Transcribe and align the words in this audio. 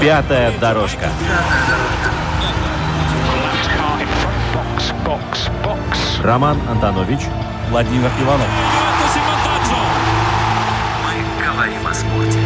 Пятая 0.00 0.52
дорожка. 0.58 1.08
Роман 6.22 6.58
Антонович, 6.68 7.20
Владимир 7.70 8.10
Иванов. 8.20 8.46
Мы 11.04 11.44
говорим 11.44 11.86
о 11.86 11.94
спорте. 11.94 12.38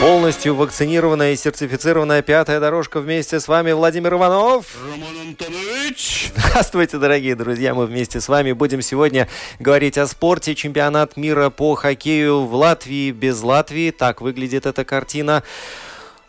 Полностью 0.00 0.54
вакцинированная 0.54 1.32
и 1.32 1.36
сертифицированная 1.36 2.22
пятая 2.22 2.60
дорожка 2.60 3.00
вместе 3.00 3.40
с 3.40 3.48
вами 3.48 3.72
Владимир 3.72 4.14
Иванов. 4.14 4.66
Роман 4.82 5.28
Антонович. 5.28 5.61
Здравствуйте, 5.96 6.98
дорогие 6.98 7.34
друзья. 7.34 7.74
Мы 7.74 7.86
вместе 7.86 8.20
с 8.20 8.28
вами 8.28 8.52
будем 8.52 8.80
сегодня 8.82 9.28
говорить 9.58 9.98
о 9.98 10.06
спорте. 10.06 10.54
Чемпионат 10.54 11.16
мира 11.16 11.50
по 11.50 11.74
хоккею 11.74 12.46
в 12.46 12.54
Латвии 12.54 13.10
без 13.10 13.42
Латвии. 13.42 13.90
Так 13.90 14.20
выглядит 14.20 14.64
эта 14.64 14.84
картина. 14.84 15.42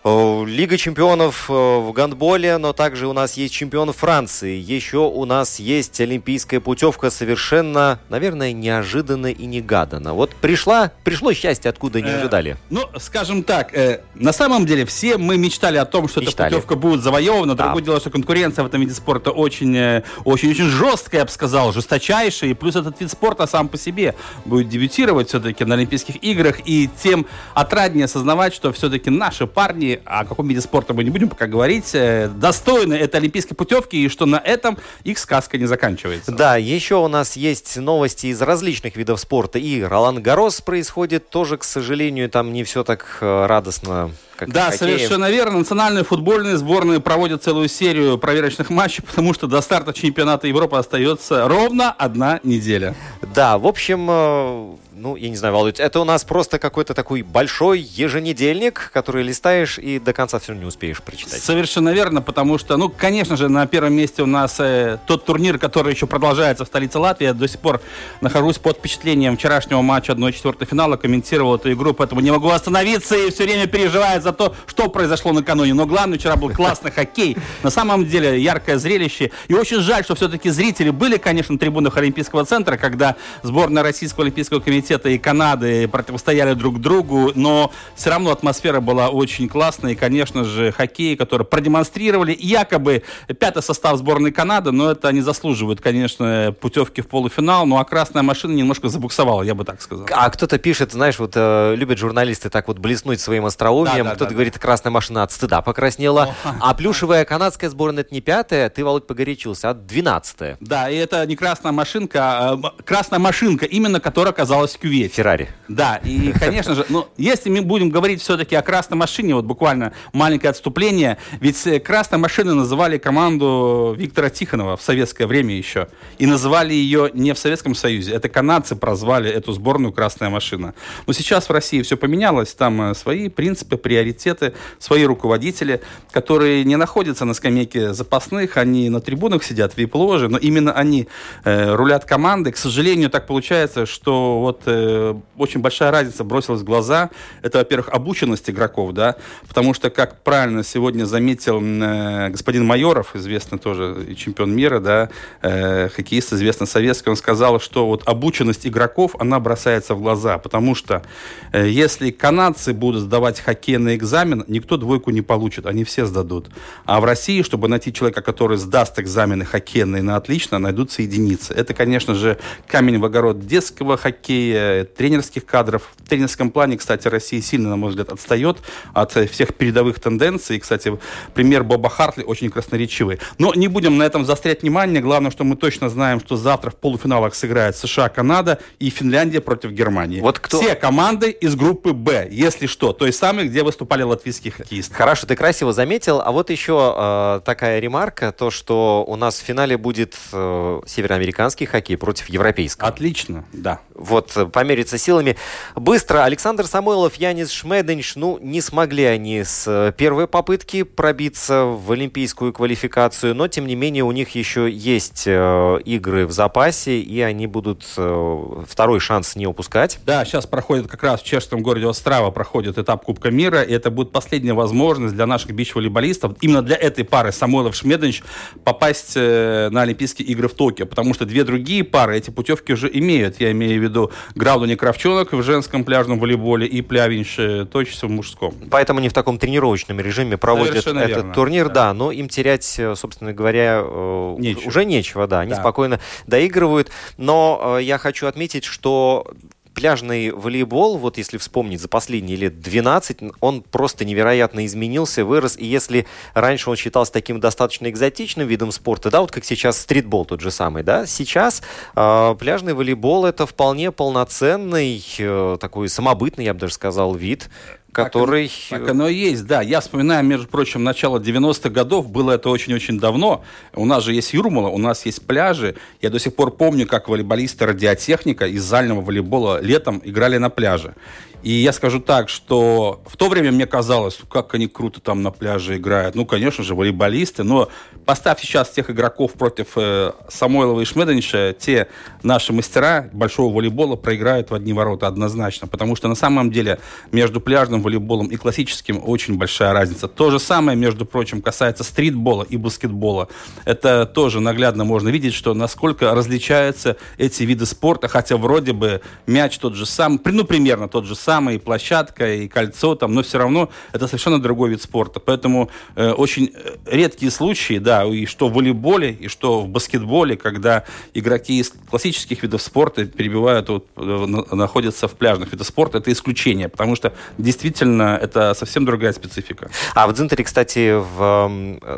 О, 0.04 0.44
Лига 0.46 0.78
чемпионов 0.78 1.50
э, 1.50 1.54
в 1.54 1.94
гандболе, 1.94 2.58
но 2.58 2.74
также 2.74 3.08
у 3.08 3.14
нас 3.14 3.36
есть 3.36 3.54
чемпион 3.54 3.94
Франции. 3.94 4.60
Еще 4.60 4.98
у 4.98 5.24
нас 5.24 5.62
есть 5.62 6.02
олимпийская 6.02 6.60
путевка 6.60 7.10
совершенно, 7.10 8.00
наверное, 8.10 8.52
неожиданно 8.52 9.28
и 9.28 9.46
негаданно. 9.46 10.14
Вот 10.14 10.36
пришла, 10.36 10.92
пришло 11.06 11.32
счастье, 11.32 11.70
откуда 11.70 12.02
не 12.02 12.10
Э, 12.10 12.18
ожидали. 12.20 12.58
Ну, 12.70 12.82
скажем 13.00 13.44
так, 13.44 13.74
э, 13.74 14.02
на 14.14 14.34
самом 14.34 14.66
деле 14.66 14.86
все 14.86 15.18
мы 15.18 15.38
мечтали 15.38 15.78
о 15.78 15.86
том, 15.86 16.10
что 16.10 16.20
Мечтали. 16.20 16.48
эта 16.50 16.58
путевка 16.58 16.76
будет 16.76 17.02
завоевана. 17.02 17.56
Да. 17.56 17.64
Другое 17.66 17.84
дело, 17.84 18.00
что 18.02 18.10
конкуренция 18.10 18.64
в 18.64 18.66
этом 18.66 18.82
виде 18.82 18.94
спорта 18.94 19.32
очень, 19.32 19.74
э, 19.78 20.04
очень, 20.26 20.52
очень 20.52 20.66
жесткая, 20.68 21.22
я 21.22 21.26
бы 21.26 21.32
сказал, 21.32 21.72
жесточайшая. 21.72 22.50
И 22.50 22.54
плюс 22.54 22.76
этот 22.76 23.00
вид 23.00 23.10
спорта 23.10 23.48
сам 23.48 23.70
по 23.70 23.78
себе 23.78 24.16
будет 24.44 24.68
дебютировать 24.68 25.30
все-таки 25.30 25.64
на 25.64 25.76
Олимпийских 25.76 26.22
играх. 26.22 26.58
И 26.66 26.90
тем 27.02 27.26
отраднее 27.54 28.04
осознавать, 28.04 28.54
что 28.54 28.74
все-таки 28.74 29.10
наши 29.10 29.48
парни, 29.48 29.93
о 30.06 30.26
каком 30.26 30.48
виде 30.48 30.62
спорта 30.62 30.94
мы 30.94 31.04
не 31.04 31.10
будем 31.10 31.30
пока 31.30 31.48
говорить, 31.48 31.92
э, 31.94 32.30
достойны 32.36 32.94
этой 32.94 33.18
олимпийской 33.18 33.56
путевки, 33.56 34.04
и 34.04 34.10
что 34.10 34.26
на 34.26 34.38
этом 34.38 34.78
их 35.04 35.18
сказка 35.20 35.58
не 35.58 35.66
заканчивается. 35.66 36.32
Да, 36.32 36.58
еще 36.58 36.96
у 36.96 37.08
нас 37.08 37.36
есть 37.36 37.78
новости 37.78 38.28
из 38.28 38.42
различных 38.42 38.96
видов 38.96 39.20
спорта. 39.20 39.60
И 39.60 39.82
Ролан 39.82 40.22
Гарос 40.22 40.62
происходит 40.62 41.30
тоже, 41.30 41.58
к 41.58 41.64
сожалению, 41.64 42.30
там 42.30 42.54
не 42.54 42.64
все 42.64 42.84
так 42.84 43.18
э, 43.22 43.46
радостно, 43.46 44.12
как 44.36 44.50
Да, 44.52 44.70
в 44.70 44.72
хоккее. 44.72 44.98
совершенно 44.98 45.30
верно. 45.30 45.60
Национальные 45.60 46.04
футбольные 46.04 46.58
сборные 46.58 47.00
проводят 47.00 47.44
целую 47.44 47.68
серию 47.70 48.18
проверочных 48.18 48.70
матчей, 48.70 49.04
потому 49.04 49.34
что 49.34 49.48
до 49.48 49.62
старта 49.62 49.94
чемпионата 49.94 50.48
Европы 50.48 50.78
остается 50.78 51.48
ровно 51.48 51.92
одна 51.92 52.40
неделя. 52.44 52.96
Да, 53.34 53.58
в 53.58 53.68
общем, 53.68 54.08
э, 54.10 54.76
ну, 55.04 55.18
я 55.18 55.30
не 55.30 55.36
знаю, 55.36 55.54
Володь, 55.54 55.82
это 55.82 56.00
у 56.00 56.06
нас 56.06 56.24
просто 56.24 56.60
какой-то 56.60 56.94
такой 56.94 57.24
большой 57.24 57.82
еженедельник, 57.82 58.90
который 58.94 59.22
листаешь 59.22 59.78
и 59.78 60.00
до 60.00 60.14
конца 60.14 60.40
все 60.40 60.54
не 60.54 60.64
успеешь 60.64 61.02
прочитать. 61.02 61.44
Совершенно 61.44 61.90
верно, 61.90 62.22
потому 62.22 62.58
что, 62.58 62.78
ну, 62.78 62.88
конечно 62.88 63.36
же, 63.36 63.50
на 63.50 63.68
первом 63.68 63.94
месте 63.94 64.24
у 64.24 64.26
нас 64.26 64.56
э, 64.62 65.00
тот 65.06 65.26
турнир, 65.26 65.60
который 65.60 65.94
еще 65.94 66.08
продолжается 66.08 66.64
в 66.64 66.68
столице 66.68 67.00
Латвии. 67.00 67.26
Я 67.26 67.34
до 67.34 67.50
сих 67.50 67.60
пор 67.60 67.82
нахожусь 68.22 68.60
под 68.60 68.78
впечатлением 68.78 69.36
вчерашнего 69.36 69.82
матча 69.82 70.14
1-4 70.14 70.66
финала, 70.66 70.96
комментировал 70.96 71.56
эту 71.56 71.74
игру, 71.74 71.94
поэтому 71.94 72.22
не 72.22 72.32
могу 72.32 72.50
остановиться 72.50 73.18
и 73.18 73.30
все 73.30 73.44
время 73.44 73.68
переживаю 73.68 74.22
за 74.22 74.32
то, 74.32 74.56
что 74.68 74.88
произошло 74.88 75.34
накануне. 75.34 75.74
Но 75.74 75.86
главное, 75.86 76.18
вчера 76.18 76.38
был 76.38 76.50
классный 76.50 76.92
хоккей. 76.96 77.36
На 77.62 77.72
самом 77.72 78.06
деле, 78.06 78.42
яркое 78.42 78.78
зрелище. 78.78 79.32
И 79.50 79.54
очень 79.54 79.82
жаль, 79.82 80.06
что 80.06 80.16
все-таки 80.16 80.50
зрители 80.50 80.92
были, 80.92 81.18
конечно, 81.18 81.52
на 81.52 81.60
трибунах 81.60 81.98
Олимпийского 81.98 82.46
центра, 82.46 82.78
когда 82.78 83.18
сборная 83.42 83.84
Российского 83.84 84.24
Олимпийского 84.24 84.62
комитета 84.62 84.93
и 85.06 85.18
Канады 85.18 85.88
противостояли 85.88 86.54
друг 86.54 86.80
другу, 86.80 87.32
но 87.36 87.72
все 87.96 88.10
равно 88.10 88.32
атмосфера 88.32 88.80
была 88.80 89.10
очень 89.10 89.50
классная. 89.50 89.94
И, 89.94 89.96
конечно 89.96 90.44
же, 90.44 90.72
хоккей, 90.72 91.16
который 91.16 91.46
продемонстрировали 91.46 92.36
якобы 92.40 93.04
пятый 93.40 93.64
состав 93.64 93.98
сборной 93.98 94.32
Канады, 94.32 94.72
но 94.72 94.92
это 94.92 95.12
не 95.12 95.22
заслуживает, 95.22 95.82
конечно, 95.82 96.56
путевки 96.60 97.02
в 97.02 97.08
полуфинал. 97.08 97.66
Ну 97.66 97.78
а 97.78 97.86
красная 97.86 98.24
машина 98.24 98.54
немножко 98.54 98.90
забуксовала, 98.90 99.44
я 99.44 99.56
бы 99.56 99.66
так 99.66 99.82
сказал. 99.82 100.08
А 100.12 100.30
кто-то 100.30 100.58
пишет, 100.58 100.92
знаешь, 100.92 101.20
вот 101.20 101.34
э, 101.36 101.76
любят 101.76 101.98
журналисты 101.98 102.50
так 102.50 102.68
вот 102.68 102.80
блеснуть 102.80 103.20
своим 103.20 103.46
остроумием. 103.46 104.06
Да, 104.06 104.12
да, 104.12 104.16
кто-то 104.16 104.30
да, 104.30 104.36
говорит, 104.36 104.60
красная 104.60 104.92
машина 104.92 105.24
от 105.24 105.32
стыда 105.32 105.62
покраснела. 105.62 106.36
А 106.60 106.74
плюшевая 106.74 107.26
канадская 107.26 107.70
сборная 107.70 108.04
это 108.04 108.14
не 108.14 108.22
пятая, 108.22 108.70
ты, 108.70 108.84
Володь, 108.84 109.08
погорячился, 109.08 109.70
а 109.70 109.74
двенадцатая. 109.74 110.58
Да, 110.60 110.90
и 110.90 110.96
это 110.96 111.26
не 111.26 111.36
красная 111.36 111.72
машинка, 111.72 112.20
а 112.22 112.74
красная 112.84 113.20
машинка, 113.20 113.66
именно 113.66 114.00
которая 114.00 114.34
оказалась 114.34 114.76
в 114.84 114.86
кювете. 114.86 115.14
Феррари. 115.14 115.50
Да, 115.70 116.02
и, 116.04 116.34
конечно 116.34 116.76
же, 116.76 116.86
ну, 116.90 117.08
если 117.18 117.50
мы 117.50 117.62
будем 117.62 117.90
говорить 117.90 118.22
все-таки 118.22 118.56
о 118.56 118.62
красной 118.62 118.98
машине, 118.98 119.36
вот 119.36 119.46
буквально 119.46 119.94
маленькое 120.12 120.52
отступление, 120.52 121.18
ведь 121.40 121.66
э, 121.66 121.80
красной 121.80 122.20
машиной 122.20 122.54
называли 122.54 122.98
команду 122.98 123.96
Виктора 123.98 124.30
Тихонова 124.30 124.76
в 124.76 124.82
советское 124.82 125.26
время 125.26 125.56
еще. 125.56 125.88
И 126.18 126.26
называли 126.26 126.74
ее 126.74 127.10
не 127.14 127.34
в 127.34 127.40
Советском 127.40 127.76
Союзе, 127.76 128.14
это 128.14 128.28
канадцы 128.28 128.76
прозвали 128.76 129.30
эту 129.32 129.54
сборную 129.54 129.94
«Красная 129.94 130.30
машина». 130.30 130.74
Но 131.08 131.14
сейчас 131.14 131.48
в 131.48 131.52
России 131.52 131.82
все 131.82 131.96
поменялось, 131.96 132.54
там 132.54 132.92
э, 132.92 132.94
свои 132.96 133.30
принципы, 133.30 133.78
приоритеты, 133.78 134.54
свои 134.80 135.06
руководители, 135.06 135.82
которые 136.12 136.66
не 136.66 136.76
находятся 136.76 137.26
на 137.26 137.34
скамейке 137.34 137.94
запасных, 137.94 138.58
они 138.58 138.90
на 138.90 139.00
трибунах 139.00 139.44
сидят 139.44 139.74
в 139.74 139.78
вип-ложе, 139.78 140.28
но 140.28 140.38
именно 140.38 140.74
они 140.74 141.08
э, 141.46 141.74
рулят 141.74 142.06
команды. 142.06 142.52
К 142.52 142.58
сожалению, 142.58 143.10
так 143.10 143.28
получается, 143.28 143.86
что 143.86 144.40
вот 144.40 144.64
э, 144.74 145.16
очень 145.38 145.62
большая 145.62 145.92
разница 145.92 146.24
бросилась 146.24 146.62
в 146.62 146.64
глаза. 146.64 147.10
Это, 147.42 147.60
во-первых, 147.60 147.90
обученность 147.90 148.50
игроков, 148.50 148.94
да, 148.94 149.16
потому 149.48 149.74
что, 149.74 149.90
как 149.90 150.24
правильно 150.24 150.64
сегодня 150.64 151.06
заметил 151.06 151.62
э, 151.62 152.30
господин 152.30 152.66
Майоров, 152.66 153.16
известный 153.16 153.60
тоже 153.60 154.16
чемпион 154.16 154.56
мира, 154.56 154.80
да, 154.80 155.10
э, 155.42 155.90
хоккеист, 155.90 156.34
известный 156.34 156.68
советский, 156.68 157.10
он 157.10 157.16
сказал, 157.16 157.60
что 157.60 157.88
вот 157.88 158.04
обученность 158.06 158.66
игроков, 158.66 159.16
она 159.20 159.40
бросается 159.40 159.96
в 159.96 160.02
глаза, 160.02 160.38
потому 160.38 160.76
что 160.76 161.04
э, 161.52 161.68
если 161.70 162.12
канадцы 162.12 162.74
будут 162.74 163.02
сдавать 163.02 163.40
хоккейный 163.40 163.96
экзамен, 163.96 164.44
никто 164.48 164.78
двойку 164.78 165.12
не 165.12 165.22
получит, 165.22 165.66
они 165.66 165.84
все 165.84 166.06
сдадут. 166.06 166.50
А 166.86 167.00
в 167.00 167.06
России, 167.06 167.42
чтобы 167.42 167.68
найти 167.68 167.94
человека, 167.94 168.22
который 168.22 168.58
сдаст 168.58 169.00
экзамены 169.00 169.46
хоккейные 169.46 170.02
на 170.02 170.16
отлично, 170.16 170.60
найдутся 170.60 171.02
единицы. 171.02 171.54
Это, 171.54 171.74
конечно 171.74 172.16
же, 172.16 172.38
камень 172.68 173.00
в 173.00 173.06
огород 173.06 173.46
детского 173.46 173.98
хоккея, 173.98 174.53
тренерских 174.98 175.46
кадров. 175.46 175.90
В 175.98 176.10
тренерском 176.10 176.52
плане, 176.52 176.78
кстати, 176.78 177.08
Россия 177.08 177.42
сильно, 177.42 177.70
на 177.70 177.76
мой 177.76 177.90
взгляд, 177.90 178.10
отстает 178.12 178.58
от 178.94 179.12
всех 179.32 179.54
передовых 179.56 180.00
тенденций. 180.00 180.58
И, 180.58 180.60
кстати, 180.60 180.98
пример 181.34 181.64
Боба 181.64 181.90
Хартли 181.90 182.24
очень 182.24 182.50
красноречивый. 182.50 183.20
Но 183.38 183.54
не 183.54 183.68
будем 183.68 183.98
на 183.98 184.04
этом 184.04 184.26
заострять 184.26 184.62
внимание. 184.62 185.02
Главное, 185.02 185.32
что 185.32 185.44
мы 185.44 185.56
точно 185.56 185.90
знаем, 185.90 186.20
что 186.20 186.36
завтра 186.36 186.70
в 186.72 186.76
полуфиналах 186.76 187.36
сыграют 187.36 187.76
США, 187.76 188.10
Канада 188.10 188.60
и 188.80 188.90
Финляндия 188.90 189.42
против 189.42 189.72
Германии. 189.72 190.20
Вот 190.20 190.40
кто- 190.40 190.62
Все 190.62 190.76
команды 190.76 191.32
из 191.32 191.56
группы 191.56 191.94
Б, 191.94 192.28
если 192.32 192.68
что. 192.68 192.94
Той 192.94 193.14
самой, 193.14 193.48
где 193.48 193.64
выступали 193.64 194.04
латвийские 194.04 194.52
хоккеисты. 194.52 194.94
Хорошо, 194.94 195.28
ты 195.28 195.36
красиво 195.36 195.74
заметил. 195.74 196.22
А 196.22 196.32
вот 196.32 196.50
еще 196.50 196.96
э, 196.98 197.42
такая 197.46 197.80
ремарка, 197.80 198.32
то, 198.32 198.52
что 198.52 199.04
у 199.08 199.16
нас 199.16 199.40
в 199.40 199.44
финале 199.44 199.78
будет 199.78 200.16
э, 200.32 200.82
североамериканский 200.86 201.66
хоккей 201.66 201.98
против 201.98 202.30
европейского. 202.30 202.88
Отлично, 202.90 203.46
да. 203.54 203.80
Вот, 203.96 204.43
помериться 204.46 204.98
силами. 204.98 205.36
Быстро. 205.76 206.24
Александр 206.24 206.66
Самойлов, 206.66 207.16
Янис 207.16 207.52
Шмеденш, 207.52 208.16
ну, 208.16 208.38
не 208.42 208.62
смогли 208.62 209.06
они 209.06 209.44
с 209.44 209.66
э, 209.68 209.92
первой 209.96 210.28
попытки 210.28 210.84
пробиться 210.84 211.64
в 211.66 211.92
олимпийскую 211.92 212.54
квалификацию, 212.54 213.36
но, 213.36 213.48
тем 213.48 213.68
не 213.68 213.76
менее, 213.76 214.04
у 214.04 214.12
них 214.12 214.36
еще 214.36 214.70
есть 214.70 215.24
э, 215.26 215.80
игры 215.86 216.26
в 216.26 216.32
запасе, 216.32 217.00
и 217.00 217.22
они 217.22 217.48
будут 217.48 217.86
э, 217.98 218.64
второй 218.68 219.00
шанс 219.00 219.36
не 219.36 219.48
упускать. 219.48 220.00
Да, 220.06 220.26
сейчас 220.26 220.46
проходит 220.46 220.88
как 220.88 221.04
раз 221.04 221.22
в 221.22 221.26
чешском 221.26 221.62
городе 221.62 221.88
Острава 221.88 222.32
проходит 222.32 222.78
этап 222.78 223.04
Кубка 223.06 223.32
мира, 223.32 223.62
и 223.62 223.74
это 223.74 223.92
будет 223.92 224.12
последняя 224.12 224.54
возможность 224.54 225.16
для 225.16 225.26
наших 225.26 225.52
бич-волейболистов, 225.52 226.34
именно 226.42 226.62
для 226.62 226.76
этой 226.76 227.04
пары 227.04 227.32
Самойлов 227.32 227.76
Шмедович 227.76 228.24
попасть 228.64 229.16
на 229.16 229.82
Олимпийские 229.82 230.28
игры 230.30 230.48
в 230.48 230.54
Токио, 230.54 230.86
потому 230.86 231.14
что 231.14 231.26
две 231.26 231.44
другие 231.44 231.84
пары 231.84 232.18
эти 232.18 232.30
путевки 232.30 232.74
уже 232.74 232.90
имеют. 232.92 233.40
Я 233.40 233.52
имею 233.52 233.80
в 233.80 233.84
виду 233.84 234.12
Грауду 234.36 234.76
Кравчонок 234.78 235.34
в 235.34 235.44
женском 235.44 235.84
пляжном 235.84 236.20
волейболе 236.20 236.66
и 236.68 236.82
Плявинш 236.82 237.68
Точится 237.70 238.08
в 238.08 238.10
мужском. 238.10 238.54
Поэтому 238.72 239.00
они 239.00 239.10
в 239.10 239.14
таком 239.14 239.38
тренировочном 239.38 240.00
режиме 240.00 240.38
проводят 240.38 240.70
Совершенно 240.72 241.00
этот 241.00 241.18
верно, 241.18 241.34
турнир, 241.34 241.68
да. 241.68 241.74
да. 241.74 241.94
но 241.94 242.12
им 242.12 242.30
терять, 242.30 242.76
э, 242.80 242.96
собственно 242.96 243.34
говоря, 243.34 243.82
э, 243.84 244.36
Нечего. 244.40 244.68
уже 244.68 244.86
нечего, 244.86 245.28
да, 245.28 245.42
они 245.42 245.52
Да. 245.52 245.60
спокойно 245.60 246.00
доигрывают. 246.28 246.92
Но 247.18 247.78
э, 247.80 247.84
я 247.84 247.98
хочу 247.98 248.28
отметить, 248.28 248.64
что 248.64 249.28
пляжный 249.74 250.32
волейбол, 250.32 250.98
вот 250.98 251.18
если 251.18 251.38
вспомнить 251.38 251.82
за 251.82 251.88
последние 251.88 252.38
лет 252.38 252.60
12, 252.60 253.20
он 253.40 253.62
просто 253.62 254.06
невероятно 254.06 254.66
изменился, 254.66 255.26
вырос. 255.26 255.58
И 255.58 255.66
если 255.66 256.06
раньше 256.34 256.70
он 256.70 256.76
считался 256.76 257.12
таким 257.12 257.40
достаточно 257.40 257.90
экзотичным 257.90 258.48
видом 258.48 258.72
спорта, 258.72 259.10
да, 259.10 259.22
вот 259.22 259.32
как 259.32 259.46
сейчас 259.46 259.80
стритбол 259.80 260.26
тот 260.26 260.42
же 260.42 260.52
самый, 260.52 260.84
да, 260.84 261.06
сейчас 261.06 261.62
э, 261.96 262.36
пляжный 262.40 262.74
волейбол 262.74 263.26
это 263.26 263.46
вполне 263.46 263.92
полноценный, 263.92 265.04
э, 265.18 265.58
такой 265.60 265.90
самобытный, 265.90 266.46
я 266.46 266.54
бы 266.54 266.60
даже 266.60 266.74
сказал, 266.74 267.16
вид, 267.16 267.50
который... 267.94 268.52
Так 268.70 268.90
оно 268.90 269.08
и 269.08 269.16
есть, 269.16 269.46
да. 269.46 269.62
Я 269.62 269.80
вспоминаю, 269.80 270.26
между 270.26 270.48
прочим, 270.48 270.84
начало 270.84 271.20
90-х 271.20 271.70
годов, 271.70 272.10
было 272.10 272.32
это 272.32 272.50
очень-очень 272.50 273.00
давно. 273.00 273.44
У 273.74 273.86
нас 273.86 274.04
же 274.04 274.14
есть 274.14 274.34
Юрмала, 274.34 274.68
у 274.68 274.78
нас 274.78 275.06
есть 275.06 275.26
пляжи. 275.26 275.76
Я 276.02 276.10
до 276.10 276.20
сих 276.20 276.36
пор 276.36 276.52
помню, 276.52 276.88
как 276.88 277.08
волейболисты 277.08 277.66
радиотехника 277.66 278.48
из 278.48 278.64
зального 278.64 279.02
волейбола 279.02 279.62
летом 279.62 280.02
играли 280.04 280.38
на 280.38 280.50
пляже. 280.50 280.96
И 281.44 281.52
я 281.52 281.74
скажу 281.74 282.00
так, 282.00 282.30
что 282.30 283.02
в 283.06 283.18
то 283.18 283.28
время 283.28 283.52
мне 283.52 283.68
казалось, 283.68 284.18
как 284.32 284.56
они 284.56 284.68
круто 284.68 285.02
там 285.02 285.22
на 285.24 285.32
пляже 285.32 285.76
играют. 285.76 286.16
Ну, 286.16 286.26
конечно 286.26 286.64
же, 286.64 286.74
волейболисты. 286.74 287.44
Но 287.44 287.68
поставь 288.06 288.40
сейчас 288.40 288.70
тех 288.70 288.90
игроков 288.90 289.34
против 289.34 289.74
э, 289.76 290.14
Самойлова 290.30 290.80
и 290.80 290.86
Шмеденича, 290.86 291.54
те 291.60 291.90
наши 292.24 292.54
мастера 292.54 293.10
большого 293.12 293.54
волейбола 293.54 293.98
проиграют 293.98 294.52
в 294.52 294.54
одни 294.54 294.72
ворота 294.72 295.08
однозначно. 295.08 295.68
Потому 295.68 295.98
что 295.98 296.08
на 296.08 296.16
самом 296.16 296.50
деле 296.50 296.80
между 297.12 297.42
пляжным 297.42 297.82
волейболом 297.82 298.28
и 298.28 298.38
классическим 298.38 299.02
очень 299.04 299.38
большая 299.38 299.74
разница. 299.74 300.08
То 300.08 300.32
же 300.32 300.40
самое, 300.40 300.78
между 300.78 301.06
прочим, 301.06 301.42
касается 301.42 301.84
стритбола 301.84 302.44
и 302.44 302.56
баскетбола. 302.56 303.28
Это 303.66 304.06
тоже 304.06 304.40
наглядно 304.40 304.86
можно 304.86 305.10
видеть, 305.10 305.34
что 305.34 305.54
насколько 305.54 306.16
различаются 306.16 306.96
эти 307.18 307.44
виды 307.44 307.66
спорта, 307.66 308.08
хотя 308.08 308.38
вроде 308.38 308.72
бы 308.72 309.02
мяч 309.28 309.58
тот 309.58 309.76
же 309.76 309.86
самый, 309.86 310.22
ну, 310.24 310.46
примерно 310.46 310.88
тот 310.88 311.04
же 311.04 311.16
самый, 311.16 311.33
и 311.40 311.58
площадка, 311.58 312.34
и 312.34 312.48
кольцо 312.48 312.96
там, 312.96 313.14
но 313.14 313.24
все 313.24 313.38
равно 313.38 313.70
это 313.92 314.08
совершенно 314.08 314.42
другой 314.42 314.70
вид 314.72 314.82
спорта. 314.82 315.20
Поэтому 315.20 315.70
э, 315.96 316.12
очень 316.12 316.52
э, 316.54 316.76
редкие 316.86 317.32
случаи, 317.32 317.78
да, 317.80 318.06
и 318.06 318.26
что 318.26 318.48
в 318.50 318.54
волейболе, 318.54 319.12
и 319.12 319.28
что 319.28 319.62
в 319.62 319.68
баскетболе, 319.68 320.38
когда 320.38 320.84
игроки 321.14 321.60
из 321.60 321.74
классических 321.90 322.44
видов 322.44 322.62
спорта 322.62 323.06
перебивают, 323.06 323.70
вот, 323.70 323.88
э, 323.96 324.02
на- 324.02 324.56
находятся 324.56 325.08
в 325.08 325.14
пляжных 325.14 325.52
видах 325.52 325.68
спорта, 325.68 325.98
это 325.98 326.12
исключение, 326.12 326.70
потому 326.70 326.96
что 326.96 327.14
действительно 327.38 328.20
это 328.22 328.54
совсем 328.54 328.86
другая 328.86 329.14
специфика. 329.14 329.70
А 329.96 330.08
в 330.08 330.14
Дзинтере, 330.14 330.44
кстати, 330.44 330.94
в, 330.94 331.50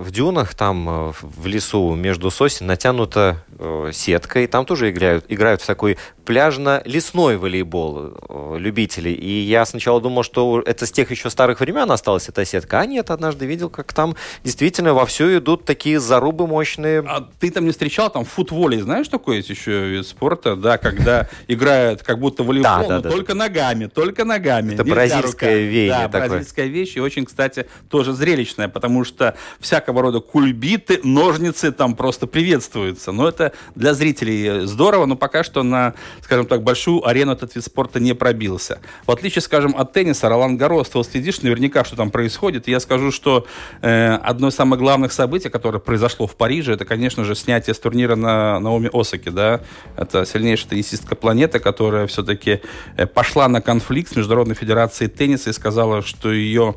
в 0.01 0.11
дюнах, 0.11 0.55
там 0.55 0.89
э, 0.89 1.13
в 1.21 1.47
лесу 1.47 1.93
между 1.95 2.31
сосен 2.31 2.67
натянута 2.67 3.43
э, 3.57 3.91
сетка, 3.93 4.41
и 4.41 4.47
там 4.47 4.65
тоже 4.65 4.89
играют, 4.89 5.25
играют 5.29 5.61
в 5.61 5.65
такой 5.65 5.97
пляжно-лесной 6.25 7.37
волейбол 7.37 8.13
э, 8.27 8.55
любители. 8.57 9.09
И 9.09 9.41
я 9.41 9.65
сначала 9.65 10.01
думал, 10.01 10.23
что 10.23 10.61
это 10.65 10.85
с 10.85 10.91
тех 10.91 11.11
еще 11.11 11.29
старых 11.29 11.59
времен 11.59 11.89
осталась 11.91 12.27
эта 12.27 12.43
сетка. 12.45 12.79
А 12.79 12.85
нет, 12.85 13.11
однажды 13.11 13.45
видел, 13.45 13.69
как 13.69 13.93
там 13.93 14.15
действительно 14.43 14.93
вовсю 14.93 15.37
идут 15.37 15.65
такие 15.65 15.99
зарубы 15.99 16.47
мощные. 16.47 17.03
А 17.07 17.27
ты 17.39 17.51
там 17.51 17.65
не 17.65 17.71
встречал, 17.71 18.09
там 18.09 18.25
футволей, 18.25 18.81
знаешь, 18.81 19.07
такой 19.07 19.37
есть 19.37 19.49
еще 19.49 19.87
вид 19.87 20.07
спорта, 20.07 20.55
да, 20.55 20.77
когда 20.77 21.29
играют 21.47 22.01
как 22.01 22.19
будто 22.19 22.43
волейбол, 22.43 22.89
но 22.89 23.01
только 23.01 23.33
ногами, 23.33 23.85
только 23.85 24.25
ногами. 24.25 24.73
Это 24.73 24.83
бразильское 24.83 25.51
руками. 25.51 25.69
веяние 25.69 26.07
Да, 26.07 26.09
такое. 26.09 26.29
бразильская 26.29 26.67
вещь, 26.67 26.97
и 26.97 26.99
очень, 26.99 27.25
кстати, 27.25 27.67
тоже 27.89 28.13
зрелищная, 28.13 28.67
потому 28.67 29.03
что 29.03 29.35
всякого 29.59 30.01
рода 30.01 30.19
кульбиты, 30.19 30.99
ножницы 31.03 31.71
там 31.71 31.95
просто 31.95 32.27
приветствуются. 32.27 33.11
Но 33.11 33.27
это 33.27 33.51
для 33.75 33.93
зрителей 33.93 34.65
здорово, 34.65 35.05
но 35.05 35.15
пока 35.15 35.43
что 35.43 35.63
на, 35.63 35.93
скажем 36.21 36.45
так, 36.45 36.63
большую 36.63 37.07
арену 37.07 37.33
этот 37.33 37.55
вид 37.55 37.63
спорта 37.63 37.99
не 37.99 38.13
пробился. 38.13 38.79
В 39.05 39.11
отличие, 39.11 39.41
скажем, 39.41 39.75
от 39.77 39.93
тенниса, 39.93 40.29
Ролан 40.29 40.57
Гарос, 40.57 40.89
ты 40.89 40.97
вот 40.97 41.07
следишь 41.07 41.41
наверняка, 41.41 41.83
что 41.83 41.95
там 41.95 42.11
происходит. 42.11 42.67
Я 42.67 42.79
скажу, 42.79 43.11
что 43.11 43.45
э, 43.81 44.15
одно 44.15 44.49
из 44.49 44.55
самых 44.55 44.79
главных 44.79 45.11
событий, 45.11 45.49
которое 45.49 45.79
произошло 45.79 46.27
в 46.27 46.35
Париже, 46.35 46.73
это, 46.73 46.85
конечно 46.85 47.23
же, 47.23 47.35
снятие 47.35 47.73
с 47.73 47.79
турнира 47.79 48.15
на 48.15 48.59
Наоми 48.59 48.89
Осаки, 48.93 49.29
да. 49.29 49.61
Это 49.97 50.25
сильнейшая 50.25 50.69
теннисистка 50.69 51.15
планеты, 51.15 51.59
которая 51.59 52.07
все-таки 52.07 52.61
э, 52.97 53.05
пошла 53.05 53.47
на 53.47 53.61
конфликт 53.61 54.13
с 54.13 54.15
Международной 54.15 54.55
Федерацией 54.55 55.09
тенниса 55.09 55.49
и 55.49 55.53
сказала, 55.53 56.01
что 56.01 56.31
ее 56.31 56.75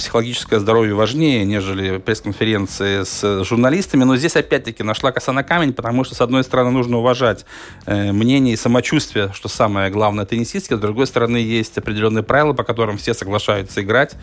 психологическое 0.00 0.58
здоровье 0.60 0.94
важнее, 0.94 1.44
нежели 1.44 1.98
пресс-конференции 1.98 3.02
с 3.04 3.44
журналистами. 3.44 4.04
Но 4.04 4.16
здесь 4.16 4.34
опять-таки 4.34 4.82
нашла 4.82 5.12
коса 5.12 5.32
на 5.32 5.42
камень, 5.42 5.74
потому 5.74 6.04
что, 6.04 6.14
с 6.14 6.22
одной 6.22 6.42
стороны, 6.42 6.70
нужно 6.70 6.96
уважать 6.96 7.44
э, 7.84 8.10
мнение 8.10 8.54
и 8.54 8.56
самочувствие, 8.56 9.30
что 9.34 9.48
самое 9.48 9.90
главное 9.90 10.24
теннисистки. 10.24 10.72
С 10.72 10.78
другой 10.78 11.06
стороны, 11.06 11.36
есть 11.36 11.76
определенные 11.76 12.22
правила, 12.22 12.54
по 12.54 12.64
которым 12.64 12.96
все 12.96 13.12
соглашаются 13.12 13.82
играть. 13.82 14.16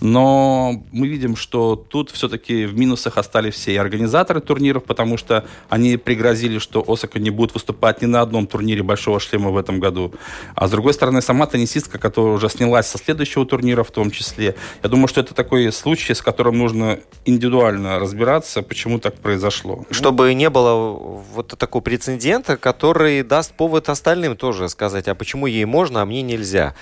Но 0.00 0.82
мы 0.90 1.06
видим, 1.06 1.36
что 1.36 1.76
тут 1.76 2.10
все-таки 2.10 2.66
в 2.66 2.76
минусах 2.76 3.16
остались 3.16 3.54
все 3.54 3.74
и 3.74 3.76
организаторы 3.76 4.40
турниров, 4.40 4.82
потому 4.82 5.16
что 5.16 5.46
они 5.68 5.96
пригрозили, 5.96 6.58
что 6.58 6.84
Осака 6.88 7.20
не 7.20 7.30
будет 7.30 7.54
выступать 7.54 8.02
ни 8.02 8.06
на 8.06 8.20
одном 8.20 8.48
турнире 8.48 8.82
Большого 8.82 9.20
шлема 9.20 9.50
в 9.50 9.56
этом 9.56 9.78
году. 9.78 10.12
А 10.56 10.66
с 10.66 10.72
другой 10.72 10.92
стороны, 10.92 11.22
сама 11.22 11.46
теннисистка, 11.46 11.98
которая 11.98 12.34
уже 12.34 12.48
снялась 12.48 12.88
со 12.88 12.98
следующего 12.98 13.46
турнира 13.46 13.84
в 13.84 13.92
том 13.92 14.10
числе. 14.10 14.56
Я 14.82 14.88
думаю, 14.88 15.06
что 15.06 15.19
это 15.20 15.34
такой 15.34 15.72
случай, 15.72 16.14
с 16.14 16.22
которым 16.22 16.58
нужно 16.58 17.00
индивидуально 17.24 17.98
разбираться, 17.98 18.62
почему 18.62 18.98
так 18.98 19.14
произошло. 19.14 19.84
Чтобы 19.90 20.34
не 20.34 20.50
было 20.50 20.90
вот 21.32 21.56
такого 21.58 21.82
прецедента, 21.82 22.56
который 22.56 23.22
даст 23.22 23.52
повод 23.54 23.88
остальным 23.88 24.36
тоже 24.36 24.68
сказать, 24.68 25.08
а 25.08 25.14
почему 25.14 25.46
ей 25.46 25.64
можно, 25.64 26.02
а 26.02 26.06
мне 26.06 26.22
нельзя. 26.22 26.74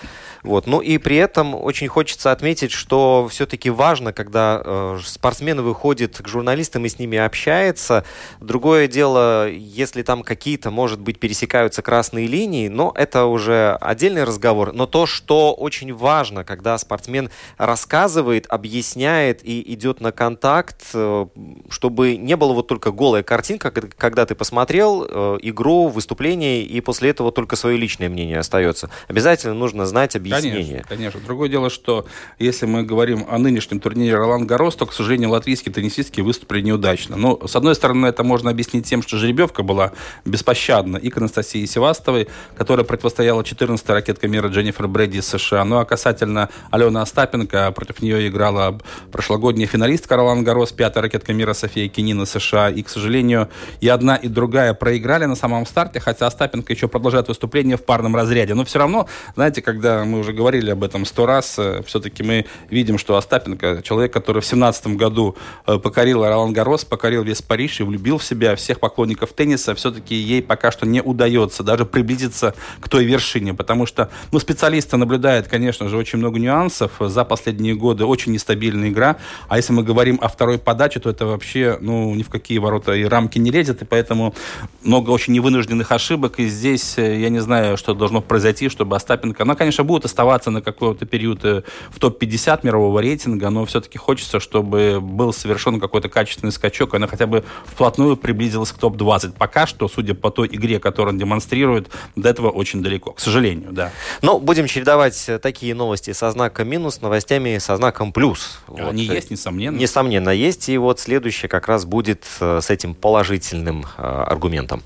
Вот. 0.42 0.66
Ну 0.66 0.80
и 0.80 0.98
при 0.98 1.16
этом 1.16 1.54
очень 1.54 1.88
хочется 1.88 2.30
отметить, 2.32 2.70
что 2.70 3.28
все-таки 3.30 3.70
важно, 3.70 4.12
когда 4.12 4.62
э, 4.64 4.98
спортсмен 5.04 5.60
выходит 5.60 6.18
к 6.18 6.28
журналистам 6.28 6.84
и 6.84 6.88
с 6.88 6.98
ними 6.98 7.18
общается. 7.18 8.04
Другое 8.40 8.86
дело, 8.86 9.48
если 9.48 10.02
там 10.02 10.22
какие-то, 10.22 10.70
может 10.70 11.00
быть, 11.00 11.18
пересекаются 11.18 11.82
красные 11.82 12.26
линии, 12.26 12.68
но 12.68 12.92
это 12.94 13.24
уже 13.24 13.76
отдельный 13.80 14.24
разговор. 14.24 14.72
Но 14.72 14.86
то, 14.86 15.06
что 15.06 15.52
очень 15.52 15.92
важно, 15.92 16.44
когда 16.44 16.78
спортсмен 16.78 17.30
рассказывает, 17.56 18.27
объясняет 18.48 19.40
и 19.44 19.72
идет 19.74 20.00
на 20.00 20.12
контакт, 20.12 20.82
э, 20.94 21.26
чтобы 21.70 22.16
не 22.16 22.36
было 22.36 22.52
вот 22.52 22.66
только 22.68 22.92
голая 22.92 23.22
картинка, 23.22 23.70
когда- 23.70 24.26
ты 24.26 24.34
посмотрел 24.34 25.06
э, 25.08 25.38
игру, 25.42 25.88
выступление, 25.88 26.62
и 26.62 26.80
после 26.80 27.10
этого 27.10 27.32
только 27.32 27.56
свое 27.56 27.76
личное 27.76 28.08
мнение 28.08 28.38
остается. 28.38 28.90
Обязательно 29.08 29.54
нужно 29.54 29.86
знать 29.86 30.16
объяснение. 30.16 30.64
Конечно, 30.64 30.88
конечно. 30.88 31.20
Другое 31.24 31.48
дело, 31.48 31.70
что 31.70 32.06
если 32.38 32.66
мы 32.66 32.82
говорим 32.82 33.24
о 33.28 33.38
нынешнем 33.38 33.80
турнире 33.80 34.16
Ролан 34.16 34.46
Гарос, 34.46 34.76
то, 34.76 34.86
к 34.86 34.92
сожалению, 34.92 35.30
латвийские 35.30 35.72
теннисистки 35.72 36.20
выступили 36.20 36.60
неудачно. 36.60 37.16
Но, 37.16 37.46
с 37.46 37.56
одной 37.56 37.74
стороны, 37.74 38.06
это 38.06 38.22
можно 38.24 38.50
объяснить 38.50 38.86
тем, 38.86 39.02
что 39.02 39.16
жеребьевка 39.16 39.62
была 39.62 39.92
беспощадна 40.24 40.96
и 40.96 41.08
к 41.10 41.16
Анастасии 41.16 41.64
Севастовой, 41.64 42.28
которая 42.56 42.84
противостояла 42.84 43.42
14-й 43.42 43.92
ракетка 43.92 44.28
мира 44.28 44.48
Дженнифер 44.48 44.88
Брэди 44.88 45.18
из 45.18 45.26
США. 45.28 45.64
Ну 45.64 45.78
а 45.78 45.84
касательно 45.84 46.48
Алены 46.70 46.98
Остапенко, 46.98 47.72
против 47.72 48.02
нее 48.02 48.17
играла 48.26 48.78
прошлогодняя 49.12 49.68
финалистка 49.68 50.16
Ролан 50.16 50.42
Гарос, 50.42 50.72
пятая 50.72 51.02
ракетка 51.02 51.32
мира 51.32 51.52
София 51.52 51.88
Кинина 51.88 52.26
США. 52.26 52.70
И, 52.70 52.82
к 52.82 52.88
сожалению, 52.88 53.48
и 53.80 53.88
одна, 53.88 54.16
и 54.16 54.28
другая 54.28 54.74
проиграли 54.74 55.26
на 55.26 55.36
самом 55.36 55.66
старте, 55.66 56.00
хотя 56.00 56.26
Остапенко 56.26 56.72
еще 56.72 56.88
продолжает 56.88 57.28
выступление 57.28 57.76
в 57.76 57.84
парном 57.84 58.16
разряде. 58.16 58.54
Но 58.54 58.64
все 58.64 58.78
равно, 58.78 59.06
знаете, 59.34 59.62
когда 59.62 60.04
мы 60.04 60.18
уже 60.18 60.32
говорили 60.32 60.70
об 60.70 60.82
этом 60.82 61.04
сто 61.04 61.26
раз, 61.26 61.58
э, 61.58 61.82
все-таки 61.86 62.22
мы 62.22 62.46
видим, 62.70 62.98
что 62.98 63.16
Остапенко, 63.16 63.82
человек, 63.82 64.12
который 64.12 64.42
в 64.42 64.46
17 64.46 64.96
году 64.96 65.36
э, 65.66 65.78
покорил 65.78 66.24
Ролан 66.24 66.52
Гарос, 66.52 66.84
покорил 66.84 67.22
весь 67.22 67.42
Париж 67.42 67.80
и 67.80 67.82
влюбил 67.82 68.18
в 68.18 68.24
себя 68.24 68.56
всех 68.56 68.80
поклонников 68.80 69.32
тенниса, 69.32 69.74
все-таки 69.74 70.14
ей 70.14 70.42
пока 70.42 70.70
что 70.70 70.86
не 70.86 71.02
удается 71.02 71.62
даже 71.62 71.84
приблизиться 71.84 72.54
к 72.80 72.88
той 72.88 73.04
вершине, 73.04 73.54
потому 73.54 73.86
что, 73.86 74.10
ну, 74.32 74.38
специалисты 74.38 74.96
наблюдают, 74.96 75.48
конечно 75.48 75.88
же, 75.88 75.96
очень 75.96 76.18
много 76.18 76.38
нюансов. 76.38 76.92
За 77.00 77.24
последние 77.24 77.74
годы 77.74 77.97
годы 77.98 78.04
очень 78.04 78.32
нестабильная 78.32 78.88
игра. 78.88 79.16
А 79.48 79.56
если 79.56 79.72
мы 79.72 79.82
говорим 79.82 80.18
о 80.22 80.28
второй 80.28 80.58
подаче, 80.58 81.00
то 81.00 81.10
это 81.10 81.26
вообще 81.26 81.78
ну, 81.80 82.14
ни 82.14 82.22
в 82.22 82.30
какие 82.30 82.58
ворота 82.58 82.92
и 82.92 83.04
рамки 83.04 83.38
не 83.38 83.50
лезет. 83.50 83.82
И 83.82 83.84
поэтому 83.84 84.34
много 84.82 85.10
очень 85.10 85.32
невынужденных 85.32 85.90
ошибок. 85.92 86.38
И 86.38 86.46
здесь 86.46 86.98
э, 86.98 87.20
я 87.20 87.28
не 87.28 87.40
знаю, 87.40 87.76
что 87.76 87.94
должно 87.94 88.20
произойти, 88.20 88.68
чтобы 88.68 88.96
Остапенко... 88.96 89.42
Она, 89.42 89.54
конечно, 89.54 89.84
будет 89.84 90.04
оставаться 90.04 90.50
на 90.50 90.62
какой-то 90.62 91.06
период 91.06 91.44
э, 91.44 91.62
в 91.90 91.98
топ-50 91.98 92.60
мирового 92.62 93.00
рейтинга, 93.00 93.50
но 93.50 93.64
все-таки 93.64 93.98
хочется, 93.98 94.40
чтобы 94.40 95.00
был 95.00 95.32
совершен 95.32 95.80
какой-то 95.80 96.08
качественный 96.08 96.52
скачок, 96.52 96.94
и 96.94 96.96
она 96.96 97.06
хотя 97.06 97.26
бы 97.26 97.44
вплотную 97.66 98.16
приблизилась 98.16 98.72
к 98.72 98.78
топ-20. 98.78 99.34
Пока 99.38 99.66
что, 99.66 99.88
судя 99.88 100.14
по 100.14 100.30
той 100.30 100.48
игре, 100.48 100.78
которую 100.78 101.14
он 101.14 101.18
демонстрирует, 101.18 101.88
до 102.16 102.28
этого 102.28 102.50
очень 102.50 102.82
далеко, 102.82 103.12
к 103.12 103.20
сожалению, 103.20 103.72
да. 103.72 103.90
Но 104.22 104.38
будем 104.38 104.66
чередовать 104.66 105.30
такие 105.42 105.74
новости 105.74 106.12
со 106.12 106.30
знаком 106.30 106.68
минус, 106.68 107.00
новостями 107.00 107.58
со 107.58 107.76
знаком 107.76 107.87
плюс. 108.12 108.60
Они 108.68 109.06
вот. 109.06 109.14
есть, 109.14 109.30
несомненно. 109.30 109.76
Несомненно, 109.76 110.30
есть. 110.30 110.68
И 110.68 110.78
вот 110.78 111.00
следующее 111.00 111.48
как 111.48 111.68
раз 111.68 111.84
будет 111.84 112.24
э, 112.40 112.60
с 112.60 112.70
этим 112.70 112.94
положительным 112.94 113.86
э, 113.96 114.02
аргументом. 114.02 114.82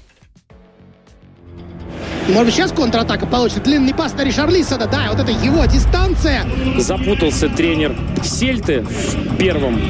Может 2.28 2.44
быть, 2.46 2.54
сейчас 2.54 2.72
контратака 2.72 3.26
получится. 3.26 3.62
Длинный 3.62 3.94
пас 3.94 4.14
на 4.14 4.22
Ришарлисона. 4.22 4.86
Да, 4.86 5.08
вот 5.10 5.20
это 5.20 5.30
его 5.30 5.64
дистанция. 5.64 6.46
Запутался 6.78 7.48
тренер 7.48 7.94
Сельты 8.22 8.80
в 8.80 9.36
первом 9.36 9.80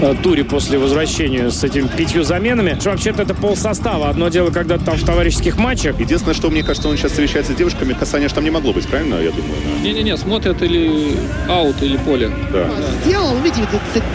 Э, 0.00 0.14
туре 0.14 0.44
после 0.44 0.78
возвращения 0.78 1.50
с 1.50 1.64
этими 1.64 1.88
пятью 1.88 2.22
заменами. 2.22 2.78
Вообще-то 2.84 3.22
это 3.22 3.34
пол 3.34 3.56
состава. 3.56 4.08
Одно 4.08 4.28
дело, 4.28 4.50
когда 4.50 4.78
там 4.78 4.96
в 4.96 5.04
товарищеских 5.04 5.58
матчах. 5.58 5.98
Единственное, 5.98 6.34
что 6.34 6.50
мне 6.50 6.62
кажется, 6.62 6.88
он 6.88 6.96
сейчас 6.96 7.10
встречается 7.12 7.52
с 7.52 7.56
девушками, 7.56 7.94
касания 7.94 8.28
там 8.28 8.44
не 8.44 8.50
могло 8.50 8.72
быть, 8.72 8.86
правильно, 8.86 9.16
я 9.16 9.30
думаю? 9.30 9.56
Не-не-не, 9.82 10.16
смотрят 10.16 10.62
или 10.62 11.16
аут, 11.48 11.82
или 11.82 11.96
поле. 11.96 12.30
Да. 12.52 12.70
Сделал, 13.04 13.36
видите, 13.38 13.66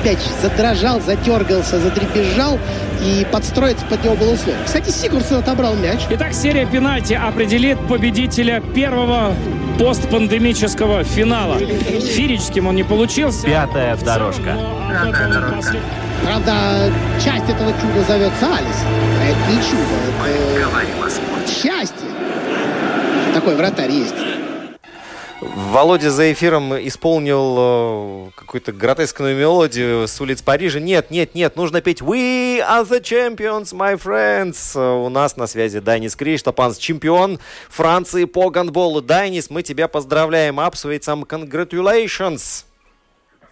опять 0.02 0.20
задрожал, 0.42 1.02
затергался, 1.02 1.80
задребезжал 1.80 2.60
и 3.04 3.26
подстроиться 3.30 3.86
под 3.86 4.04
него 4.04 4.16
было 4.16 4.34
условие. 4.34 4.64
Кстати, 4.66 4.90
Сигурсон 4.90 5.40
отобрал 5.40 5.76
мяч. 5.76 6.02
Итак, 6.12 6.34
серия 6.34 6.66
пенальти 6.66 7.14
определит 7.64 7.88
победителя 7.88 8.62
первого 8.76 9.34
постпандемического 9.80 11.04
финала. 11.06 11.58
Фирическим 11.58 12.68
он 12.68 12.76
не 12.76 12.84
получился. 12.84 13.46
Пятая 13.46 13.96
дорожка. 13.96 14.58
Пятая 14.90 15.32
дорожка. 15.32 15.78
Правда, 16.26 16.92
часть 17.24 17.50
этого 17.50 17.72
чуда 17.72 18.04
зовется 18.06 18.48
Алис. 18.48 18.84
А 19.20 19.26
это 19.26 19.40
не 19.50 19.58
чудо, 19.64 19.96
это 21.40 21.52
счастье. 21.52 22.08
Такой 23.34 23.56
вратарь 23.56 23.92
есть. 23.92 24.14
Володя 25.44 26.10
за 26.10 26.32
эфиром 26.32 26.74
исполнил 26.88 27.56
э, 27.58 28.30
какую-то 28.36 28.72
гротескную 28.72 29.36
мелодию 29.36 30.08
с 30.08 30.20
улиц 30.22 30.42
Парижа. 30.42 30.80
Нет, 30.80 31.12
нет, 31.12 31.36
нет, 31.36 31.56
нужно 31.56 31.82
петь 31.82 32.02
We 32.02 32.60
are 32.60 32.88
the 32.88 33.02
champions, 33.02 33.74
my 33.74 34.02
friends. 34.02 35.06
У 35.06 35.10
нас 35.10 35.36
на 35.36 35.48
связи 35.48 35.80
Дайнис 35.80 36.16
Криштопанс, 36.16 36.78
чемпион 36.78 37.40
Франции 37.70 38.26
по 38.26 38.50
гандболу. 38.50 39.02
Дайнис, 39.02 39.50
мы 39.50 39.64
тебя 39.64 39.88
поздравляем. 39.88 40.60
Апсвейцам 40.60 41.24
congratulations. 41.24 42.66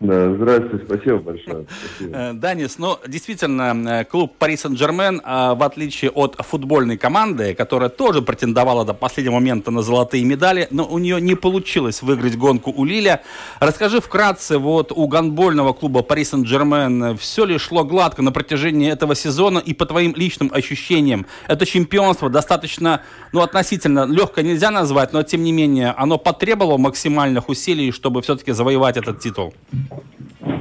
Да, 0.01 0.33
здравствуйте, 0.33 0.83
спасибо 0.85 1.17
большое. 1.19 1.65
Спасибо. 1.85 2.17
Э, 2.17 2.33
Данис, 2.33 2.79
ну, 2.79 2.97
действительно, 3.07 4.01
э, 4.01 4.05
клуб 4.05 4.33
Пари 4.39 4.57
Сен-Жермен, 4.57 5.21
в 5.23 5.63
отличие 5.63 6.09
от 6.09 6.37
футбольной 6.39 6.97
команды, 6.97 7.53
которая 7.53 7.89
тоже 7.89 8.23
претендовала 8.23 8.83
до 8.83 8.95
последнего 8.95 9.35
момента 9.35 9.69
на 9.69 9.83
золотые 9.83 10.23
медали, 10.25 10.67
но 10.71 10.87
у 10.87 10.97
нее 10.97 11.21
не 11.21 11.35
получилось 11.35 12.01
выиграть 12.01 12.35
гонку 12.35 12.73
у 12.75 12.83
Лиля. 12.83 13.21
Расскажи 13.59 14.01
вкратце, 14.01 14.57
вот 14.57 14.91
у 14.91 15.07
гонбольного 15.07 15.73
клуба 15.73 16.01
Пари 16.01 16.25
Сен-Жермен 16.25 17.15
все 17.17 17.45
ли 17.45 17.59
шло 17.59 17.83
гладко 17.83 18.23
на 18.23 18.31
протяжении 18.31 18.91
этого 18.91 19.13
сезона 19.13 19.59
и 19.59 19.75
по 19.75 19.85
твоим 19.85 20.15
личным 20.15 20.49
ощущениям? 20.51 21.27
Это 21.47 21.67
чемпионство 21.67 22.27
достаточно, 22.27 23.03
ну, 23.33 23.41
относительно 23.41 24.05
легкое 24.05 24.43
нельзя 24.43 24.71
назвать, 24.71 25.13
но 25.13 25.21
тем 25.21 25.43
не 25.43 25.51
менее 25.51 25.91
оно 25.91 26.17
потребовало 26.17 26.77
максимальных 26.77 27.49
усилий, 27.49 27.91
чтобы 27.91 28.23
все-таки 28.23 28.51
завоевать 28.51 28.97
этот 28.97 29.19
титул. 29.19 29.53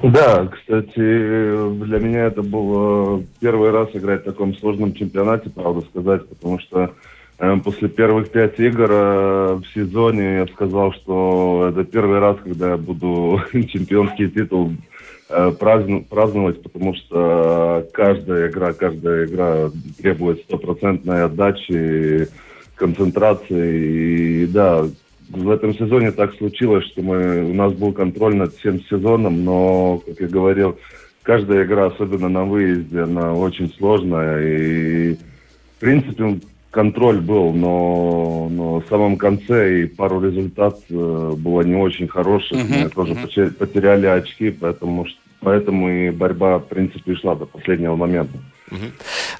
Да, 0.02 0.46
кстати, 0.46 0.94
для 0.96 1.99
меня 1.99 2.26
это 2.26 2.42
было 2.42 3.22
первый 3.40 3.70
раз 3.70 3.88
играть 3.94 4.22
в 4.22 4.25
таком 4.25 4.54
сложном 4.54 4.94
чемпионате, 4.94 5.50
правда 5.50 5.82
сказать, 5.82 6.28
потому 6.28 6.58
что 6.58 6.92
э, 7.38 7.56
после 7.64 7.88
первых 7.88 8.30
пять 8.30 8.58
игр 8.58 8.88
э, 8.90 9.54
в 9.54 9.64
сезоне 9.75 10.38
я 10.38 10.46
сказал, 10.46 10.92
что 10.92 11.68
это 11.70 11.84
первый 11.84 12.18
раз, 12.18 12.37
когда 12.42 12.72
я 12.72 12.76
буду 12.76 13.40
чемпионский 13.52 14.30
титул 14.30 14.72
э, 15.28 15.52
праздновать, 15.52 16.62
потому 16.62 16.94
что 16.94 17.87
каждая 17.92 18.50
игра, 18.50 18.72
каждая 18.72 19.26
игра 19.26 19.70
требует 19.99 20.42
стопроцентной 20.42 21.25
отдачи, 21.25 22.28
концентрации. 22.80 24.42
И 24.42 24.46
да, 24.46 24.87
в 25.30 25.50
этом 25.50 25.75
сезоне 25.75 26.10
так 26.12 26.34
случилось, 26.34 26.84
что 26.87 27.02
мы, 27.02 27.44
у 27.44 27.54
нас 27.54 27.72
был 27.72 27.92
контроль 27.92 28.37
над 28.37 28.54
всем 28.56 28.82
сезоном, 28.84 29.44
но, 29.44 30.02
как 30.04 30.20
я 30.20 30.28
говорил, 30.28 30.78
каждая 31.22 31.64
игра, 31.64 31.87
особенно 31.87 32.28
на 32.28 32.44
выезде, 32.44 33.00
она 33.00 33.34
очень 33.34 33.72
сложная. 33.75 34.42
И, 34.42 35.14
в 35.14 35.80
принципе, 35.80 36.40
контроль 36.70 37.20
был, 37.20 37.52
но, 37.52 38.49
но 38.50 38.80
в 38.80 38.87
самом 38.88 39.16
конце 39.16 39.82
и 39.82 39.87
пару 39.87 40.20
результатов 40.20 40.82
э, 40.90 41.32
было 41.37 41.62
не 41.62 41.76
очень 41.76 42.08
хороших. 42.08 42.58
Uh-huh, 42.58 42.82
мы 42.84 42.88
тоже 42.90 43.12
uh-huh. 43.12 43.52
потеряли 43.52 44.06
очки, 44.06 44.50
поэтому, 44.50 45.06
поэтому 45.40 45.88
и 45.88 46.10
борьба, 46.10 46.58
в 46.58 46.66
принципе, 46.66 47.14
шла 47.14 47.34
до 47.34 47.46
последнего 47.46 47.96
момента. 47.96 48.38
Угу. 48.70 48.87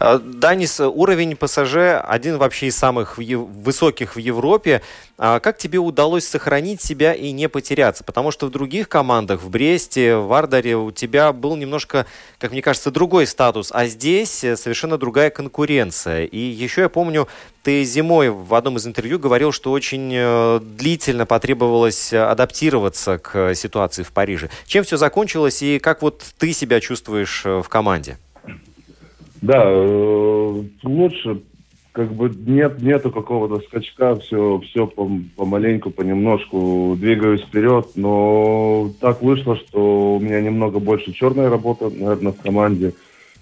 Данис, 0.01 0.81
уровень 0.81 1.37
ПСЖ 1.37 2.01
один 2.03 2.39
вообще 2.39 2.69
из 2.69 2.77
самых 2.77 3.19
высоких 3.19 4.17
в 4.17 4.19
Европе. 4.19 4.81
А 5.19 5.41
как 5.41 5.59
тебе 5.59 5.79
удалось 5.79 6.27
сохранить 6.27 6.81
себя 6.81 7.13
и 7.13 7.33
не 7.33 7.51
потеряться? 7.51 8.03
Потому 8.03 8.31
что 8.31 8.47
в 8.47 8.51
других 8.51 8.89
командах, 8.89 9.43
в 9.43 9.51
Бресте, 9.51 10.17
в 10.17 10.33
Ардаре, 10.33 10.75
у 10.75 10.91
тебя 10.91 11.35
был 11.35 11.55
немножко, 11.55 12.07
как 12.39 12.53
мне 12.53 12.63
кажется, 12.63 12.91
другой 12.91 13.27
статус, 13.27 13.71
а 13.75 13.87
здесь 13.87 14.43
э, 14.43 14.57
совершенно 14.57 14.97
другая 14.97 15.29
конкуренция. 15.29 16.25
И 16.25 16.39
еще 16.39 16.81
я 16.81 16.89
помню, 16.89 17.29
ты 17.63 17.85
зимой 17.85 18.31
в 18.31 18.55
одном 18.55 18.79
из 18.79 18.87
интервью 18.87 19.19
говорил, 19.19 19.53
что 19.53 19.71
очень 19.71 20.11
э, 20.15 20.61
длительно 20.63 21.27
потребовалось 21.27 22.15
адаптироваться 22.15 23.19
к 23.19 23.55
ситуации 23.55 24.03
в 24.03 24.13
Париже. 24.13 24.49
Чем 24.67 24.85
все 24.85 24.97
закончилось 24.97 25.63
и 25.63 25.79
как 25.79 26.01
вот 26.01 26.25
ты 26.39 26.55
себя 26.55 26.81
чувствуешь 26.81 27.45
в 27.45 27.65
команде? 27.65 28.17
Да, 29.43 29.63
э, 29.65 30.63
лучше, 30.83 31.43
как 31.93 32.13
бы 32.13 32.31
нет, 32.47 32.83
нету 32.83 33.11
какого-то 33.11 33.65
скачка, 33.67 34.17
все, 34.17 34.61
все 34.65 34.87
помаленьку, 34.87 35.91
понемножку 35.91 36.97
двигаюсь 36.99 37.43
вперед, 37.43 37.89
но 37.97 38.91
так 39.01 39.23
вышло, 39.23 39.57
что 39.57 40.17
у 40.17 40.21
меня 40.21 40.41
немного 40.41 40.79
больше 40.79 41.13
черная 41.13 41.49
работа, 41.49 41.91
наверное, 41.91 42.33
в 42.33 42.41
команде. 42.41 42.93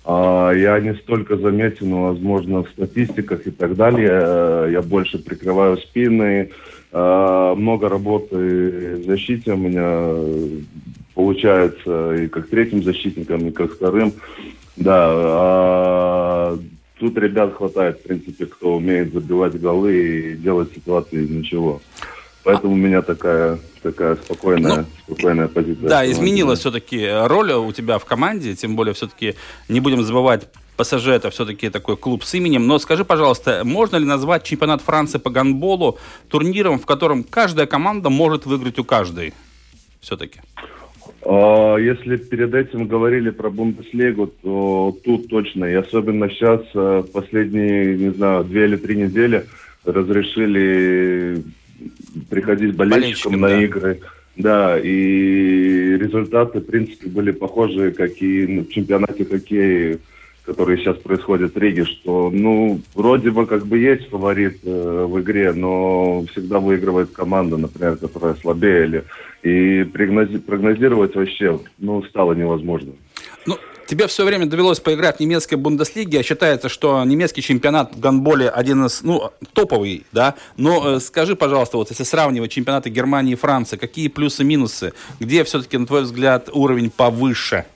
А 0.04 0.52
я 0.52 0.80
не 0.80 0.94
столько 0.94 1.36
заметен, 1.36 1.94
возможно, 1.94 2.62
в 2.62 2.70
статистиках 2.70 3.46
и 3.46 3.50
так 3.50 3.76
далее. 3.76 4.72
Я 4.72 4.80
больше 4.80 5.18
прикрываю 5.18 5.76
спины, 5.76 6.50
а, 6.92 7.54
много 7.54 7.88
работы 7.88 8.96
в 8.96 9.04
защите 9.04 9.52
у 9.52 9.56
меня 9.56 10.14
получается 11.14 12.14
и 12.14 12.28
как 12.28 12.48
третьим 12.48 12.82
защитником, 12.82 13.48
и 13.48 13.50
как 13.50 13.72
вторым. 13.72 14.12
Да, 14.78 15.08
а 15.10 16.58
тут 16.98 17.16
ребят 17.18 17.54
хватает, 17.56 18.00
в 18.00 18.02
принципе, 18.04 18.46
кто 18.46 18.76
умеет 18.76 19.12
забивать 19.12 19.60
голы 19.60 20.32
и 20.32 20.36
делать 20.36 20.72
ситуации 20.74 21.24
из 21.24 21.30
ничего. 21.30 21.80
Поэтому 22.44 22.72
у 22.72 22.76
меня 22.76 23.02
такая, 23.02 23.58
такая 23.82 24.16
спокойная, 24.16 24.76
ну, 24.76 25.14
спокойная 25.14 25.48
позиция. 25.48 25.88
Да, 25.88 26.10
изменилась 26.10 26.60
все-таки 26.60 27.06
роль 27.26 27.52
у 27.52 27.72
тебя 27.72 27.98
в 27.98 28.04
команде, 28.04 28.54
тем 28.54 28.76
более 28.76 28.94
все-таки 28.94 29.34
не 29.68 29.80
будем 29.80 30.02
забывать, 30.02 30.48
ПСЖ 30.78 31.08
это 31.08 31.30
все-таки 31.30 31.68
такой 31.70 31.96
клуб 31.96 32.22
с 32.24 32.32
именем. 32.34 32.66
Но 32.66 32.78
скажи, 32.78 33.04
пожалуйста, 33.04 33.62
можно 33.64 33.96
ли 33.96 34.04
назвать 34.04 34.44
чемпионат 34.44 34.80
Франции 34.80 35.18
по 35.18 35.28
гандболу 35.28 35.98
турниром, 36.28 36.78
в 36.78 36.86
котором 36.86 37.24
каждая 37.24 37.66
команда 37.66 38.10
может 38.10 38.46
выиграть 38.46 38.78
у 38.78 38.84
каждой? 38.84 39.34
Все-таки. 40.00 40.40
А, 41.24 41.76
если 41.76 42.16
перед 42.16 42.54
этим 42.54 42.86
говорили 42.86 43.30
про 43.30 43.50
Бундеслигу, 43.50 44.28
то 44.42 44.96
тут 45.04 45.28
точно. 45.28 45.64
И 45.64 45.74
особенно 45.74 46.28
сейчас, 46.28 46.62
э, 46.74 47.02
последние, 47.12 47.96
не 47.96 48.10
знаю, 48.10 48.44
две 48.44 48.64
или 48.64 48.76
три 48.76 48.96
недели 48.96 49.44
разрешили 49.84 51.42
приходить 52.30 52.74
болельщикам 52.74 53.40
на 53.40 53.48
да. 53.48 53.62
игры. 53.62 54.00
Да, 54.36 54.78
и 54.78 55.98
результаты, 55.98 56.60
в 56.60 56.66
принципе, 56.66 57.08
были 57.08 57.32
похожи, 57.32 57.90
как 57.90 58.22
и 58.22 58.60
в 58.60 58.68
чемпионате 58.68 59.24
хоккея 59.24 59.98
которые 60.48 60.78
сейчас 60.78 60.96
происходят 60.96 61.54
в 61.54 61.58
Риге, 61.58 61.84
что, 61.84 62.30
ну, 62.32 62.80
вроде 62.94 63.30
бы 63.30 63.44
как 63.46 63.66
бы 63.66 63.78
есть 63.78 64.08
фаворит 64.08 64.60
э, 64.64 65.04
в 65.06 65.20
игре, 65.20 65.52
но 65.52 66.24
всегда 66.32 66.58
выигрывает 66.58 67.10
команда, 67.10 67.58
например, 67.58 67.96
которая 67.98 68.34
слабее, 68.34 68.86
или, 68.86 69.04
и 69.42 69.82
прогнози- 69.82 70.40
прогнозировать 70.40 71.14
вообще, 71.14 71.60
ну, 71.76 72.02
стало 72.04 72.32
невозможно. 72.32 72.92
Ну, 73.44 73.58
тебе 73.86 74.06
все 74.06 74.24
время 74.24 74.46
довелось 74.46 74.80
поиграть 74.80 75.18
в 75.18 75.20
немецкой 75.20 75.56
Бундеслиге. 75.56 76.22
Считается, 76.22 76.70
что 76.70 77.04
немецкий 77.04 77.42
чемпионат 77.42 77.94
в 77.94 78.00
гандболе 78.00 78.48
один 78.48 78.86
из, 78.86 79.02
ну, 79.02 79.30
топовый, 79.52 80.06
да. 80.12 80.34
Но 80.56 80.96
э, 80.96 81.00
скажи, 81.00 81.36
пожалуйста, 81.36 81.76
вот 81.76 81.90
если 81.90 82.04
сравнивать 82.04 82.52
чемпионаты 82.52 82.88
Германии 82.88 83.32
и 83.34 83.36
Франции, 83.36 83.76
какие 83.76 84.08
плюсы-минусы? 84.08 84.94
Где 85.20 85.44
все-таки, 85.44 85.76
на 85.76 85.86
твой 85.86 86.04
взгляд, 86.04 86.48
уровень 86.50 86.90
повыше? 86.90 87.66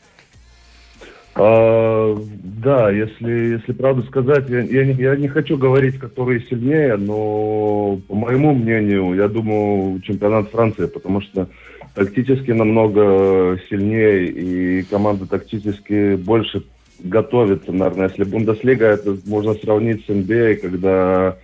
А, 1.34 2.14
да, 2.42 2.90
если, 2.90 3.54
если 3.54 3.72
правду 3.72 4.02
сказать, 4.02 4.48
я, 4.50 4.60
я, 4.60 4.84
не, 4.84 4.92
я 4.94 5.16
не 5.16 5.28
хочу 5.28 5.56
говорить, 5.56 5.98
которые 5.98 6.40
сильнее, 6.42 6.96
но 6.96 7.98
по 8.06 8.14
моему 8.14 8.54
мнению, 8.54 9.14
я 9.14 9.28
думаю, 9.28 10.00
чемпионат 10.02 10.50
Франции, 10.50 10.86
потому 10.86 11.22
что 11.22 11.48
тактически 11.94 12.50
намного 12.50 13.58
сильнее, 13.70 14.26
и 14.26 14.82
команда 14.82 15.26
тактически 15.26 16.16
больше 16.16 16.64
готовится, 17.02 17.72
наверное. 17.72 18.08
Если 18.08 18.24
Бундеслига, 18.24 18.86
это 18.86 19.16
можно 19.26 19.54
сравнить 19.54 20.04
с 20.04 20.10
NBA, 20.10 20.56
когда 20.56 21.36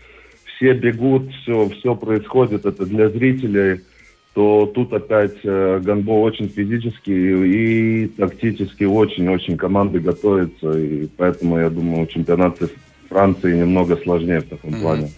все 0.45 0.75
бегут, 0.75 1.33
все, 1.43 1.69
все 1.71 1.95
происходит, 1.95 2.67
это 2.67 2.85
для 2.85 3.09
зрителей– 3.09 3.81
то 4.39 4.71
тут 4.73 4.93
опять 4.93 5.35
э, 5.43 5.81
гандбол 5.83 6.23
очень 6.23 6.49
физически 6.49 7.11
и, 7.11 8.07
тактически 8.07 8.85
очень-очень 8.85 9.57
команды 9.57 9.99
готовятся, 9.99 10.79
и 10.79 11.09
поэтому, 11.17 11.59
я 11.59 11.69
думаю, 11.71 12.07
чемпионат 12.07 12.57
Франции 13.09 13.57
немного 13.57 13.97
сложнее 13.97 14.39
в 14.39 14.49
таком 14.49 14.71
mm-hmm. 14.71 14.81
плане. 14.81 15.11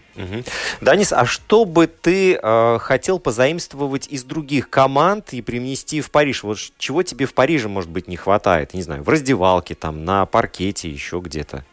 Данис, 0.80 1.12
а 1.12 1.26
что 1.26 1.66
бы 1.66 1.86
ты 1.86 2.38
э, 2.42 2.78
хотел 2.78 3.18
позаимствовать 3.18 4.08
из 4.08 4.24
других 4.24 4.70
команд 4.70 5.34
и 5.34 5.42
принести 5.42 6.00
в 6.00 6.10
Париж? 6.10 6.42
Вот 6.42 6.56
чего 6.78 7.02
тебе 7.02 7.26
в 7.26 7.34
Париже, 7.34 7.68
может 7.68 7.90
быть, 7.90 8.08
не 8.08 8.16
хватает? 8.16 8.72
Не 8.72 8.80
знаю, 8.80 9.02
в 9.02 9.08
раздевалке, 9.10 9.74
там, 9.74 10.06
на 10.06 10.24
паркете, 10.24 10.88
еще 10.88 11.20
где-то? 11.22 11.66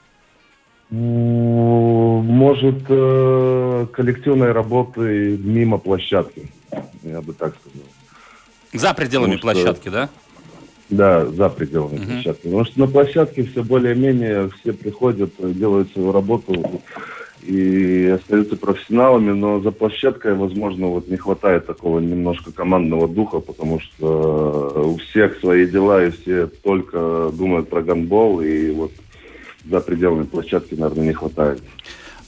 Может, 0.90 2.84
э, 2.90 3.88
коллективной 3.94 4.52
работы 4.52 5.38
мимо 5.42 5.78
площадки 5.78 6.50
я 7.04 7.22
бы 7.22 7.34
так 7.34 7.56
сказал. 7.62 7.88
За 8.74 8.94
пределами 8.94 9.36
Потому 9.36 9.54
площадки, 9.54 9.90
что... 9.90 9.92
да? 9.92 10.10
Да, 10.90 11.26
за 11.26 11.50
пределами 11.50 11.96
uh-huh. 11.96 12.14
площадки. 12.14 12.44
Потому 12.44 12.66
что 12.66 12.80
на 12.80 12.88
площадке 12.88 13.44
все 13.44 13.64
более-менее, 13.64 14.50
все 14.62 14.74
приходят, 14.74 15.32
делают 15.40 15.92
свою 15.92 16.12
работу 16.12 16.82
и 17.44 18.08
остаются 18.08 18.56
профессионалами, 18.56 19.32
но 19.32 19.60
за 19.62 19.72
площадкой, 19.72 20.36
возможно, 20.36 20.88
вот 20.88 21.08
не 21.08 21.18
хватает 21.18 21.66
такого 21.66 22.00
немножко 22.00 22.52
командного 22.52 23.08
духа, 23.08 23.40
потому 23.40 23.80
что 23.80 24.94
у 24.94 24.98
всех 24.98 25.40
свои 25.40 25.66
дела, 25.66 26.06
и 26.06 26.12
все 26.12 26.48
только 26.48 27.32
думают 27.34 27.70
про 27.70 27.82
гандбол, 27.82 28.42
и 28.42 28.72
вот 28.72 28.92
за 29.70 29.80
пределами 29.82 30.24
площадки, 30.24 30.76
наверное, 30.76 31.08
не 31.08 31.14
хватает. 31.14 31.62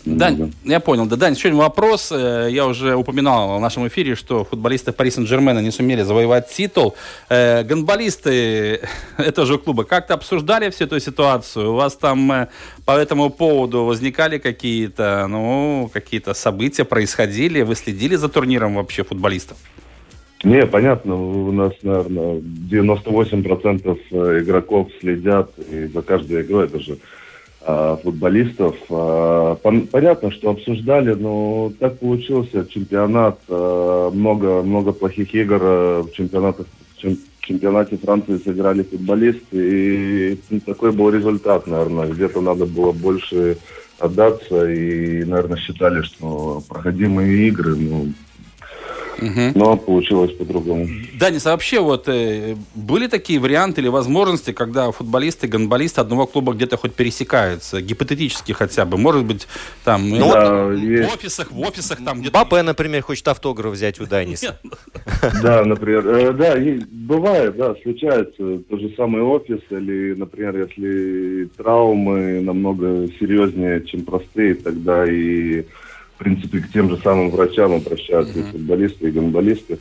Дань, 0.06 0.53
я 0.63 0.79
понял. 0.79 1.06
Да, 1.06 1.15
Дань, 1.15 1.34
еще 1.34 1.50
один 1.50 1.60
вопрос. 1.60 2.12
Э, 2.12 2.48
я 2.50 2.65
уже 2.65 2.96
упоминал 2.96 3.58
в 3.58 3.62
нашем 3.62 3.88
эфире, 3.88 4.15
что 4.15 4.46
футболисты 4.46 4.91
Пари 4.91 5.12
Сен-Жермена 5.12 5.60
не 5.60 5.72
сумели 5.72 6.03
завоевать 6.03 6.50
титул. 6.50 6.96
Э, 7.29 7.63
гонболисты 7.63 8.79
этого 9.18 9.46
же 9.46 9.58
клуба 9.58 9.84
как-то 9.84 10.13
обсуждали 10.13 10.70
всю 10.70 10.86
эту 10.86 11.00
ситуацию? 11.00 11.72
У 11.72 11.75
вас 11.75 11.96
там 11.96 12.32
э, 12.32 12.48
по 12.86 12.91
этому 12.91 13.29
поводу 13.29 13.84
возникали 13.84 14.38
какие-то, 14.38 15.27
ну, 15.27 15.89
какие-то 15.94 16.34
события, 16.34 16.86
происходили? 16.86 17.62
Вы 17.62 17.75
следили 17.75 18.15
за 18.15 18.29
турниром 18.29 18.75
вообще 18.75 19.03
футболистов? 19.03 19.58
Не, 20.46 20.65
понятно, 20.65 21.15
у 21.15 21.51
нас, 21.51 21.74
наверное, 21.84 22.39
98% 22.39 24.00
э, 24.12 24.39
игроков 24.41 24.88
следят 25.01 25.51
и 25.70 25.88
за 25.88 26.01
каждой 26.01 26.44
игрой 26.44 26.70
даже 26.70 26.94
Э, 26.94 27.00
футболистов. 27.61 28.75
Э, 28.89 29.55
понятно, 29.91 30.31
что 30.31 30.51
обсуждали, 30.51 31.13
но 31.13 31.71
так 31.79 31.99
получился 31.99 32.65
чемпионат. 32.67 33.39
Э, 33.47 34.09
много, 34.13 34.61
много 34.61 34.91
плохих 34.91 35.33
игр 35.35 35.57
в 36.03 36.11
чемпионатах 36.13 36.67
в 37.01 37.45
чемпионате 37.45 37.97
Франции 37.97 38.37
сыграли 38.37 38.83
футболисты, 38.83 40.37
и 40.51 40.59
такой 40.59 40.91
был 40.91 41.09
результат, 41.09 41.65
наверное. 41.67 42.07
Где-то 42.07 42.41
надо 42.41 42.65
было 42.65 42.91
больше 42.91 43.57
отдаться, 43.97 44.69
и, 44.69 45.23
наверное, 45.23 45.57
считали, 45.57 46.01
что 46.03 46.61
проходимые 46.67 47.47
игры, 47.47 47.75
ну, 47.75 48.07
Угу. 49.21 49.51
Но 49.55 49.77
получилось 49.77 50.31
по-другому. 50.33 50.87
Данис, 51.13 51.46
а 51.46 51.51
вообще 51.51 51.79
вот 51.79 52.07
э, 52.07 52.55
были 52.75 53.07
такие 53.07 53.39
варианты 53.39 53.81
или 53.81 53.87
возможности, 53.87 54.51
когда 54.51 54.91
футболисты 54.91 55.48
и 55.48 55.50
гонболисты 55.50 56.01
одного 56.01 56.25
клуба 56.25 56.53
где-то 56.53 56.77
хоть 56.77 56.94
пересекаются, 56.94 57.81
гипотетически 57.81 58.51
хотя 58.53 58.85
бы, 58.85 58.98
может 58.98 59.25
быть, 59.25 59.48
там 59.83 60.09
ну, 60.09 60.31
да, 60.31 60.65
вот, 60.65 60.77
в 60.77 61.13
офисах, 61.13 61.51
в 61.51 61.59
офисах 61.59 62.03
там 62.03 62.22
где-то... 62.22 62.33
Папа, 62.33 62.61
например, 62.63 63.03
хочет 63.03 63.27
автограф 63.27 63.74
взять 63.74 64.00
у 64.00 64.05
Даниса. 64.05 64.59
Да, 65.44 65.63
например, 65.65 66.07
э, 66.07 66.33
да, 66.33 66.55
бывает, 66.91 67.57
да, 67.57 67.75
случается. 67.83 68.59
Тот 68.70 68.79
же 68.79 68.94
самый 68.96 69.22
офис 69.22 69.59
или, 69.70 70.13
например, 70.13 70.57
если 70.57 71.50
травмы 71.57 72.41
намного 72.41 73.07
серьезнее, 73.20 73.83
чем 73.85 74.05
простые, 74.05 74.55
тогда 74.55 75.05
и 75.05 75.65
в 76.20 76.24
принципе, 76.24 76.60
к 76.60 76.70
тем 76.74 76.90
же 76.90 76.98
самым 76.98 77.29
врачам 77.29 77.72
обращаются 77.72 78.38
mm-hmm. 78.38 78.50
и 78.50 78.51
футболисты, 78.51 79.08
и 79.08 79.12
гонболисты. 79.12 79.79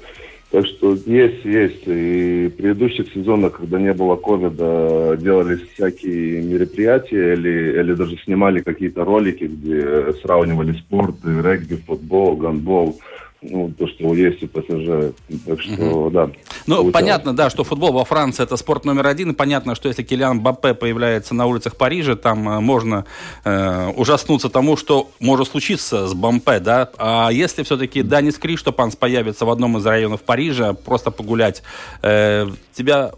Так 0.53 0.67
что 0.67 0.95
есть, 0.95 1.45
есть. 1.45 1.83
И 1.87 2.47
в 2.47 2.57
предыдущих 2.57 3.13
сезонах, 3.13 3.55
когда 3.55 3.81
не 3.81 3.93
было 3.93 4.15
ковида, 4.15 5.19
делались 5.21 5.61
всякие 5.75 6.41
мероприятия 6.43 7.35
или, 7.35 7.81
или 7.81 7.93
даже 7.93 8.17
снимали 8.19 8.61
какие-то 8.61 9.05
ролики, 9.05 9.45
где 9.45 10.13
сравнивали 10.23 10.73
спорт, 10.79 11.17
регби, 11.25 11.75
футбол, 11.75 12.37
гандбол 12.37 13.01
ну, 13.41 13.73
то, 13.79 13.87
что 13.87 14.15
есть 14.15 14.43
у 14.43 14.49
ПСЖ. 14.49 15.15
Так 15.47 15.61
что, 15.61 15.73
угу. 15.73 16.11
да. 16.11 16.27
Ну, 16.67 16.77
получалось. 16.77 16.93
понятно, 16.93 17.37
да, 17.37 17.51
что 17.51 17.63
футбол 17.63 17.93
во 17.93 18.05
Франции 18.05 18.43
это 18.43 18.57
спорт 18.57 18.85
номер 18.85 19.07
один. 19.07 19.31
И 19.31 19.35
понятно, 19.35 19.75
что 19.77 19.89
если 19.89 20.03
Килиан 20.03 20.41
Баппе 20.41 20.75
появляется 20.75 21.35
на 21.35 21.47
улицах 21.47 21.77
Парижа, 21.77 22.17
там 22.17 22.49
э, 22.49 22.61
можно 22.61 23.05
э, 23.45 23.93
ужаснуться 23.97 24.49
тому, 24.49 24.77
что 24.77 25.11
может 25.21 25.49
случиться 25.49 26.09
с 26.09 26.15
Бампе, 26.15 26.59
да. 26.59 26.91
А 26.99 27.31
если 27.31 27.63
все-таки 27.63 28.03
Данис 28.03 28.39
Криштопанс 28.39 28.97
появится 28.97 29.45
в 29.45 29.51
одном 29.51 29.79
из 29.79 29.87
районов 29.87 30.23
Парижа, 30.23 30.73
просто 30.73 31.13
погулять, 31.13 31.63
э, 32.03 32.49
тебя 32.73 33.13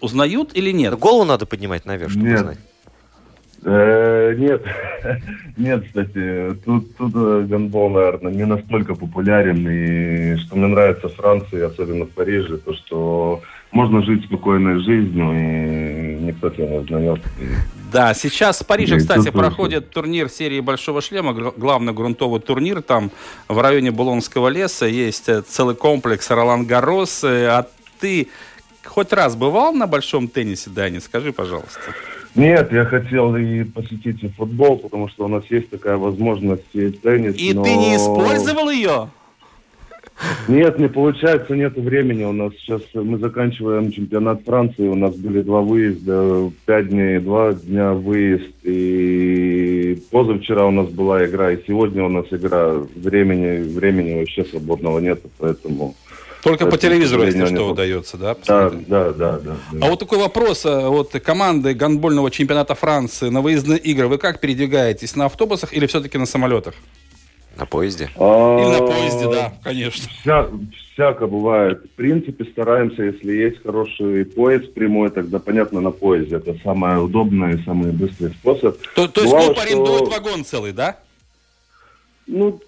узнают 0.00 0.56
или 0.56 0.72
нет? 0.72 0.98
Голову 0.98 1.24
надо 1.24 1.46
поднимать 1.46 1.84
наверх, 1.84 2.10
чтобы 2.10 2.26
нет. 2.26 2.40
узнать. 2.40 2.58
Э, 3.64 4.34
нет, 4.36 4.62
нет, 5.56 5.84
кстати, 5.86 6.56
тут, 6.64 6.96
тут 6.96 7.12
э, 7.14 7.46
гандбол, 7.48 7.90
наверное, 7.90 8.32
не 8.32 8.44
настолько 8.44 8.94
популярен, 8.94 9.66
и 9.68 10.36
что 10.36 10.56
мне 10.56 10.68
нравится 10.68 11.08
в 11.08 11.14
Франции, 11.14 11.62
особенно 11.62 12.04
в 12.04 12.10
Париже, 12.10 12.58
то, 12.58 12.74
что 12.74 13.42
можно 13.72 14.02
жить 14.02 14.24
спокойной 14.24 14.82
жизнью, 14.82 15.32
и 15.32 16.24
никто 16.24 16.50
тебя 16.50 16.68
не 16.68 16.78
узнает. 16.78 17.20
Да, 17.92 18.14
сейчас 18.14 18.60
в 18.60 18.66
Париже, 18.66 18.98
кстати, 18.98 19.30
проходит 19.30 19.90
турнир 19.90 20.28
серии 20.28 20.60
Большого 20.60 21.00
Шлема, 21.00 21.32
главный 21.32 21.92
грунтовый 21.92 22.40
турнир, 22.40 22.82
там 22.82 23.10
в 23.48 23.60
районе 23.60 23.90
Булонского 23.90 24.48
леса 24.48 24.86
есть 24.86 25.28
э, 25.28 25.42
целый 25.42 25.74
комплекс 25.74 26.30
Ролан 26.30 26.66
Гарос, 26.66 27.24
а 27.24 27.66
ты 28.00 28.28
хоть 28.84 29.12
раз 29.12 29.36
бывал 29.36 29.72
на 29.72 29.86
большом 29.86 30.28
теннисе, 30.28 30.70
Дани, 30.70 30.98
скажи, 30.98 31.32
пожалуйста. 31.32 31.80
Нет, 32.36 32.70
я 32.70 32.84
хотел 32.84 33.34
и 33.34 33.64
посетить 33.64 34.22
и 34.22 34.28
футбол, 34.28 34.76
потому 34.76 35.08
что 35.08 35.24
у 35.24 35.28
нас 35.28 35.44
есть 35.48 35.70
такая 35.70 35.96
возможность 35.96 36.64
и 36.74 36.90
теннис. 36.90 37.36
И 37.38 37.54
но... 37.54 37.64
ты 37.64 37.74
не 37.74 37.96
использовал 37.96 38.68
ее? 38.70 39.08
Нет, 40.48 40.78
не 40.78 40.88
получается, 40.88 41.54
нет 41.54 41.76
времени. 41.76 42.24
У 42.24 42.32
нас 42.32 42.52
сейчас 42.54 42.82
мы 42.94 43.18
заканчиваем 43.18 43.90
чемпионат 43.90 44.42
Франции. 44.44 44.88
У 44.88 44.94
нас 44.94 45.14
были 45.14 45.42
два 45.42 45.60
выезда, 45.60 46.50
пять 46.64 46.88
дней, 46.88 47.18
два 47.18 47.52
дня 47.52 47.92
выезд. 47.92 48.50
И 48.62 50.02
позавчера 50.10 50.66
у 50.66 50.70
нас 50.70 50.88
была 50.88 51.24
игра, 51.26 51.52
и 51.52 51.62
сегодня 51.66 52.04
у 52.04 52.08
нас 52.08 52.26
игра. 52.30 52.74
Времени, 52.94 53.62
времени 53.62 54.18
вообще 54.18 54.44
свободного 54.44 55.00
нет, 55.00 55.20
поэтому 55.38 55.94
только 56.46 56.66
по 56.66 56.78
телевизору, 56.78 57.24
если 57.24 57.44
что, 57.46 57.68
удается, 57.70 58.16
да? 58.16 58.36
Да, 58.46 58.70
да, 58.70 59.12
да, 59.12 59.38
да. 59.38 59.56
А 59.80 59.90
вот 59.90 59.98
такой 59.98 60.18
вопрос. 60.18 60.64
Э, 60.64 60.88
вот 60.88 61.12
команды 61.12 61.74
гандбольного 61.74 62.30
чемпионата 62.30 62.74
Франции 62.74 63.28
на 63.30 63.40
выездные 63.40 63.78
игры, 63.78 64.06
вы 64.06 64.18
как 64.18 64.40
передвигаетесь? 64.40 65.16
На 65.16 65.26
автобусах 65.26 65.74
или 65.74 65.86
все-таки 65.86 66.18
на 66.18 66.26
самолетах? 66.26 66.74
На 67.56 67.64
поезде? 67.66 68.10
А, 68.16 68.58
Или 68.60 68.80
на 68.80 68.86
поезде, 68.86 69.30
да, 69.30 69.52
конечно. 69.64 70.10
Вся, 70.20 70.46
всяко 70.92 71.26
бывает. 71.26 71.84
В 71.84 71.96
принципе, 71.96 72.44
стараемся, 72.44 73.02
если 73.02 73.32
есть 73.32 73.62
хороший 73.62 74.26
поезд 74.26 74.74
прямой, 74.74 75.10
тогда, 75.10 75.38
понятно, 75.38 75.80
на 75.80 75.90
поезде. 75.90 76.36
Это 76.36 76.54
самый 76.62 77.02
удобный 77.02 77.54
и 77.54 77.64
самый 77.64 77.92
быстрый 77.92 78.30
способ. 78.32 78.78
То, 78.94 79.08
то 79.08 79.20
есть 79.22 79.32
Бывало, 79.32 79.46
клуб 79.46 79.56
что- 79.56 79.66
арендует 79.66 80.08
вагон 80.08 80.44
целый, 80.44 80.72
да? 80.72 80.96
Ну, 82.26 82.60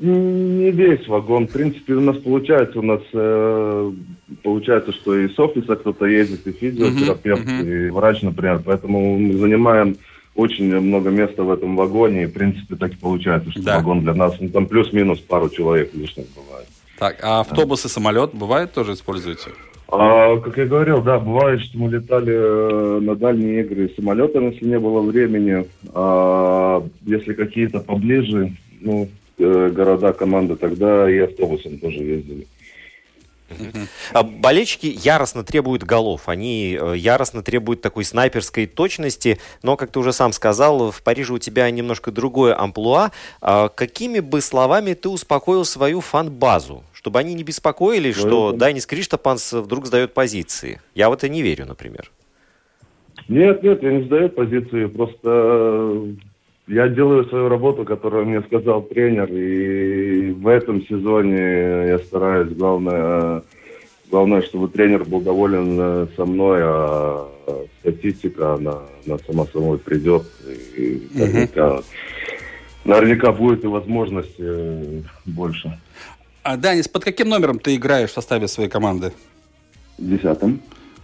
не 0.00 0.70
весь 0.70 1.06
вагон. 1.08 1.48
В 1.48 1.52
принципе, 1.52 1.94
у 1.94 2.00
нас 2.00 2.16
получается, 2.18 2.78
у 2.78 2.82
нас 2.82 3.00
э, 3.12 3.92
получается, 4.42 4.92
что 4.92 5.16
и 5.16 5.28
с 5.28 5.38
офиса 5.38 5.76
кто-то 5.76 6.06
ездит, 6.06 6.46
и 6.46 6.52
физиотерапевт, 6.52 7.44
Мгм, 7.44 7.58
мгм. 7.58 7.68
и 7.68 7.90
врач, 7.90 8.22
например. 8.22 8.60
Поэтому 8.64 9.18
мы 9.18 9.32
занимаем 9.34 9.96
очень 10.34 10.78
много 10.78 11.10
места 11.10 11.42
в 11.42 11.50
этом 11.50 11.76
вагоне, 11.76 12.24
и, 12.24 12.26
в 12.26 12.32
принципе, 12.32 12.76
так 12.76 12.92
и 12.92 12.96
получается, 12.96 13.50
что 13.50 13.62
Да. 13.62 13.76
вагон 13.76 14.02
для 14.02 14.14
нас, 14.14 14.34
ну, 14.38 14.48
там 14.50 14.66
плюс-минус 14.66 15.18
пару 15.20 15.48
человек 15.48 15.94
лишних 15.94 16.26
бывает. 16.34 16.68
Так, 16.98 17.18
а 17.22 17.40
автобус 17.40 17.84
и 17.84 17.88
самолет 17.88 18.30
бывает 18.34 18.72
тоже 18.72 18.92
используете? 18.92 19.50
А, 19.88 20.36
как 20.38 20.56
я 20.58 20.66
говорил, 20.66 21.00
да, 21.02 21.18
бывает, 21.18 21.60
что 21.60 21.78
мы 21.78 21.90
летали 21.90 22.32
э, 22.34 23.00
на 23.00 23.14
дальние 23.14 23.60
игры 23.62 23.90
самолетом, 23.96 24.50
если 24.50 24.66
не 24.66 24.78
было 24.78 25.00
времени. 25.00 25.66
А, 25.94 26.84
если 27.02 27.34
какие-то 27.34 27.80
поближе, 27.80 28.52
ну, 28.80 29.08
города, 29.38 30.12
команды, 30.12 30.56
тогда 30.56 31.10
и 31.10 31.18
автобусом 31.18 31.78
тоже 31.78 31.98
ездили. 31.98 32.46
А 34.12 34.24
Болельщики 34.24 34.86
яростно 34.86 35.44
требуют 35.44 35.84
голов, 35.84 36.28
они 36.28 36.76
э, 36.80 36.94
яростно 36.96 37.42
требуют 37.44 37.80
такой 37.80 38.04
снайперской 38.04 38.66
точности, 38.66 39.38
но, 39.62 39.76
как 39.76 39.92
ты 39.92 40.00
уже 40.00 40.12
сам 40.12 40.32
сказал, 40.32 40.90
в 40.90 41.00
Париже 41.02 41.32
у 41.32 41.38
тебя 41.38 41.70
немножко 41.70 42.10
другое 42.10 42.58
амплуа. 42.60 43.12
А 43.40 43.68
Какими 43.68 44.18
бы 44.18 44.40
словами 44.40 44.94
ты 44.94 45.08
успокоил 45.08 45.64
свою 45.64 46.00
фан-базу, 46.00 46.82
чтобы 46.92 47.20
они 47.20 47.34
не 47.34 47.44
беспокоились, 47.44 48.16
Ну, 48.16 48.22
что 48.28 48.48
это- 48.50 48.58
Дайнис 48.58 48.84
Криштопанс 48.84 49.52
вдруг 49.52 49.86
сдает 49.86 50.12
позиции? 50.12 50.80
Я 50.96 51.08
в 51.08 51.12
это 51.12 51.28
не 51.28 51.40
верю, 51.42 51.66
например. 51.66 52.10
Нет, 53.28 53.62
нет, 53.62 53.80
я 53.80 53.92
не 53.92 54.04
сдаю 54.06 54.28
позиции, 54.28 54.86
просто 54.86 55.20
э, 55.24 56.06
я 56.68 56.88
делаю 56.88 57.24
свою 57.26 57.48
работу, 57.48 57.84
которую 57.84 58.26
мне 58.26 58.42
сказал 58.42 58.82
тренер, 58.82 59.32
и 59.32 60.32
в 60.32 60.48
этом 60.48 60.84
сезоне 60.86 61.38
я 61.88 61.98
стараюсь, 62.00 62.52
главное, 62.56 63.42
главное, 64.10 64.42
чтобы 64.42 64.68
тренер 64.68 65.04
был 65.04 65.20
доволен 65.20 65.78
э, 65.78 66.06
со 66.16 66.24
мной, 66.24 66.60
а 66.62 67.28
статистика, 67.80 68.54
она, 68.54 68.80
она 69.06 69.18
сама 69.26 69.46
собой 69.46 69.78
придет, 69.78 70.24
и 70.76 71.08
наверняка, 71.14 71.82
наверняка 72.84 73.32
будет 73.32 73.62
и 73.64 73.68
возможность 73.68 74.34
э, 74.38 75.02
больше. 75.24 75.78
А, 76.42 76.56
Данис, 76.56 76.88
под 76.88 77.04
каким 77.04 77.28
номером 77.28 77.58
ты 77.60 77.76
играешь 77.76 78.10
в 78.10 78.14
составе 78.14 78.48
своей 78.48 78.68
команды? 78.68 79.12
Десятым. 79.98 80.60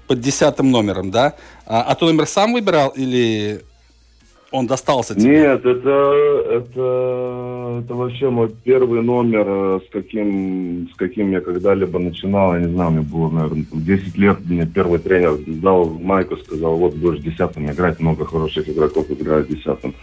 Под 0.08 0.20
десятым 0.20 0.70
номером, 0.70 1.10
да? 1.12 1.34
А, 1.66 1.82
а 1.82 1.94
ты 1.94 2.04
номер 2.04 2.26
сам 2.26 2.52
выбирал 2.52 2.90
или 2.90 3.62
он 4.52 4.66
достался 4.66 5.14
тебе? 5.14 5.30
Нет, 5.30 5.64
это, 5.64 6.14
это, 6.50 7.82
это 7.82 7.94
вообще 7.94 8.30
мой 8.30 8.50
первый 8.64 9.02
номер, 9.02 9.44
э, 9.48 9.80
с 9.86 9.90
каким, 9.90 10.88
с 10.92 10.96
каким 10.96 11.32
я 11.32 11.40
когда-либо 11.40 11.98
начинал. 11.98 12.54
Я 12.54 12.60
не 12.60 12.72
знаю, 12.72 12.90
мне 12.92 13.00
было, 13.00 13.30
наверное, 13.30 13.64
там 13.64 13.82
10 13.82 14.18
лет. 14.18 14.38
Мне 14.44 14.66
первый 14.66 14.98
тренер 14.98 15.38
дал 15.46 15.88
майку, 15.88 16.36
сказал, 16.36 16.76
вот 16.76 16.94
будешь 16.94 17.22
десятым 17.22 17.70
играть, 17.70 17.98
много 17.98 18.24
хороших 18.24 18.68
игроков 18.68 19.10
играют 19.10 19.48
десятым. 19.48 19.94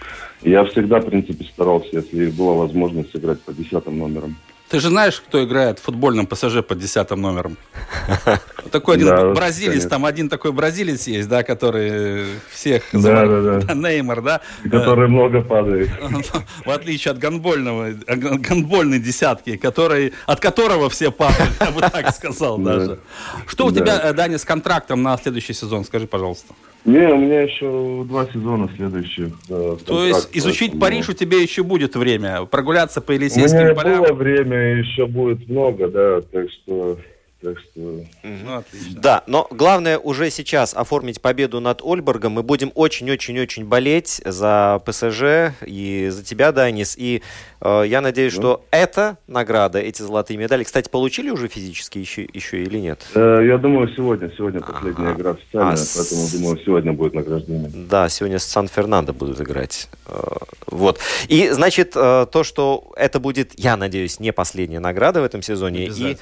И 0.41 0.49
я 0.49 0.63
всегда, 0.65 0.99
в 0.99 1.05
принципе, 1.05 1.45
старался, 1.45 1.89
если 1.91 2.31
была 2.31 2.53
возможность 2.53 3.15
играть 3.15 3.39
по 3.41 3.53
десятым 3.53 3.99
номерам. 3.99 4.35
Ты 4.69 4.79
же 4.79 4.89
знаешь, 4.89 5.19
кто 5.19 5.43
играет 5.43 5.79
в 5.79 5.81
футбольном 5.83 6.27
ПСЖ 6.27 6.61
под 6.63 6.77
десятым 6.77 7.21
номером? 7.21 7.57
Такой 8.71 8.95
один 8.97 9.07
Да, 9.07 9.33
бразилец, 9.33 9.87
там 9.87 10.05
один 10.05 10.29
такой 10.29 10.51
бразилец 10.51 11.07
есть, 11.07 11.27
да, 11.27 11.41
который 11.41 12.25
всех 12.51 12.83
Да, 12.93 13.25
да, 13.25 13.59
да. 13.61 13.73
Неймар, 13.73 14.21
да? 14.21 14.41
Который 14.63 15.07
много 15.07 15.41
падает. 15.41 15.89
В 16.65 16.69
отличие 16.69 17.13
от 17.13 17.17
гандбольного, 17.17 17.93
ган- 18.05 18.39
гандбольной 18.39 18.99
десятки, 18.99 19.57
который, 19.57 20.13
от 20.27 20.39
которого 20.39 20.89
все 20.91 21.11
падают, 21.11 21.49
я 21.59 21.71
бы 21.71 21.81
так 21.81 22.13
сказал 22.13 22.57
Да. 22.59 22.75
даже. 22.75 22.99
Что 23.47 23.65
у 23.65 23.71
Да. 23.71 23.79
тебя, 23.81 23.99
э, 24.03 24.13
Даня, 24.13 24.37
с 24.37 24.45
контрактом 24.45 25.01
на 25.01 25.17
следующий 25.17 25.53
сезон? 25.53 25.83
Скажи, 25.83 26.05
пожалуйста. 26.05 26.53
Не, 26.85 27.07
у 27.11 27.17
меня 27.17 27.41
еще 27.41 28.05
два 28.05 28.25
сезона 28.27 28.69
следующих. 28.77 29.33
э, 29.49 29.77
То 29.85 30.05
есть 30.05 30.29
изучить 30.31 30.79
Париж 30.79 31.09
у 31.09 31.13
тебя 31.13 31.37
еще 31.41 31.63
будет 31.63 31.95
время, 31.97 32.45
прогуляться 32.45 33.01
по 33.01 33.11
У 33.11 33.15
меня 33.15 33.25
Елисейским 33.25 33.75
полям. 33.75 34.03
было 34.03 34.13
время, 34.13 34.58
еще 34.59 35.05
будет 35.05 35.47
много, 35.49 35.87
да, 35.87 36.21
так 36.21 36.49
что, 36.51 36.99
так 37.41 37.57
что 37.59 38.03
Ну, 38.23 38.57
отлично. 38.57 39.01
Да, 39.01 39.23
но 39.27 39.47
главное 39.49 39.97
уже 39.97 40.29
сейчас 40.29 40.73
оформить 40.73 41.21
победу 41.21 41.59
над 41.59 41.81
Ольборгом. 41.83 42.33
Мы 42.33 42.43
будем 42.43 42.71
очень-очень-очень 42.75 43.65
болеть 43.65 44.21
за 44.25 44.81
ПСЖ 44.85 45.55
и 45.65 46.09
за 46.09 46.23
тебя, 46.23 46.51
Данис. 46.51 46.95
И 46.97 47.21
я 47.61 48.01
надеюсь, 48.01 48.33
что 48.33 48.63
эта 48.71 49.17
награда, 49.27 49.79
эти 49.79 50.01
золотые 50.01 50.37
медали, 50.37 50.63
кстати, 50.63 50.89
получили 50.89 51.29
уже 51.29 51.47
физически 51.47 51.97
еще, 51.99 52.27
еще 52.33 52.61
или 52.63 52.77
нет? 52.79 53.01
Э, 53.15 53.39
Я 53.45 53.57
думаю, 53.57 53.89
сегодня, 53.95 54.31
сегодня 54.37 54.61
последняя 54.61 55.09
Ага. 55.09 55.19
игра 55.19 55.31
официальная, 55.31 55.73
А 55.73 55.77
с- 55.77 55.95
поэтому 55.97 56.27
думаю, 56.31 56.59
сегодня 56.65 56.93
будет 56.93 57.13
награждение. 57.13 57.69
Да, 57.73 58.07
сегодня 58.09 58.39
с 58.39 58.45
Сан-Фернандо 58.45 59.13
будут 59.13 59.41
играть. 59.41 59.89
Э, 60.07 60.19
Вот. 60.71 60.99
И, 61.27 61.49
значит, 61.49 61.93
э, 61.95 62.27
то, 62.31 62.43
что 62.43 62.91
это 62.95 63.19
будет, 63.19 63.53
я 63.57 63.75
надеюсь, 63.75 64.19
не 64.19 64.31
последняя 64.31 64.79
награда 64.79 65.19
в 65.21 65.23
этом 65.23 65.41
сезоне. 65.41 65.87
И, 65.87 66.17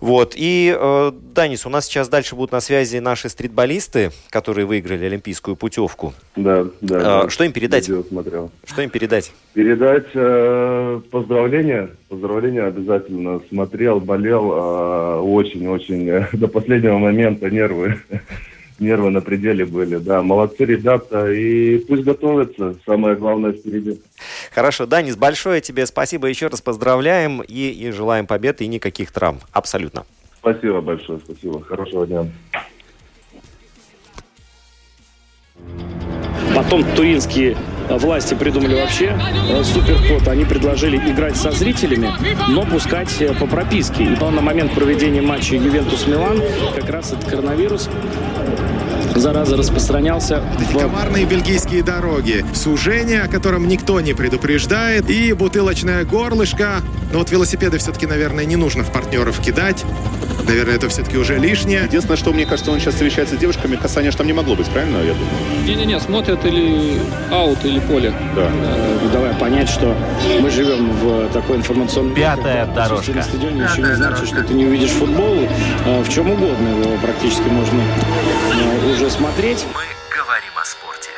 вот. 0.00 0.34
И, 0.36 0.76
э, 0.76 1.12
Данис, 1.32 1.64
у 1.64 1.68
нас 1.70 1.86
сейчас 1.86 2.08
дальше 2.08 2.34
будут 2.34 2.50
на 2.52 2.60
связи 2.60 2.98
наши 2.98 3.28
стритболисты, 3.28 4.10
которые 4.30 4.66
выиграли 4.66 5.04
олимпийскую 5.04 5.54
путевку. 5.56 6.12
Да, 6.36 6.66
да. 6.80 7.20
А, 7.20 7.22
да. 7.24 7.30
что 7.30 7.44
им 7.44 7.52
передать? 7.52 7.88
Видео 7.88 8.02
смотрел. 8.02 8.50
Что 8.66 8.82
им 8.82 8.90
передать? 8.90 9.32
Передать 9.54 10.08
э, 10.14 11.00
поздравления, 11.12 11.88
поздравления 12.08 12.64
обязательно. 12.64 13.40
Смотрел, 13.48 14.00
болел, 14.00 14.52
э, 14.52 15.20
очень-очень 15.20 16.08
э, 16.08 16.28
до 16.32 16.48
последнего 16.48 16.98
момента 16.98 17.48
нервы. 17.48 18.00
Нервы 18.80 19.10
на 19.10 19.20
пределе 19.20 19.64
были, 19.64 19.98
да. 19.98 20.22
Молодцы 20.22 20.64
ребята, 20.64 21.30
и 21.30 21.78
пусть 21.78 22.02
готовятся. 22.02 22.74
Самое 22.84 23.14
главное 23.14 23.52
впереди. 23.52 24.00
Хорошо, 24.52 24.86
Данис, 24.86 25.14
большое 25.14 25.60
тебе 25.60 25.86
спасибо. 25.86 26.26
Еще 26.26 26.48
раз 26.48 26.60
поздравляем 26.60 27.40
и, 27.40 27.70
и 27.70 27.92
желаем 27.92 28.26
победы 28.26 28.64
и 28.64 28.66
никаких 28.66 29.12
травм. 29.12 29.38
Абсолютно. 29.52 30.04
Спасибо 30.40 30.80
большое, 30.80 31.20
спасибо. 31.24 31.62
Хорошего 31.62 32.04
дня. 32.08 32.26
Потом 36.54 36.84
туринские 36.94 37.56
э, 37.88 37.96
власти 37.96 38.34
придумали 38.34 38.74
вообще 38.74 39.16
э, 39.50 39.64
суперход. 39.64 40.26
Они 40.28 40.44
предложили 40.44 40.96
играть 40.96 41.36
со 41.36 41.50
зрителями, 41.50 42.12
но 42.48 42.64
пускать 42.64 43.20
э, 43.20 43.34
по 43.34 43.46
прописке. 43.46 44.04
И 44.04 44.08
на 44.08 44.40
момент 44.40 44.72
проведения 44.72 45.22
матча 45.22 45.56
Ювентус-Милан 45.56 46.40
как 46.74 46.88
раз 46.90 47.12
этот 47.12 47.24
коронавирус 47.24 47.88
зараза 49.14 49.56
распространялся 49.56 50.42
в 50.58 50.78
Коварные 50.78 51.24
бельгийские 51.24 51.82
дороги, 51.82 52.44
сужение, 52.54 53.22
о 53.22 53.28
котором 53.28 53.68
никто 53.68 54.00
не 54.00 54.12
предупреждает, 54.12 55.08
и 55.08 55.32
бутылочное 55.32 56.04
горлышко. 56.04 56.82
Но 57.12 57.18
вот 57.18 57.30
велосипеды 57.30 57.78
все-таки, 57.78 58.06
наверное, 58.06 58.44
не 58.44 58.56
нужно 58.56 58.82
в 58.82 58.92
партнеров 58.92 59.40
кидать. 59.40 59.84
Наверное, 60.46 60.74
это 60.76 60.88
все-таки 60.88 61.16
уже 61.16 61.38
лишнее. 61.38 61.82
Единственное, 61.84 62.16
что 62.16 62.32
мне 62.32 62.44
кажется, 62.46 62.70
он 62.70 62.78
сейчас 62.80 62.94
встречается 62.94 63.36
с 63.36 63.38
девушками, 63.38 63.76
касания 63.76 64.10
же 64.10 64.16
там 64.16 64.26
не 64.26 64.32
могло 64.32 64.54
быть, 64.54 64.68
правильно, 64.68 64.98
я 64.98 65.14
думаю? 65.14 65.28
Не-не-не, 65.64 65.98
смотрят 66.00 66.44
или 66.44 66.98
аут, 67.30 67.64
или 67.64 67.78
поле. 67.80 68.12
Да. 68.36 68.50
Э, 68.52 69.08
давая 69.12 69.34
понять, 69.34 69.68
что 69.68 69.96
мы 70.40 70.50
живем 70.50 70.90
в 70.92 71.28
такой 71.32 71.56
информационной... 71.56 72.14
Пятая 72.14 72.66
когда 72.66 72.88
дорожка. 72.88 73.12
на 73.12 73.22
стадионе 73.22 73.62
еще 73.62 73.82
не 73.82 73.94
значит, 73.94 74.26
что 74.26 74.42
ты 74.42 74.54
не 74.54 74.66
увидишь 74.66 74.90
футбол. 74.90 75.48
Э, 75.86 76.02
В 76.02 76.08
чем 76.10 76.30
угодно 76.30 76.68
его 76.68 76.96
практически 76.98 77.48
можно 77.48 77.80
э, 77.80 78.92
уже 78.92 79.10
смотреть. 79.10 79.64
Мы 79.74 79.82
говорим 80.14 80.52
о 80.60 80.64
спорте. 80.64 81.10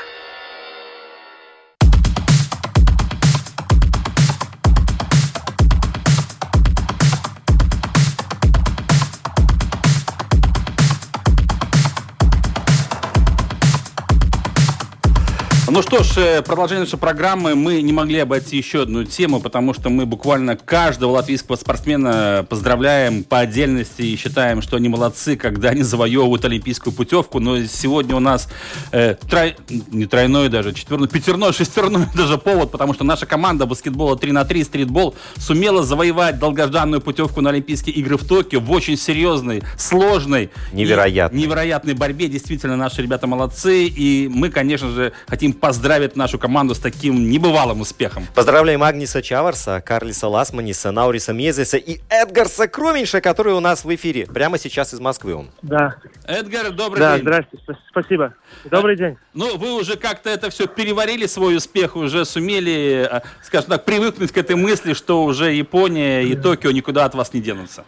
Ну 15.77 15.83
что 15.83 16.03
ж, 16.03 16.17
э, 16.17 16.41
продолжение 16.41 16.85
нашей 16.85 16.99
программы. 16.99 17.55
Мы 17.55 17.83
не 17.83 17.93
могли 17.93 18.21
обойти 18.21 18.57
еще 18.57 18.85
одну 18.85 19.05
тему, 19.05 19.41
потому 19.41 19.75
что 19.75 19.91
мы 19.91 20.07
буквально 20.07 20.57
каждого 20.57 21.11
латвийского 21.11 21.57
спортсмена 21.57 22.47
поздравляем 22.49 23.23
по 23.25 23.41
отдельности 23.41 24.01
и 24.01 24.17
считаем, 24.17 24.63
что 24.63 24.79
они 24.79 24.89
молодцы, 24.89 25.37
когда 25.37 25.69
они 25.69 25.83
завоевывают 25.83 26.47
олимпийскую 26.47 26.95
путевку. 26.95 27.41
Но 27.41 27.63
сегодня 27.65 28.17
у 28.17 28.21
нас 28.21 28.49
э, 28.91 29.17
трой... 29.29 29.57
не 29.69 30.07
тройной 30.07 30.49
даже, 30.49 30.73
четверной, 30.73 31.09
пятерной, 31.09 31.53
шестерной 31.53 32.07
даже 32.15 32.39
повод, 32.39 32.71
потому 32.71 32.95
что 32.95 33.05
наша 33.05 33.27
команда 33.27 33.67
баскетбола 33.67 34.17
3 34.17 34.33
на 34.33 34.47
3 34.47 34.65
стритбол 34.65 35.15
сумела 35.37 35.83
завоевать 35.83 36.39
долгожданную 36.39 37.03
путевку 37.03 37.43
на 37.43 37.51
Олимпийские 37.51 37.97
игры 37.97 38.17
в 38.17 38.27
Токио 38.27 38.61
в 38.61 38.73
очень 38.73 38.97
серьезной, 38.97 39.63
сложной, 39.77 40.49
Невероятной. 40.73 41.39
невероятной 41.39 41.93
борьбе. 41.93 42.29
Действительно, 42.29 42.77
наши 42.77 43.03
ребята 43.03 43.27
молодцы. 43.27 43.85
И 43.85 44.31
мы, 44.33 44.49
конечно 44.49 44.89
же, 44.89 45.13
хотим 45.27 45.53
поздравить 45.67 46.15
нашу 46.15 46.39
команду 46.39 46.77
с 46.77 46.79
таким 46.79 47.29
небывалым 47.29 47.81
успехом. 47.81 48.23
Поздравляем 48.37 48.85
Агниса 48.85 49.21
Чаварса, 49.21 49.83
Карлиса 49.85 50.29
Ласманиса, 50.29 50.93
Науриса 50.93 51.33
Мезеса 51.33 51.77
и 51.77 51.99
Эдгарса 52.09 52.69
Круминша, 52.69 53.21
который 53.21 53.53
у 53.53 53.59
нас 53.59 53.85
в 53.85 53.93
эфире. 53.93 54.27
Прямо 54.27 54.59
сейчас 54.59 54.95
из 54.95 55.01
Москвы 55.01 55.35
он. 55.35 55.49
Да, 55.63 55.97
Эдгар, 56.25 56.71
добрый 56.71 57.01
да, 57.01 57.15
день. 57.17 57.23
здрасте, 57.23 57.59
спа- 57.67 57.77
спасибо. 57.91 58.35
Добрый 58.67 58.97
день. 58.97 59.19
Ну, 59.35 59.57
вы 59.57 59.73
уже 59.73 59.97
как-то 59.97 60.31
это 60.31 60.51
все 60.51 60.69
переварили, 60.69 61.27
свой 61.27 61.57
успех, 61.57 61.97
уже 61.97 62.25
сумели, 62.25 63.09
э, 63.11 63.21
скажем 63.43 63.71
так, 63.71 63.85
привыкнуть 63.85 64.31
к 64.31 64.39
этой 64.39 64.55
мысли, 64.55 64.93
что 64.93 65.25
уже 65.25 65.53
Япония 65.53 66.23
и 66.23 66.37
Токио 66.37 66.71
никуда 66.71 67.07
от 67.07 67.17
вас 67.17 67.35
не 67.35 67.41
денутся. 67.41 67.85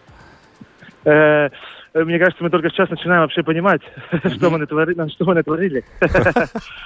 Э, 1.05 1.51
мне 2.05 2.19
кажется, 2.19 2.43
мы 2.43 2.51
только 2.51 2.71
сейчас 2.71 2.89
начинаем 2.91 3.23
вообще 3.23 3.43
понимать, 3.43 3.81
что 4.37 4.51
мы 4.51 4.59
натворили. 4.59 5.09
Что 5.19 5.25
мы 5.25 5.35
натворили. 5.35 5.85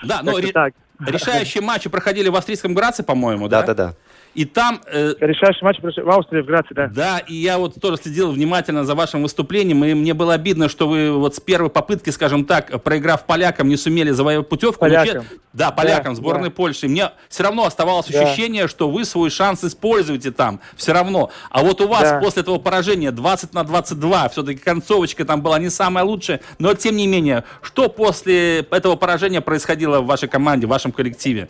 Да, 0.04 0.20
но 0.22 0.40
так. 0.52 0.74
решающие 1.06 1.62
матчи 1.62 1.88
проходили 1.90 2.28
в 2.28 2.36
австрийском 2.36 2.74
Граце, 2.74 3.02
по-моему, 3.02 3.48
да? 3.48 3.62
Да-да-да. 3.62 3.94
И 4.34 4.46
там 4.46 4.80
э, 4.86 5.12
Решающий 5.20 5.62
матч 5.62 5.76
в 5.80 6.08
Австрии, 6.10 6.40
в 6.40 6.46
Граце, 6.46 6.68
да. 6.74 6.86
Да, 6.88 7.18
и 7.18 7.34
я 7.34 7.58
вот 7.58 7.74
тоже 7.80 7.98
следил 7.98 8.32
внимательно 8.32 8.84
за 8.84 8.94
вашим 8.94 9.22
выступлением, 9.22 9.84
и 9.84 9.92
мне 9.92 10.14
было 10.14 10.32
обидно, 10.32 10.70
что 10.70 10.88
вы 10.88 11.12
вот 11.12 11.34
с 11.36 11.40
первой 11.40 11.68
попытки, 11.68 12.08
скажем 12.10 12.46
так, 12.46 12.82
проиграв 12.82 13.26
полякам, 13.26 13.68
не 13.68 13.76
сумели 13.76 14.10
завоевать 14.10 14.48
путевку. 14.48 14.80
Полякам. 14.80 15.22
че- 15.24 15.28
Да, 15.52 15.70
полякам, 15.70 16.14
Да, 16.14 16.16
сборной 16.16 16.48
да. 16.48 16.54
Польши. 16.54 16.88
Мне 16.88 17.10
все 17.28 17.42
равно 17.42 17.66
оставалось 17.66 18.06
Да. 18.08 18.22
ощущение, 18.22 18.68
что 18.68 18.88
вы 18.88 19.04
свой 19.04 19.28
шанс 19.28 19.62
используете 19.64 20.30
там, 20.30 20.60
все 20.76 20.92
равно. 20.94 21.30
А 21.50 21.60
вот 21.62 21.82
у 21.82 21.88
вас 21.88 22.02
Да. 22.02 22.20
после 22.20 22.40
этого 22.40 22.56
поражения 22.58 23.10
20 23.10 23.52
на 23.52 23.64
22, 23.64 24.30
все-таки 24.30 24.58
концовочка 24.60 25.26
там 25.26 25.42
была 25.42 25.58
не 25.58 25.68
самая 25.68 26.04
лучшая, 26.04 26.40
но 26.58 26.72
тем 26.72 26.96
не 26.96 27.06
менее, 27.06 27.44
что 27.60 27.90
после 27.90 28.60
этого 28.60 28.96
поражения 28.96 29.42
происходило 29.42 30.00
в 30.00 30.06
вашей 30.06 30.28
команде, 30.30 30.66
в 30.66 30.70
вашем 30.70 30.90
коллективе? 30.90 31.48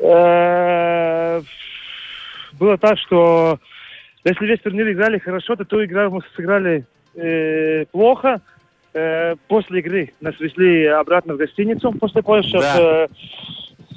Э, 0.00 0.83
Было 2.58 2.78
так, 2.78 2.98
что 2.98 3.58
если 4.24 4.46
весь 4.46 4.60
турнир 4.60 4.90
играли 4.90 5.18
хорошо, 5.18 5.56
то 5.56 5.64
ту 5.64 5.84
игру 5.84 6.10
мы 6.10 6.20
сыграли 6.36 6.84
э, 7.14 7.84
плохо. 7.92 8.40
Э, 8.94 9.34
После 9.48 9.80
игры 9.80 10.12
нас 10.20 10.38
везли 10.40 10.86
обратно 10.86 11.34
в 11.34 11.36
гостиницу 11.38 11.92
после 11.92 12.22
Польши. 12.22 12.58
Да. 12.58 12.76
Э, 12.78 13.06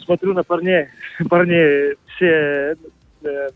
Смотрю 0.05 0.33
на 0.33 0.43
парней, 0.43 0.85
парней 1.29 1.95
все, 2.15 2.75
э, 3.23 3.47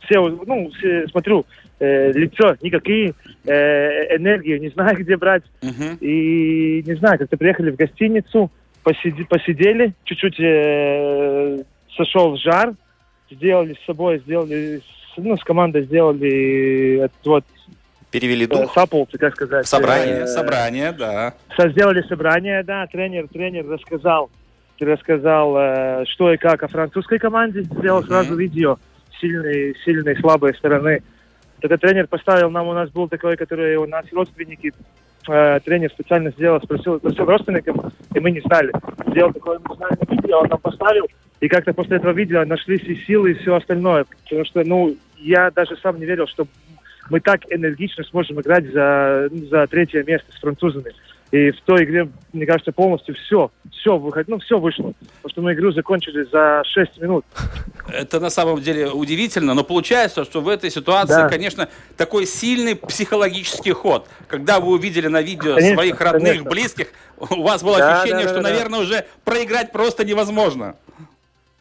все, 0.00 0.20
ну, 0.28 0.70
все, 0.78 1.06
смотрю, 1.08 1.46
э, 1.80 2.12
лицо 2.12 2.56
никакие, 2.60 3.14
э, 3.46 4.16
энергию 4.16 4.60
не 4.60 4.68
знаю, 4.68 4.96
где 4.98 5.16
брать. 5.16 5.44
Мгм. 5.62 5.96
И 6.00 6.82
не 6.86 6.94
знаю, 6.96 7.18
как-то 7.18 7.36
приехали 7.38 7.70
в 7.70 7.76
гостиницу, 7.76 8.50
посиди- 8.84 9.26
посидели, 9.28 9.94
чуть-чуть 10.04 10.38
э, 10.40 11.58
сошел 11.96 12.32
в 12.32 12.38
жар, 12.40 12.74
сделали 13.30 13.74
с 13.74 13.86
собой, 13.86 14.18
сделали, 14.20 14.80
ну, 15.16 15.36
с 15.36 15.44
командой 15.44 15.84
сделали 15.84 16.98
этот 17.04 17.26
вот 17.26 17.44
Перевели 18.10 18.46
э, 18.46 18.48
дух. 18.48 18.72
сапполцы, 18.72 19.18
как 19.18 19.34
сказать. 19.34 19.66
Собрание, 19.66 20.20
э, 20.22 20.26
Собрание, 20.26 20.92
да. 20.92 21.34
Сделали 21.58 22.02
собрание, 22.02 22.62
да, 22.62 22.86
тренер, 22.86 23.28
тренер 23.28 23.68
рассказал, 23.68 24.30
рассказал, 24.80 25.56
э, 25.56 26.04
что 26.06 26.32
и 26.32 26.36
как 26.36 26.62
о 26.62 26.68
французской 26.68 27.18
команде, 27.18 27.62
сделал 27.62 28.02
сразу 28.02 28.34
видео, 28.34 28.78
сильные, 29.20 29.74
сильные, 29.84 30.16
слабые 30.16 30.54
стороны. 30.54 31.02
Этот 31.60 31.80
тренер 31.80 32.06
поставил 32.06 32.50
нам, 32.50 32.68
у 32.68 32.72
нас 32.72 32.88
был 32.90 33.08
такой, 33.08 33.36
который 33.36 33.76
у 33.76 33.86
нас 33.86 34.06
родственники, 34.12 34.72
э, 35.28 35.60
тренер 35.64 35.90
специально 35.90 36.30
сделал, 36.30 36.60
спросил, 36.62 36.98
спросил 36.98 37.24
родственников, 37.24 37.76
и 38.14 38.20
мы 38.20 38.30
не 38.30 38.40
знали. 38.40 38.72
Сделал 39.08 39.32
такое 39.32 39.58
эмоциональное 39.58 40.06
видео, 40.08 40.40
он 40.40 40.48
нам 40.48 40.58
поставил, 40.58 41.06
и 41.40 41.48
как-то 41.48 41.72
после 41.72 41.96
этого 41.96 42.12
видео 42.12 42.44
нашлись 42.44 42.82
и 42.82 42.96
силы, 42.96 43.32
и 43.32 43.34
все 43.34 43.54
остальное. 43.54 44.04
Потому 44.24 44.44
что, 44.44 44.64
ну, 44.64 44.96
я 45.16 45.50
даже 45.50 45.76
сам 45.76 45.98
не 45.98 46.06
верил, 46.06 46.26
что 46.26 46.46
мы 47.10 47.20
так 47.20 47.40
энергично 47.50 48.04
сможем 48.04 48.40
играть 48.40 48.70
за, 48.72 49.28
за 49.50 49.66
третье 49.66 50.02
место 50.04 50.30
с 50.32 50.40
французами. 50.40 50.92
И 51.30 51.50
в 51.50 51.60
той 51.62 51.84
игре, 51.84 52.08
мне 52.32 52.46
кажется, 52.46 52.72
полностью 52.72 53.14
все, 53.14 53.50
все, 53.72 53.98
выход, 53.98 54.28
ну, 54.28 54.38
все 54.38 54.58
вышло. 54.58 54.94
Потому 55.16 55.30
что 55.30 55.42
мы 55.42 55.52
игру 55.52 55.72
закончили 55.72 56.22
за 56.24 56.62
6 56.64 56.98
минут. 57.02 57.24
Это 57.92 58.18
на 58.18 58.30
самом 58.30 58.62
деле 58.62 58.88
удивительно, 58.90 59.52
но 59.52 59.62
получается, 59.62 60.24
что 60.24 60.40
в 60.40 60.48
этой 60.48 60.70
ситуации, 60.70 61.22
Да. 61.22 61.28
конечно, 61.28 61.68
такой 61.98 62.24
сильный 62.24 62.76
психологический 62.76 63.72
ход. 63.72 64.08
Когда 64.26 64.58
вы 64.58 64.72
увидели 64.72 65.08
на 65.08 65.20
видео 65.20 65.54
Конечно, 65.56 65.74
своих 65.76 66.00
родных, 66.00 66.28
конечно. 66.32 66.50
близких, 66.50 66.86
у 67.18 67.42
вас 67.42 67.62
было 67.62 67.78
Да, 67.78 68.00
ощущение, 68.00 68.24
да, 68.24 68.30
что, 68.32 68.40
да, 68.40 68.44
да. 68.44 68.50
наверное, 68.50 68.80
уже 68.80 69.04
проиграть 69.24 69.70
просто 69.72 70.04
невозможно. 70.06 70.76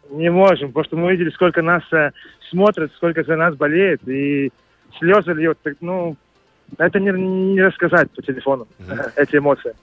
Не 0.09 0.31
можем, 0.31 0.69
потому 0.69 0.85
что 0.85 0.95
мы 0.95 1.11
видели, 1.11 1.29
сколько 1.31 1.61
нас 1.61 1.83
э, 1.91 2.11
смотрят, 2.49 2.93
сколько 2.95 3.23
за 3.25 3.35
нас 3.35 3.55
болеет, 3.55 4.07
и 4.07 4.49
слезы 4.99 5.33
льют. 5.33 5.57
Так, 5.63 5.73
ну, 5.81 6.15
это 6.77 6.99
не, 6.99 7.11
не 7.11 7.61
рассказать 7.61 8.09
по 8.11 8.21
телефону, 8.21 8.67
эти 9.15 9.37
эмоции. 9.37 9.73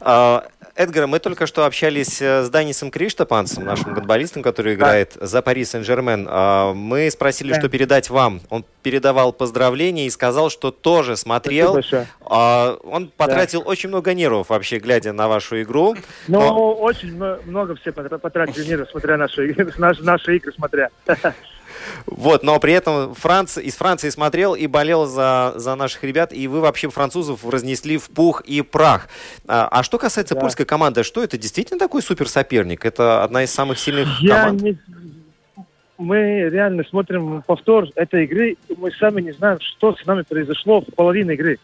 А, 0.00 0.44
Эдгар, 0.74 1.06
мы 1.06 1.18
только 1.18 1.46
что 1.46 1.66
общались 1.66 2.20
э, 2.22 2.42
с 2.42 2.48
Данисом 2.50 2.90
Криштопанцем, 2.90 3.64
нашим 3.64 3.92
гонболистом, 3.94 4.42
который 4.42 4.74
играет 4.74 5.12
за 5.20 5.42
Пари 5.42 5.64
Сен-Жермен. 5.64 6.26
А, 6.30 6.72
Мы 6.74 7.10
спросили, 7.10 7.52
Да. 7.52 7.58
что 7.60 7.68
передать 7.68 8.08
вам. 8.10 8.40
Он 8.48 8.64
передавал 8.82 9.32
поздравления 9.32 10.06
и 10.06 10.10
сказал, 10.10 10.48
что 10.50 10.70
тоже 10.70 11.16
смотрел. 11.16 11.78
А, 12.22 12.76
Он 12.84 13.08
потратил 13.16 13.62
очень 13.66 13.88
много 13.90 14.14
нервов, 14.14 14.48
вообще, 14.50 14.78
глядя 14.78 15.12
на 15.12 15.28
вашу 15.28 15.60
игру. 15.62 15.94
Ну, 16.28 16.40
Но- 16.40 16.72
очень 16.74 17.14
много 17.46 17.74
все 17.76 17.90
потра- 17.90 18.18
потратили 18.18 18.68
мира, 18.68 18.86
смотря 18.90 19.16
наши, 19.16 19.50
игры- 19.50 19.72
наши, 19.78 20.02
наши 20.02 20.36
игры, 20.36 20.52
смотря. 20.52 20.88
Вот, 22.06 22.42
но 22.42 22.58
при 22.60 22.72
этом 22.72 23.14
Франц... 23.14 23.58
из 23.58 23.76
Франции 23.76 24.10
смотрел 24.10 24.54
и 24.54 24.66
болел 24.66 25.06
за, 25.06 25.54
за 25.56 25.74
наших 25.74 26.04
ребят, 26.04 26.32
и 26.32 26.48
вы 26.48 26.60
вообще 26.60 26.88
французов 26.90 27.48
разнесли 27.48 27.98
в 27.98 28.10
пух 28.10 28.42
и 28.42 28.62
прах. 28.62 29.08
А, 29.46 29.68
а 29.70 29.82
что 29.82 29.98
касается 29.98 30.34
Да. 30.34 30.40
польской 30.40 30.66
команды, 30.66 31.02
что 31.02 31.22
это 31.22 31.38
действительно 31.38 31.78
такой 31.78 32.02
суперсоперник? 32.02 32.84
Это 32.84 33.24
одна 33.24 33.44
из 33.44 33.52
самых 33.52 33.78
сильных 33.78 34.20
Я 34.20 34.44
команд? 34.44 34.62
не... 34.62 34.78
Мы 35.98 36.48
реально 36.50 36.82
смотрим 36.84 37.42
повтор 37.46 37.86
этой 37.94 38.24
игры, 38.24 38.56
и 38.68 38.74
мы 38.76 38.90
сами 38.92 39.20
не 39.20 39.32
знаем, 39.32 39.58
что 39.60 39.94
с 39.94 40.04
нами 40.04 40.22
произошло 40.22 40.80
в 40.80 40.86
половине 40.94 41.34
игры. 41.34 41.58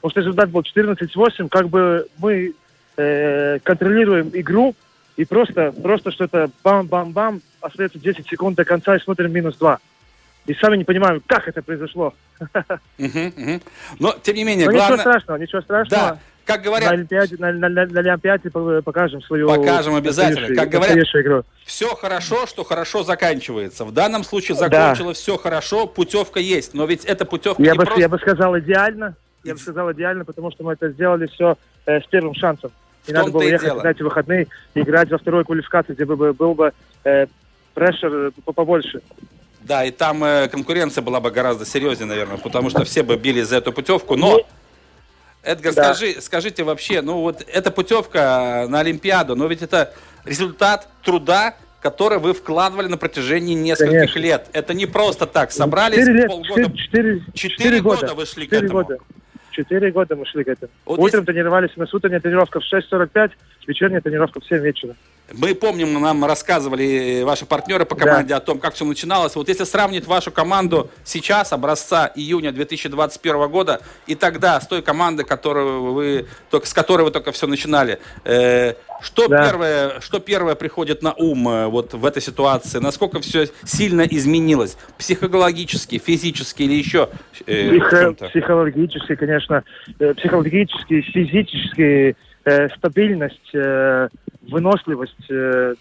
Потому 0.00 0.10
что 0.10 0.20
результат 0.20 0.50
был 0.50 0.62
14-8, 0.62 1.48
как 1.48 1.68
бы 1.68 2.06
мы 2.18 2.54
э, 2.96 3.58
контролируем 3.62 4.30
игру, 4.32 4.74
и 5.16 5.24
просто, 5.24 5.70
просто 5.70 6.10
что-то 6.10 6.50
бам-бам-бам, 6.64 7.40
остается 7.64 7.98
10 7.98 8.28
секунд 8.28 8.56
до 8.56 8.64
конца, 8.64 8.94
и 8.96 9.00
смотрим 9.00 9.32
минус 9.32 9.56
2. 9.56 9.78
И 10.46 10.54
сами 10.54 10.76
не 10.76 10.84
понимаем, 10.84 11.22
как 11.26 11.48
это 11.48 11.62
произошло. 11.62 12.12
Но, 12.98 14.14
тем 14.22 14.36
не 14.36 14.44
менее, 14.44 14.66
Но 14.66 14.72
ничего 14.72 14.86
главное... 14.88 14.98
страшного, 15.00 15.38
ничего 15.38 15.62
страшного. 15.62 16.02
Да, 16.02 16.18
как 16.44 16.58
На 16.58 16.62
говорят, 16.64 16.92
Олимпиаде, 16.92 17.36
на, 17.38 17.52
на- 17.52 17.68
на- 17.70 17.86
на 17.86 18.00
Олимпиаде 18.00 18.50
по- 18.50 18.82
покажем 18.82 19.22
свою... 19.22 19.48
Покажем 19.48 19.94
обязательно. 19.94 20.54
Как 20.54 20.68
говорят, 20.68 20.96
игру. 20.98 21.44
все 21.64 21.94
хорошо, 21.94 22.46
что 22.46 22.64
хорошо 22.64 23.02
заканчивается. 23.02 23.86
В 23.86 23.92
данном 23.92 24.24
случае 24.24 24.58
Да. 24.58 24.68
закончилось 24.68 25.16
все 25.18 25.38
хорошо, 25.38 25.86
путевка 25.86 26.40
есть. 26.40 26.74
Но 26.74 26.84
ведь 26.84 27.06
эта 27.06 27.24
путевка 27.24 27.62
Я 27.62 27.72
не 27.72 27.78
бы, 27.78 27.84
просто... 27.84 28.00
я 28.00 28.08
бы 28.10 28.18
сказал 28.18 28.58
идеально. 28.58 29.16
Я 29.44 29.54
бы 29.54 29.60
сказал 29.60 29.90
идеально, 29.92 30.24
потому 30.26 30.50
что 30.50 30.64
мы 30.64 30.74
это 30.74 30.90
сделали 30.90 31.26
все 31.28 31.56
э, 31.86 32.00
с 32.00 32.06
первым 32.08 32.34
шансом. 32.34 32.70
Не 33.06 33.12
надо 33.14 33.30
было 33.30 33.42
ехать 33.42 33.68
дело. 33.68 33.82
на 33.82 33.88
эти 33.90 34.02
выходные 34.02 34.46
играть 34.74 35.10
во 35.10 35.18
второй 35.18 35.44
квалификации, 35.44 35.92
где 35.94 36.04
бы- 36.04 36.32
был 36.34 36.54
бы 36.54 36.72
э, 37.04 37.26
прессер 37.74 38.14
э, 38.14 38.30
побольше. 38.54 39.00
Да, 39.60 39.84
и 39.84 39.90
там 39.90 40.22
э, 40.24 40.48
конкуренция 40.48 41.02
была 41.02 41.20
бы 41.20 41.30
гораздо 41.30 41.64
серьезнее, 41.64 42.06
наверное, 42.06 42.36
потому 42.38 42.70
что 42.70 42.84
все 42.84 43.02
бы 43.02 43.16
бились 43.16 43.46
за 43.48 43.56
эту 43.56 43.72
путевку. 43.72 44.16
Но, 44.16 44.40
Эдгар, 45.42 45.74
Да. 45.74 45.94
скажи, 45.94 46.20
скажите 46.20 46.62
вообще, 46.64 47.02
ну 47.02 47.20
вот 47.20 47.42
эта 47.46 47.70
путевка 47.70 48.66
на 48.68 48.80
Олимпиаду, 48.80 49.36
но 49.36 49.46
ведь 49.46 49.62
это 49.62 49.92
результат 50.24 50.88
труда, 51.02 51.54
который 51.80 52.18
вы 52.18 52.32
вкладывали 52.32 52.88
на 52.88 52.96
протяжении 52.96 53.54
нескольких 53.54 53.92
Конечно. 54.12 54.18
лет. 54.20 54.46
Это 54.54 54.72
не 54.72 54.86
просто 54.86 55.26
так. 55.26 55.52
Собрались 55.52 55.98
Четыре 55.98 56.16
лет, 56.18 56.26
полгода. 56.28 56.62
четыре- 56.62 56.76
четыре- 56.78 57.20
Четыре 57.34 57.48
четыре 57.56 57.80
года 57.80 58.14
вы 58.14 58.24
шли 58.26 58.46
к 58.46 58.50
Четыре 58.50 58.66
этому. 58.66 58.82
года. 58.84 58.98
Четыре 59.50 59.92
года 59.92 60.16
мы 60.16 60.26
шли 60.26 60.44
к 60.44 60.48
этому. 60.48 60.72
Вот 60.86 60.98
Утром 60.98 61.24
тренировались, 61.26 61.70
у 61.76 61.80
нас 61.80 61.92
утренняя 61.94 62.20
тренировка 62.20 62.58
в 62.60 62.64
6.45, 62.64 63.30
вечерняя 63.66 64.00
тренировка 64.00 64.40
в 64.40 64.46
7 64.46 64.58
вечера. 64.62 64.96
Мы 65.32 65.54
помним, 65.54 66.00
нам 66.00 66.24
рассказывали 66.24 67.22
ваши 67.22 67.46
партнеры 67.46 67.86
по 67.86 67.96
команде 67.96 68.30
да. 68.30 68.36
о 68.36 68.40
том, 68.40 68.58
как 68.58 68.74
все 68.74 68.84
начиналось. 68.84 69.34
Вот 69.36 69.48
если 69.48 69.64
сравнить 69.64 70.06
вашу 70.06 70.30
команду 70.30 70.90
сейчас, 71.02 71.52
образца 71.52 72.12
июня 72.14 72.52
2021 72.52 73.48
года, 73.48 73.80
и 74.06 74.14
тогда 74.14 74.60
с 74.60 74.66
той 74.66 74.82
командой, 74.82 75.24
которую 75.24 75.94
вы, 75.94 76.26
только, 76.50 76.66
с 76.66 76.74
которой 76.74 77.02
вы 77.04 77.10
только 77.10 77.32
все 77.32 77.46
начинали, 77.46 78.00
э, 78.24 78.74
что, 79.00 79.28
да. 79.28 79.48
первое, 79.48 80.00
что 80.00 80.20
первое 80.20 80.54
приходит 80.56 81.02
на 81.02 81.14
ум 81.14 81.48
э, 81.48 81.66
вот 81.68 81.94
в 81.94 82.04
этой 82.04 82.20
ситуации? 82.20 82.78
Насколько 82.78 83.20
все 83.20 83.46
сильно 83.64 84.02
изменилось? 84.02 84.76
Психологически, 84.98 85.98
физически 85.98 86.64
или 86.64 86.74
еще 86.74 87.08
э, 87.46 87.70
Психо- 87.70 88.28
Психологически, 88.28 89.14
конечно. 89.16 89.64
Э, 89.98 90.12
психологически, 90.14 91.00
физически 91.00 92.16
э, 92.44 92.68
стабильность, 92.76 93.54
э, 93.54 94.08
выносливость. 94.50 95.30
Э, 95.30 95.74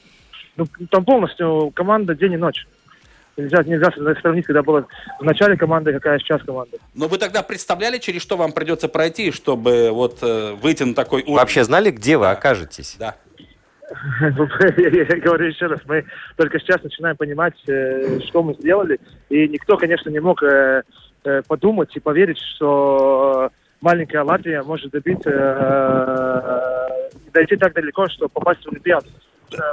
ну, 0.56 0.66
там 0.90 1.06
полностью 1.06 1.72
команда 1.74 2.16
день 2.16 2.34
и 2.34 2.38
ночь. 2.38 2.68
Нельзя, 3.36 3.64
нельзя 3.64 3.92
сравнить, 4.22 4.46
когда 4.46 4.62
была 4.62 4.86
в 5.20 5.24
начале 5.24 5.58
команды, 5.58 5.92
какая 5.92 6.20
сейчас 6.20 6.44
команда. 6.44 6.78
Но 6.94 7.08
вы 7.08 7.18
тогда 7.18 7.42
представляли, 7.42 7.98
через 7.98 8.22
что 8.22 8.38
вам 8.38 8.52
придется 8.52 8.88
пройти, 8.88 9.32
чтобы 9.32 9.90
вот 9.92 10.20
э, 10.22 10.54
выйти 10.54 10.84
на 10.84 10.94
такой 10.94 11.24
уровень? 11.24 11.38
Вообще 11.38 11.64
знали, 11.64 11.90
где 11.90 12.18
вы 12.18 12.30
окажетесь? 12.30 12.96
Да. 13.00 13.16
Я 14.78 15.18
говорю 15.18 15.48
еще 15.48 15.66
раз, 15.66 15.80
мы 15.86 16.06
только 16.36 16.60
сейчас 16.60 16.84
начинаем 16.84 17.18
понимать, 17.18 17.56
э, 17.68 18.20
что 18.28 18.44
мы 18.44 18.54
сделали. 18.54 19.00
И 19.30 19.48
никто, 19.48 19.78
конечно, 19.78 20.10
не 20.10 20.20
мог 20.20 20.44
подумать 21.48 21.96
и 21.96 22.02
поверить, 22.02 22.38
что 22.38 23.50
маленькая 23.84 24.24
Латвия 24.24 24.64
может 24.64 24.92
добиться, 24.92 25.30
э, 25.30 27.10
дойти 27.34 27.58
так 27.58 27.74
далеко, 27.74 28.08
что 28.08 28.30
попасть 28.30 28.64
в 28.64 28.70
Олимпиаду. 28.70 29.08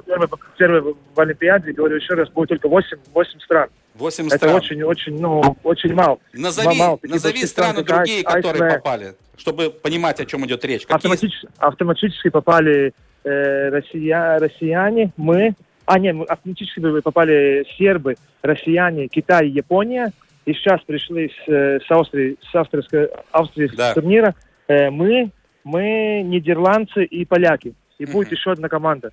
Первый, 0.04 0.28
первый 0.58 0.94
в 1.14 1.20
Олимпиаде, 1.20 1.72
говорю 1.72 1.96
еще 1.96 2.14
раз, 2.14 2.28
будет 2.28 2.50
только 2.50 2.68
8, 2.68 2.98
8 3.14 3.40
стран. 3.40 3.68
8 3.94 4.26
Это 4.26 4.36
стран. 4.36 4.54
очень, 4.56 4.82
очень, 4.82 5.18
ну, 5.18 5.56
очень 5.62 5.94
мало. 5.94 6.18
Назови, 6.32 6.76
мало. 6.76 6.98
назови 7.02 7.46
страны 7.46 7.82
стран, 7.82 7.84
другие, 7.84 8.22
Айс, 8.24 8.44
которые 8.44 8.64
Айс, 8.64 8.74
попали, 8.74 9.14
чтобы 9.38 9.70
понимать, 9.70 10.20
о 10.20 10.26
чем 10.26 10.44
идет 10.44 10.64
речь. 10.64 10.82
Какие... 10.82 10.96
Автоматически, 10.96 11.48
автоматически 11.58 12.28
попали 12.28 12.92
э, 13.24 13.68
россия, 13.70 14.38
россияне, 14.38 15.12
мы, 15.16 15.54
а 15.86 15.98
нет, 15.98 16.16
автоматически 16.28 17.00
попали 17.00 17.64
сербы, 17.78 18.16
россияне, 18.42 19.08
Китай, 19.08 19.48
Япония, 19.48 20.12
и 20.50 20.54
сейчас 20.54 20.80
пришли 20.82 21.28
с, 21.28 21.48
э, 21.48 21.78
с 21.86 21.90
Австрии, 21.90 22.36
с 22.50 22.54
австрийского, 22.54 23.08
австрийского 23.30 23.78
да. 23.78 23.94
турнира, 23.94 24.34
э, 24.66 24.90
мы, 24.90 25.30
мы 25.64 26.22
нидерландцы 26.24 27.04
и 27.04 27.24
поляки. 27.24 27.74
И 27.98 28.04
mm-hmm. 28.04 28.12
будет 28.12 28.32
еще 28.32 28.52
одна 28.52 28.68
команда. 28.68 29.12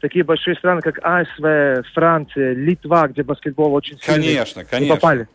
Такие 0.00 0.24
большие 0.24 0.54
страны, 0.56 0.82
как 0.82 1.00
АСВ, 1.02 1.88
Франция, 1.94 2.52
Литва, 2.54 3.08
где 3.08 3.22
баскетбол 3.22 3.74
очень 3.74 3.98
сильный. 3.98 4.22
Конечно, 4.22 4.64
конечно. 4.64 4.94
попали. 4.94 5.28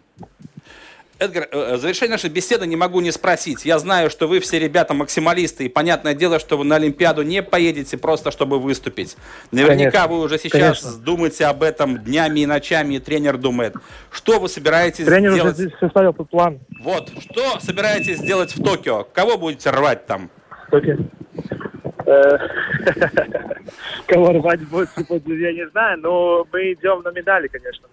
Эдгар, 1.21 1.47
э, 1.51 1.75
в 1.75 1.79
завершение 1.79 2.13
нашей 2.13 2.31
беседы 2.31 2.65
не 2.65 2.75
могу 2.75 2.99
не 2.99 3.12
спросить. 3.12 3.63
Я 3.63 3.77
знаю, 3.77 4.10
что 4.10 4.27
вы 4.27 4.39
все 4.39 4.57
ребята 4.57 4.95
максималисты, 4.95 5.65
и 5.65 5.69
понятное 5.69 6.15
дело, 6.15 6.39
что 6.39 6.57
вы 6.57 6.65
на 6.65 6.77
Олимпиаду 6.77 7.21
не 7.21 7.43
поедете 7.43 7.95
просто, 7.95 8.31
чтобы 8.31 8.60
выступить. 8.60 9.15
Наверняка 9.51 9.91
Конечно. 9.91 10.07
вы 10.07 10.23
уже 10.23 10.39
сейчас 10.39 10.81
Конечно. 10.81 11.03
думаете 11.05 11.45
об 11.45 11.62
этом 11.62 11.99
днями 11.99 12.39
и 12.39 12.47
ночами, 12.47 12.95
и 12.95 12.99
тренер 12.99 13.38
думает. 13.38 13.75
Что 14.10 14.39
вы 14.39 14.49
собираетесь 14.49 15.05
тренер 15.05 15.34
сделать? 15.34 15.57
Тренер 15.57 15.73
уже 15.75 15.79
составил 15.79 16.13
план. 16.13 16.60
Вот, 16.79 17.12
что 17.19 17.60
собираетесь 17.60 18.17
сделать 18.17 18.55
в 18.55 18.63
Токио? 18.63 19.03
Кого 19.03 19.38
будете 19.38 19.69
рвать 19.69 20.07
там? 20.07 20.31
Токио. 20.71 20.97
Э, 22.07 22.38
кого 24.07 24.31
рвать 24.31 24.67
будет, 24.67 24.89
я 24.97 25.53
не 25.53 25.69
знаю, 25.69 25.99
но 25.99 26.47
мы 26.51 26.73
идем 26.73 27.03
на 27.03 27.12
медали, 27.12 27.47
конечно. 27.47 27.88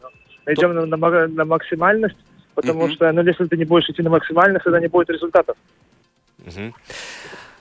Мы 0.46 0.54
идем 0.54 0.88
на 0.88 1.44
максимальность 1.44 2.16
потому 2.58 2.88
mm-hmm. 2.88 2.94
что, 2.94 3.12
ну, 3.12 3.22
если 3.22 3.46
ты 3.46 3.56
не 3.56 3.64
будешь 3.64 3.88
идти 3.88 4.02
на 4.02 4.10
максимальность, 4.10 4.64
тогда 4.64 4.80
не 4.80 4.88
будет 4.88 5.10
результатов. 5.10 5.56
Mm-hmm. 6.40 6.72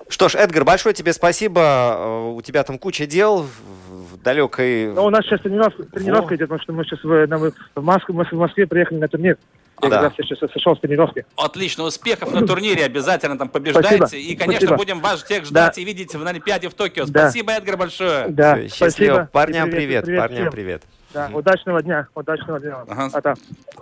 Что 0.10 0.28
ж, 0.28 0.36
Эдгар, 0.36 0.66
большое 0.66 0.96
тебе 0.96 1.14
спасибо. 1.14 1.62
Э, 1.62 2.32
у 2.36 2.42
тебя 2.42 2.64
там 2.64 2.80
куча 2.80 3.06
дел 3.06 3.46
в 3.90 4.18
далекой... 4.24 4.88
Ну, 4.88 5.06
у 5.06 5.10
нас 5.12 5.24
сейчас 5.26 5.42
тренировка, 5.42 5.84
тренировка 5.84 6.36
идет, 6.36 6.50
потому 6.50 6.64
что 6.64 6.74
мы 6.74 6.84
сейчас 6.84 7.04
в, 7.04 7.28
на, 7.28 7.38
в, 7.38 7.54
Москве, 7.76 8.16
мы 8.16 8.26
в 8.26 8.32
Москве 8.32 8.66
приехали 8.66 8.98
на 8.98 9.08
турнир. 9.08 9.38
Я 9.84 9.90
да. 9.90 10.10
как 10.10 10.16
сейчас 10.18 10.40
сошел 10.40 10.76
с 10.76 10.80
тренировки. 10.80 11.28
Отлично, 11.36 11.84
успехов 11.84 12.34
на 12.34 12.48
турнире, 12.48 12.86
обязательно 12.86 13.38
там 13.38 13.50
побеждайте. 13.50 13.98
Спасибо. 13.98 14.22
И, 14.24 14.36
конечно, 14.36 14.68
Спасибо. 14.70 14.78
будем 14.78 15.00
вас 15.02 15.22
всех 15.22 15.46
ждать 15.46 15.76
да. 15.76 15.82
и 15.82 15.86
видеть 15.86 16.16
в 16.16 16.26
Олимпиаде 16.26 16.70
в 16.70 16.74
Токио. 16.74 17.06
Да. 17.06 17.30
Спасибо, 17.30 17.52
Эдгар, 17.52 17.78
большое. 17.78 18.30
Да, 18.30 18.56
Все, 18.56 18.70
счастливо. 18.70 19.14
Спасибо. 19.14 19.30
Парням 19.32 19.70
привет, 19.70 19.78
привет, 19.78 20.06
привет 20.06 20.22
парням 20.22 20.42
всем. 20.42 20.52
привет. 20.52 20.84
Да, 21.18 21.32
удачного 21.34 21.82
дня, 21.82 22.08
удачного 22.14 22.60
дня. 22.60 22.78
Ага. 22.88 23.10
А-та. 23.12 23.34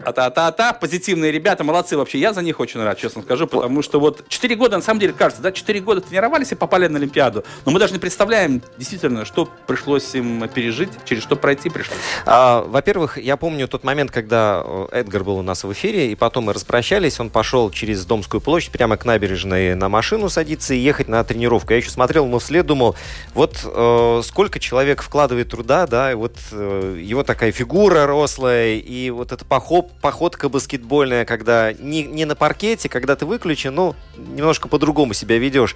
А-та-та-та, 0.05 0.71
позитивные 0.71 1.33
ребята, 1.33 1.65
молодцы 1.65 1.97
вообще. 1.97 2.17
Я 2.17 2.31
за 2.31 2.41
них 2.41 2.61
очень 2.61 2.81
рад, 2.81 2.97
честно 2.97 3.23
скажу, 3.23 3.45
потому 3.45 3.81
что 3.81 3.99
вот 3.99 4.23
4 4.29 4.55
года, 4.55 4.77
на 4.77 4.81
самом 4.81 5.01
деле, 5.01 5.11
кажется, 5.11 5.41
да, 5.41 5.51
4 5.51 5.81
года 5.81 5.99
тренировались 5.99 6.53
и 6.53 6.55
попали 6.55 6.87
на 6.87 6.97
Олимпиаду. 6.97 7.43
Но 7.65 7.73
мы 7.73 7.79
даже 7.79 7.91
не 7.91 7.99
представляем, 7.99 8.61
действительно, 8.77 9.25
что 9.25 9.49
пришлось 9.67 10.15
им 10.15 10.47
пережить, 10.47 10.91
через 11.03 11.23
что 11.23 11.35
пройти 11.35 11.69
пришлось. 11.69 11.97
А, 12.25 12.61
во-первых, 12.61 13.17
я 13.17 13.35
помню 13.35 13.67
тот 13.67 13.83
момент, 13.83 14.11
когда 14.11 14.61
э, 14.63 14.87
Эдгар 14.93 15.25
был 15.25 15.37
у 15.37 15.41
нас 15.41 15.65
в 15.65 15.73
эфире, 15.73 16.13
и 16.13 16.15
потом 16.15 16.45
мы 16.45 16.53
распрощались, 16.53 17.19
он 17.19 17.29
пошел 17.29 17.69
через 17.69 18.05
Домскую 18.05 18.39
площадь 18.39 18.71
прямо 18.71 18.95
к 18.95 19.03
набережной 19.03 19.75
на 19.75 19.89
машину 19.89 20.29
садиться 20.29 20.73
и 20.73 20.77
ехать 20.77 21.09
на 21.09 21.21
тренировку. 21.25 21.73
Я 21.73 21.77
еще 21.77 21.89
смотрел 21.89 22.25
ему 22.27 22.39
вслед, 22.39 22.65
думал, 22.65 22.95
вот 23.33 23.59
э, 23.65 24.21
сколько 24.23 24.59
человек 24.59 25.01
вкладывает 25.01 25.49
труда, 25.49 25.85
да, 25.85 26.13
и 26.13 26.15
вот 26.15 26.37
э, 26.53 27.01
его 27.01 27.24
такая 27.25 27.51
фигура 27.51 28.07
рослая, 28.07 28.75
и 28.75 29.09
вот 29.09 29.31
эта 29.31 29.43
поход, 29.43 29.91
походка 30.01 30.47
баскетбольная, 30.49 31.25
когда 31.25 31.73
не, 31.73 32.03
не 32.03 32.25
на 32.25 32.35
паркете, 32.35 32.87
когда 32.87 33.15
ты 33.15 33.25
выключен, 33.25 33.75
ну, 33.75 33.95
немножко 34.17 34.67
по-другому 34.67 35.13
себя 35.13 35.37
ведешь. 35.37 35.75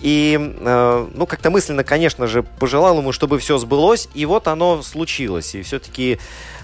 И, 0.00 0.36
э, 0.40 1.08
ну, 1.14 1.26
как-то 1.26 1.50
мысленно, 1.50 1.84
конечно 1.84 2.26
же, 2.26 2.42
пожелал 2.42 2.98
ему, 2.98 3.12
чтобы 3.12 3.38
все 3.38 3.58
сбылось, 3.58 4.08
и 4.14 4.26
вот 4.26 4.48
оно 4.48 4.82
случилось. 4.82 5.54
И 5.54 5.62
все-таки 5.62 6.18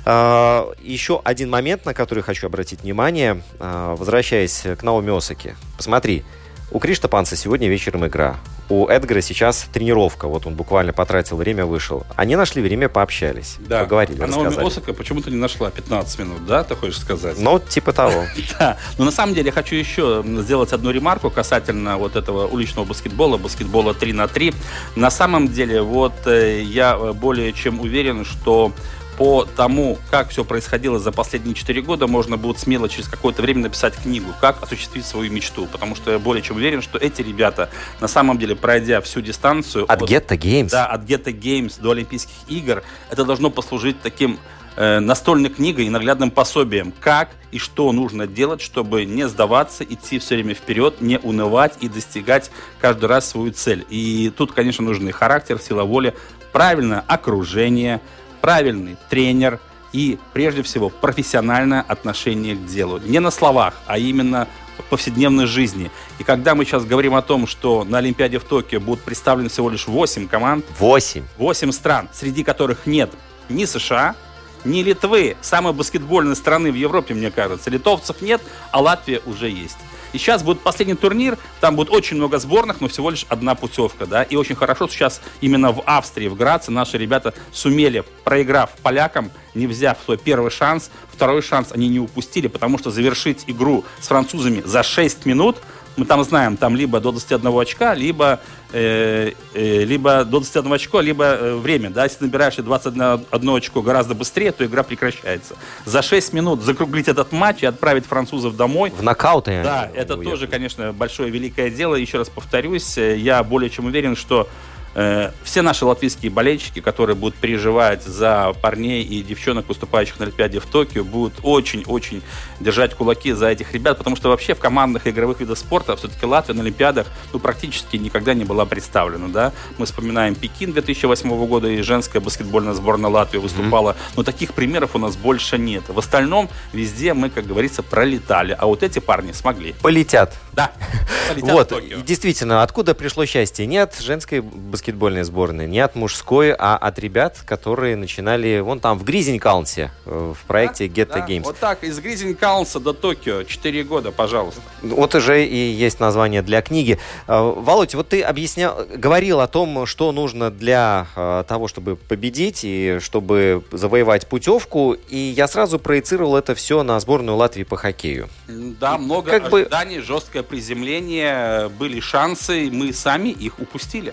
э, 0.05 0.65
еще 0.83 1.21
один 1.23 1.51
момент, 1.51 1.87
на 1.87 1.95
который 1.95 2.23
хочу 2.23 2.47
обратить 2.47 2.83
внимание, 2.83 3.43
э, 3.61 3.95
возвращаясь 3.97 4.65
к 4.79 4.83
Наоми 4.83 5.17
Осаки. 5.17 5.55
Посмотри, 5.77 6.25
у 6.71 6.79
Криштопанца 6.79 7.37
сегодня 7.37 7.69
вечером 7.69 8.07
игра. 8.07 8.37
У 8.73 8.87
Эдгара 8.89 9.21
сейчас 9.21 9.67
тренировка. 9.71 10.29
Вот 10.29 10.47
он 10.47 10.55
буквально 10.55 10.95
потратил 10.95 11.37
время, 11.37 11.67
вышел. 11.67 12.07
Они 12.17 12.37
нашли 12.37 12.63
время, 12.63 12.89
пообщались. 12.89 13.57
Да. 13.59 13.83
Поговорили, 13.83 14.23
а 14.23 14.27
Наоми 14.27 14.67
Осака 14.67 14.95
почему-то 14.95 15.31
не 15.31 15.37
нашла 15.37 15.71
15 15.71 16.19
минут, 16.21 16.47
да, 16.47 16.65
ты 16.65 16.75
хочешь 16.75 16.99
сказать? 16.99 17.39
Ну, 17.39 17.59
типа 17.59 17.93
того. 17.93 18.25
Да. 18.59 18.79
Но 18.97 19.05
на 19.05 19.11
самом 19.11 19.35
деле 19.35 19.47
я 19.47 19.53
хочу 19.53 19.75
еще 19.75 20.25
сделать 20.27 20.73
одну 20.73 20.91
ремарку 20.91 21.31
касательно 21.31 21.99
вот 21.99 22.17
этого 22.17 22.47
уличного 22.47 22.87
баскетбола, 22.87 23.37
баскетбола 23.37 23.93
3 23.93 24.13
на 24.15 24.27
3. 24.27 24.55
На 24.97 25.11
самом 25.11 25.49
деле, 25.49 25.83
вот 25.83 26.27
э, 26.27 26.63
я 26.63 26.97
более 26.97 27.53
чем 27.53 27.79
уверен, 27.79 28.25
что 28.25 28.73
по 29.17 29.45
тому, 29.45 29.99
как 30.11 30.31
все 30.31 30.45
происходило 30.45 30.99
за 30.99 31.13
последние 31.13 31.55
4 31.55 31.83
года, 31.83 32.07
можно 32.07 32.37
будет 32.37 32.59
смело 32.59 32.89
через 32.89 33.09
какое-то 33.09 33.43
время 33.43 33.63
написать 33.63 33.95
книгу, 33.95 34.33
как 34.41 34.63
осуществить 34.63 35.05
свою 35.05 35.31
мечту. 35.31 35.67
Потому 35.71 35.95
что 35.95 36.11
я 36.11 36.19
более 36.19 36.43
чем 36.43 36.57
уверен, 36.57 36.83
что 36.83 36.99
эти 36.99 37.23
ребята, 37.23 37.71
на 38.01 38.09
самом 38.09 38.39
деле, 38.39 38.57
пройдя 38.57 39.01
всю 39.01 39.21
дистанцию... 39.21 39.85
От, 39.85 40.03
от 40.03 40.11
Ghetto 40.11 40.39
Games? 40.39 40.71
Да, 40.71 40.87
от 40.87 41.03
Ghetto 41.03 41.33
Games 41.33 41.81
до 41.81 41.91
Олимпийских 41.91 42.35
игр, 42.49 42.83
это 43.11 43.25
должно 43.25 43.51
послужить 43.51 44.01
таким 44.01 44.39
э, 44.77 45.01
настольной 45.01 45.51
книгой 45.51 45.87
и 45.87 45.91
наглядным 45.91 46.31
пособием, 46.31 46.93
как 47.01 47.31
и 47.51 47.59
что 47.59 47.93
нужно 47.93 48.27
делать, 48.27 48.63
чтобы 48.63 49.05
не 49.05 49.29
сдаваться, 49.29 49.85
идти 49.85 50.19
все 50.19 50.37
время 50.37 50.55
вперед, 50.55 51.01
не 51.01 51.19
унывать 51.19 51.75
и 51.81 51.89
достигать 51.89 52.51
каждый 52.81 53.07
раз 53.07 53.29
свою 53.29 53.53
цель. 53.53 53.85
И 53.91 54.33
тут, 54.37 54.53
конечно, 54.53 54.85
нужны 54.85 55.13
характер, 55.13 55.59
сила 55.59 55.85
воли, 55.85 56.15
правильное 56.53 57.05
окружение, 57.07 58.01
правильный 58.43 58.99
тренер 59.09 59.59
и, 59.93 60.19
прежде 60.35 60.63
всего, 60.63 60.91
профессиональное 60.91 61.81
отношение 61.81 62.55
к 62.57 62.67
делу. 62.67 62.99
Не 62.99 63.21
на 63.21 63.31
словах, 63.31 63.75
а 63.87 63.97
именно 63.97 64.49
в 64.79 64.85
повседневной 64.85 65.47
жизни. 65.47 65.91
И 66.19 66.25
когда 66.25 66.55
мы 66.55 66.65
сейчас 66.65 66.85
говорим 66.85 67.15
о 67.15 67.23
том, 67.23 67.47
что 67.47 67.85
на 67.85 67.99
Олимпиаде 67.99 68.39
в 68.39 68.45
Токио 68.45 68.81
будут 68.81 69.05
представлены 69.05 69.49
всего 69.49 69.71
лишь 69.71 69.87
8 69.87 70.29
команд. 70.29 70.67
8. 70.79 71.23
8 71.39 71.73
стран, 71.73 72.09
среди 72.13 72.43
которых 72.43 72.87
нет 72.87 73.11
ни 73.49 73.65
США, 73.65 74.17
ни 74.65 74.83
Литвы, 74.83 75.37
самой 75.41 75.73
баскетбольной 75.73 76.37
страны 76.37 76.73
в 76.73 76.75
Европе, 76.75 77.15
мне 77.15 77.31
кажется. 77.31 77.71
Литовцев 77.71 78.23
нет, 78.23 78.41
а 78.71 78.81
Латвия 78.81 79.21
уже 79.27 79.49
есть. 79.49 79.79
И 80.13 80.19
сейчас 80.19 80.43
будет 80.43 80.61
последний 80.61 80.95
турнир, 80.95 81.39
там 81.61 81.77
будет 81.77 81.91
очень 81.91 82.17
много 82.17 82.39
сборных, 82.39 82.81
но 82.81 82.89
всего 82.89 83.11
лишь 83.11 83.27
одна 83.29 83.55
путевка, 83.55 84.07
да. 84.07 84.23
И 84.23 84.37
очень 84.37 84.55
хорошо 84.55 84.89
сейчас 84.89 85.21
именно 85.41 85.73
в 85.73 85.83
Австрии, 85.87 86.29
в 86.29 86.37
Граце 86.37 86.71
наши 86.71 86.99
ребята 86.99 87.35
сумели, 87.53 88.05
проиграв 88.25 88.71
полякам, 88.83 89.31
не 89.55 89.67
взяв 89.67 89.99
свой 90.05 90.19
первый 90.19 90.51
шанс, 90.51 90.91
второй 91.13 91.43
шанс 91.43 91.73
они 91.73 91.89
не 91.89 92.01
упустили, 92.01 92.49
потому 92.49 92.79
что 92.79 92.91
завершить 92.91 93.45
игру 93.47 93.85
с 94.01 94.09
французами 94.09 94.63
за 94.65 94.83
6 94.83 95.27
минут, 95.27 95.59
Мы 95.97 96.07
там 96.07 96.25
знаем, 96.25 96.57
там 96.57 96.75
либо 96.75 97.01
до 97.01 97.11
21 97.11 97.61
очка, 97.61 97.95
либо, 97.95 98.41
э, 98.73 99.33
э, 99.55 99.85
либо 99.85 100.25
до 100.25 100.39
21 100.39 100.73
очко, 100.73 101.01
либо 101.01 101.25
э, 101.25 101.57
время. 101.57 101.91
Да? 101.91 102.05
Если 102.05 102.25
набираешь 102.25 102.57
21 102.57 103.57
очко 103.57 103.83
гораздо 103.83 104.15
быстрее, 104.15 104.53
то 104.53 104.65
игра 104.65 104.83
прекращается. 104.83 105.55
За 105.85 106.03
6 106.03 106.33
минут 106.33 106.63
закруглить 106.63 107.09
этот 107.09 107.33
матч 107.33 107.63
и 107.63 107.67
отправить 107.67 108.07
французов 108.07 108.57
домой. 108.57 108.93
В 108.97 109.03
нокауты. 109.03 109.61
Да, 109.63 109.91
это 109.95 110.15
уехали. 110.15 110.31
тоже, 110.31 110.47
конечно, 110.47 110.93
большое 110.93 111.31
великое 111.31 111.71
дело. 111.71 111.95
Еще 111.95 112.19
раз 112.19 112.29
повторюсь, 112.29 112.97
э, 112.97 113.17
я 113.17 113.43
более 113.43 113.69
чем 113.69 113.87
уверен, 113.87 114.17
что 114.17 114.49
все 114.95 115.63
наши 115.63 115.85
латвийские 115.85 116.31
болельщики, 116.31 116.81
которые 116.81 117.17
будут 117.17 117.35
переживать 117.37 118.03
за 118.03 118.53
парней 118.61 119.03
и 119.03 119.23
девчонок, 119.23 119.69
выступающих 119.69 120.19
на 120.19 120.27
Олимпиаде 120.27 120.61
в 120.61 120.67
Токио, 120.67 121.03
будут 121.03 121.35
очень-очень 121.43 122.23
держать 122.61 122.95
кулаки 122.95 123.33
за 123.33 123.49
этих 123.49 123.73
ребят, 123.73 123.99
потому 123.99 124.17
что 124.17 124.29
вообще 124.29 124.55
в 124.55 124.59
командных 124.59 125.07
игровых 125.07 125.41
видах 125.41 125.59
спорта 125.59 125.97
все-таки 125.97 126.27
Латвия 126.27 126.55
на 126.55 126.63
Олимпиадах 126.63 127.07
ну, 127.33 127.39
практически 127.39 127.97
никогда 127.97 128.35
не 128.35 128.45
была 128.45 128.67
представлена. 128.67 129.29
Да? 129.29 129.53
Мы 129.79 129.87
вспоминаем 129.87 130.35
Пекин 130.35 130.73
2008 130.73 131.47
года, 131.47 131.69
и 131.69 131.81
женская 131.83 132.21
баскетбольная 132.21 132.75
сборная 132.75 133.11
Латвии 133.11 133.39
выступала, 133.39 133.93
mm-hmm. 133.93 134.13
но 134.17 134.23
таких 134.23 134.53
примеров 134.53 134.95
у 134.95 134.99
нас 134.99 135.17
больше 135.17 135.59
нет. 135.59 135.85
В 135.89 135.99
остальном 135.99 136.51
везде 136.73 137.15
мы, 137.15 137.31
как 137.31 137.47
говорится, 137.47 137.83
пролетали, 137.83 138.57
а 138.59 138.67
вот 138.67 138.83
эти 138.83 138.99
парни 138.99 139.33
смогли. 139.33 139.75
Полетят. 139.83 140.35
Да, 140.53 140.73
полетят 141.29 141.71
Вот, 141.71 142.05
действительно, 142.05 142.63
откуда 142.63 142.95
пришло 142.95 143.25
счастье? 143.25 143.67
Нет 143.67 143.97
женской 144.01 144.41
баскетбольной 144.41 144.82
баскетбольной 144.83 145.23
сборной, 145.23 145.69
не 145.69 145.79
от 145.79 145.95
мужской, 145.95 146.53
а 146.53 146.77
от 146.77 146.99
ребят, 146.99 147.39
которые 147.47 147.95
начинали 147.95 148.59
вон 148.59 148.81
там 148.81 148.99
в 148.99 149.05
Гризень-Каунсе 149.05 149.91
в 150.05 150.37
проекте 150.49 150.89
да, 150.89 151.03
Get 151.03 151.07
да, 151.07 151.27
Games. 151.27 151.43
Вот 151.45 151.59
так, 151.59 151.85
из 151.85 152.01
Гризень-Каунса 152.01 152.81
до 152.81 152.93
Токио, 152.93 153.45
4 153.45 153.85
года, 153.85 154.11
пожалуйста. 154.11 154.61
Вот 154.83 155.15
уже 155.15 155.45
и 155.45 155.57
есть 155.57 156.01
название 156.01 156.43
для 156.43 156.63
книги. 156.63 156.99
А, 157.29 157.43
Володь, 157.43 157.95
вот 157.95 158.09
ты 158.09 158.23
объяснял, 158.23 158.85
говорил 158.93 159.41
о 159.41 159.47
том, 159.47 159.87
что 159.87 160.11
нужно 160.11 160.51
для 160.51 161.07
а, 161.15 161.45
того, 161.45 161.69
чтобы 161.69 161.95
победить 161.95 162.65
и 162.65 162.99
чтобы 163.01 163.63
завоевать 163.71 164.27
путевку, 164.27 164.97
и 165.09 165.17
я 165.17 165.47
сразу 165.47 165.79
проецировал 165.79 166.37
это 166.37 166.57
все 166.57 166.83
на 166.83 166.99
сборную 166.99 167.37
Латвии 167.37 167.63
по 167.63 167.77
хоккею. 167.77 168.29
Да, 168.49 168.99
много 168.99 169.31
как 169.31 169.53
ожиданий, 169.53 169.99
бы... 169.99 170.05
жесткое 170.05 170.43
приземление, 170.43 171.69
были 171.69 172.01
шансы, 172.01 172.69
мы 172.73 172.93
сами 172.93 173.29
их 173.29 173.61
упустили. 173.61 174.13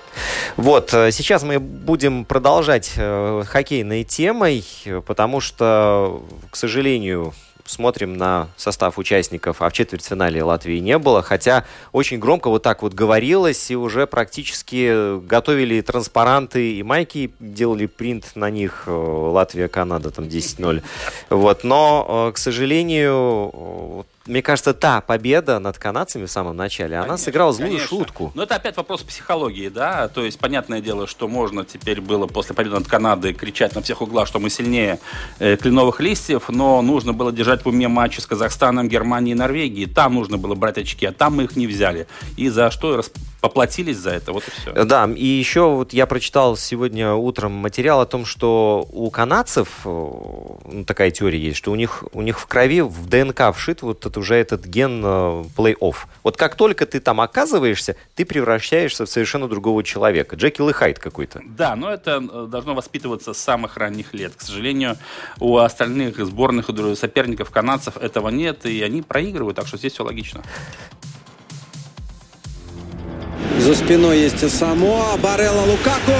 Вот, 0.60 0.93
э, 0.93 1.12
сейчас 1.12 1.43
мы 1.43 1.57
будем 1.57 2.26
продолжать 2.26 2.91
э, 2.97 3.43
хоккейной 3.47 4.03
темой, 4.03 4.66
потому 5.05 5.39
что, 5.39 6.22
к 6.51 6.57
сожалению, 6.57 7.34
смотрим 7.64 8.18
на 8.18 8.49
состав 8.57 8.97
участников, 8.97 9.62
а 9.62 9.70
в 9.70 9.74
четвертьфинале 9.74 10.43
Латвии 10.43 10.80
не 10.80 10.97
было, 10.97 11.22
хотя 11.22 11.64
очень 11.93 12.20
громко 12.20 12.49
вот 12.49 12.62
так 12.62 12.82
вот 12.82 12.93
говорилось, 12.93 13.72
и 13.72 13.78
уже 13.78 14.05
практически 14.05 15.18
готовили 15.22 15.80
транспаранты 15.80 16.74
и 16.74 16.84
майки, 16.84 17.32
делали 17.39 17.86
принт 17.86 18.26
на 18.36 18.49
них 18.49 18.84
э, 18.88 18.91
Латвия-Канада, 18.91 20.12
там 20.12 20.26
10-0. 20.26 20.84
Вот, 21.30 21.64
но, 21.64 22.34
к 22.36 22.38
сожалению, 22.38 24.05
мне 24.30 24.41
кажется, 24.41 24.73
та 24.73 25.01
победа 25.01 25.59
над 25.59 25.77
канадцами 25.77 26.25
в 26.25 26.32
самом 26.32 26.55
начале, 26.55 26.91
конечно, 26.91 27.05
она 27.05 27.17
сыграла 27.17 27.51
злую 27.51 27.71
конечно. 27.71 27.88
шутку. 27.88 28.32
Но 28.36 28.43
это 28.43 28.55
опять 28.55 28.77
вопрос 28.77 29.01
психологии, 29.01 29.69
да, 29.69 30.07
то 30.07 30.23
есть 30.23 30.39
понятное 30.39 30.82
дело, 30.82 31.07
что 31.07 31.27
можно 31.27 31.65
теперь 31.65 31.99
было 31.99 32.27
после 32.27 32.55
победы 32.55 32.75
над 32.75 32.88
Канадой 32.88 33.34
кричать 33.34 33.75
на 33.75 33.82
всех 33.82 34.01
углах, 34.01 34.27
что 34.27 34.39
мы 34.39 34.49
сильнее 34.49 34.99
э, 35.39 35.57
кленовых 35.57 35.99
листьев, 35.99 36.49
но 36.49 36.82
нужно 36.82 37.13
было 37.13 37.32
держать 37.32 37.65
в 37.65 37.67
уме 37.67 37.88
матчи 37.88 38.19
с 38.19 38.25
Казахстаном, 38.25 38.88
Германией 38.88 39.34
и 39.34 39.38
Норвегией. 39.38 39.88
Там 39.88 40.15
нужно 40.15 40.38
было 40.38 40.55
брать 40.55 40.77
очки, 40.77 41.05
а 41.05 41.11
там 41.11 41.38
мы 41.38 41.43
их 41.43 41.55
не 41.55 41.67
взяли. 41.67 42.07
И 42.38 42.49
за 42.49 42.71
что 42.71 43.01
поплатились 43.41 43.97
за 43.97 44.11
это, 44.11 44.34
вот 44.34 44.43
и 44.47 44.51
все. 44.51 44.84
Да, 44.84 45.09
и 45.15 45.25
еще 45.25 45.69
вот 45.69 45.93
я 45.93 46.05
прочитал 46.05 46.57
сегодня 46.57 47.13
утром 47.13 47.53
материал 47.53 48.01
о 48.01 48.05
том, 48.05 48.25
что 48.25 48.88
у 48.91 49.09
канадцев, 49.09 49.69
э, 49.86 49.89
ну, 49.89 50.84
такая 50.86 51.11
теория 51.11 51.39
есть, 51.39 51.57
что 51.57 51.71
у 51.71 51.75
них, 51.75 52.03
у 52.11 52.21
них 52.21 52.39
в 52.39 52.45
крови, 52.47 52.82
в 52.82 53.07
ДНК 53.07 53.55
вшит 53.55 53.82
вот 53.82 54.05
это 54.05 54.18
уже 54.20 54.36
этот 54.36 54.65
ген 54.65 55.01
э, 55.03 55.43
плей-офф. 55.57 55.95
Вот 56.24 56.38
как 56.38 56.55
только 56.55 56.86
ты 56.86 56.99
там 56.99 57.22
оказываешься, 57.22 57.95
ты 58.15 58.26
превращаешься 58.26 59.05
в 59.05 59.09
совершенно 59.09 59.47
другого 59.47 59.84
человека. 59.84 60.36
Джекил 60.36 60.70
и 60.70 60.74
Хайд 60.74 60.99
какой-то. 60.99 61.41
Да, 61.45 61.76
но 61.76 61.91
это 61.91 62.22
э, 62.22 62.47
должно 62.49 62.76
воспитываться 62.76 63.34
с 63.34 63.38
самых 63.38 63.78
ранних 63.78 64.13
лет. 64.13 64.34
К 64.36 64.41
сожалению, 64.41 64.97
у 65.39 65.57
остальных 65.57 66.17
сборных 66.24 66.67
соперников 66.95 67.49
канадцев 67.49 67.97
этого 67.97 68.30
нет, 68.30 68.65
и 68.65 68.82
они 68.82 69.01
проигрывают, 69.01 69.55
так 69.55 69.67
что 69.67 69.78
здесь 69.78 69.93
все 69.93 70.03
логично. 70.03 70.43
За 73.59 73.76
спиной 73.76 74.20
есть 74.20 74.41
и 74.41 74.49
Самоа. 74.49 75.17
Барелла 75.17 75.61
Лукако. 75.61 76.17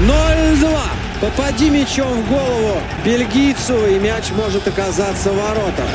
0-2. 0.00 0.97
Попади 1.20 1.68
мячом 1.68 2.22
в 2.22 2.28
голову 2.28 2.80
бельгийцу, 3.04 3.74
и 3.88 3.98
мяч 3.98 4.30
может 4.36 4.68
оказаться 4.68 5.30
в 5.32 5.36
воротах. 5.36 5.86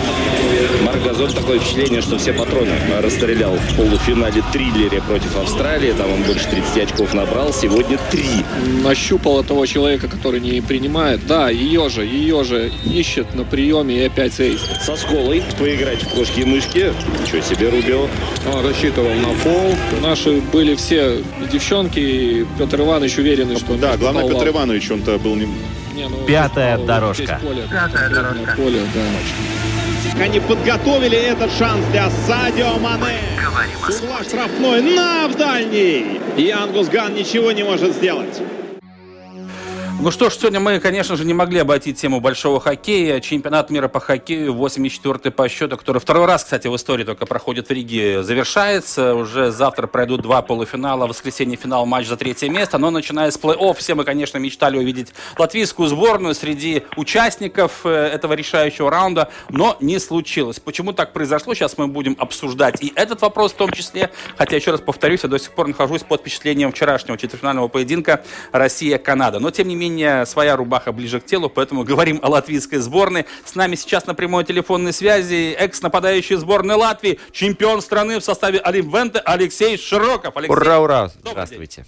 Марк 0.83 1.01
Газон 1.01 1.31
такое 1.31 1.59
впечатление, 1.59 2.01
что 2.01 2.17
все 2.17 2.33
патроны 2.33 2.71
расстрелял 3.01 3.53
в 3.53 3.77
полуфинале 3.77 4.43
триллере 4.51 5.01
против 5.01 5.37
Австралии. 5.37 5.93
Там 5.93 6.11
он 6.11 6.23
больше 6.23 6.49
30 6.49 6.91
очков 6.91 7.13
набрал. 7.13 7.53
Сегодня 7.53 7.97
три. 8.11 8.43
Нащупал 8.83 9.41
того 9.45 9.65
человека, 9.65 10.09
который 10.09 10.41
не 10.41 10.59
принимает. 10.59 11.25
Да, 11.25 11.49
ее 11.49 11.87
же, 11.87 12.03
ее 12.03 12.43
же 12.43 12.69
ищет 12.83 13.33
на 13.33 13.45
приеме 13.45 13.95
и 13.99 14.03
опять 14.03 14.33
сейс. 14.33 14.59
Со 14.81 14.97
сколой 14.97 15.41
поиграть 15.57 16.03
в 16.03 16.09
кошки 16.09 16.41
и 16.41 16.45
мышки. 16.45 16.91
Ничего 17.21 17.41
себе, 17.41 17.69
Рубио. 17.69 18.07
Он 18.53 18.65
рассчитывал 18.65 19.13
на 19.13 19.33
фол. 19.35 19.73
Наши 20.01 20.41
были 20.51 20.75
все 20.75 21.23
девчонки, 21.49 21.99
и 21.99 22.45
Петр 22.57 22.81
Иванович 22.81 23.19
уверен, 23.19 23.57
что... 23.57 23.75
Да, 23.75 23.95
главное, 23.95 24.27
Петр 24.27 24.49
Иванович, 24.49 24.91
он-то 24.91 25.12
был 25.17 25.35
не... 25.35 25.47
не 25.93 26.07
ну, 26.07 26.25
Пятая 26.25 26.77
дорожка. 26.77 27.39
Поле, 27.41 27.63
Пятая 27.69 28.09
дорожка. 28.09 28.55
Поле, 28.55 28.81
да. 28.93 30.23
Они 30.23 30.39
подготовили 30.39 31.17
этот 31.17 31.51
шанс 31.53 31.85
для 31.91 32.09
Садио 32.27 32.77
Мане. 32.77 33.17
С 33.89 34.01
угла 34.01 34.23
штрафной 34.23 34.81
на 34.81 35.27
в 35.27 35.35
дальний. 35.35 36.19
И 36.37 36.49
Ангус 36.49 36.87
Ган 36.87 37.13
ничего 37.13 37.51
не 37.51 37.63
может 37.63 37.93
сделать. 37.95 38.41
Ну 40.01 40.11
что 40.11 40.29
ж, 40.29 40.33
сегодня 40.33 40.59
мы, 40.59 40.79
конечно 40.79 41.15
же, 41.15 41.23
не 41.23 41.33
могли 41.33 41.59
обойти 41.59 41.93
тему 41.93 42.19
большого 42.19 42.59
хоккея. 42.59 43.21
Чемпионат 43.21 43.69
мира 43.69 43.87
по 43.87 44.01
хоккею, 44.01 44.53
84-й 44.53 45.31
по 45.31 45.47
счету, 45.47 45.77
который 45.77 45.99
второй 45.99 46.25
раз, 46.25 46.43
кстати, 46.43 46.67
в 46.67 46.75
истории 46.75 47.05
только 47.05 47.25
проходит 47.25 47.69
в 47.69 47.71
Риге, 47.71 48.21
завершается. 48.21 49.15
Уже 49.15 49.51
завтра 49.51 49.87
пройдут 49.87 50.21
два 50.21 50.41
полуфинала, 50.41 51.05
в 51.05 51.09
воскресенье 51.09 51.55
финал, 51.55 51.85
матч 51.85 52.07
за 52.07 52.17
третье 52.17 52.49
место. 52.49 52.77
Но 52.77 52.91
начиная 52.91 53.31
с 53.31 53.39
плей-офф, 53.39 53.75
все 53.75 53.95
мы, 53.95 54.03
конечно, 54.03 54.37
мечтали 54.39 54.77
увидеть 54.77 55.13
латвийскую 55.37 55.87
сборную 55.87 56.35
среди 56.35 56.83
участников 56.97 57.85
э, 57.85 57.89
этого 57.89 58.33
решающего 58.33 58.91
раунда, 58.91 59.29
но 59.49 59.77
не 59.79 59.99
случилось. 59.99 60.59
Почему 60.59 60.91
так 60.91 61.13
произошло, 61.13 61.53
сейчас 61.53 61.77
мы 61.77 61.87
будем 61.87 62.17
обсуждать 62.19 62.83
и 62.83 62.91
этот 62.95 63.21
вопрос 63.21 63.53
в 63.53 63.55
том 63.55 63.71
числе. 63.71 64.11
Хотя, 64.37 64.57
еще 64.57 64.71
раз 64.71 64.81
повторюсь, 64.81 65.23
я 65.23 65.29
до 65.29 65.39
сих 65.39 65.51
пор 65.51 65.67
нахожусь 65.67 66.03
под 66.03 66.19
впечатлением 66.19 66.73
вчерашнего 66.73 67.17
четвертьфинального 67.17 67.69
поединка 67.69 68.25
Россия-Канада. 68.51 69.39
Но, 69.39 69.51
тем 69.51 69.69
не 69.69 69.75
менее, 69.75 69.82
менее, 69.83 70.25
своя 70.25 70.55
рубаха 70.55 70.91
ближе 70.91 71.19
к 71.19 71.25
телу, 71.25 71.49
поэтому 71.49 71.83
говорим 71.83 72.19
о 72.21 72.29
латвийской 72.29 72.77
сборной. 72.77 73.25
С 73.43 73.55
нами 73.55 73.75
сейчас 73.75 74.07
на 74.07 74.15
прямой 74.15 74.43
телефонной 74.45 74.93
связи 74.93 75.53
экс-нападающий 75.59 76.37
сборной 76.37 76.75
Латвии, 76.75 77.19
чемпион 77.31 77.81
страны 77.81 78.19
в 78.19 78.23
составе 78.23 78.59
Олимвенте 78.59 79.19
Алексей 79.19 79.77
Широков. 79.77 80.37
Алексей, 80.37 80.55
ура, 80.55 80.79
ура! 80.79 81.07
Здравствуйте. 81.07 81.85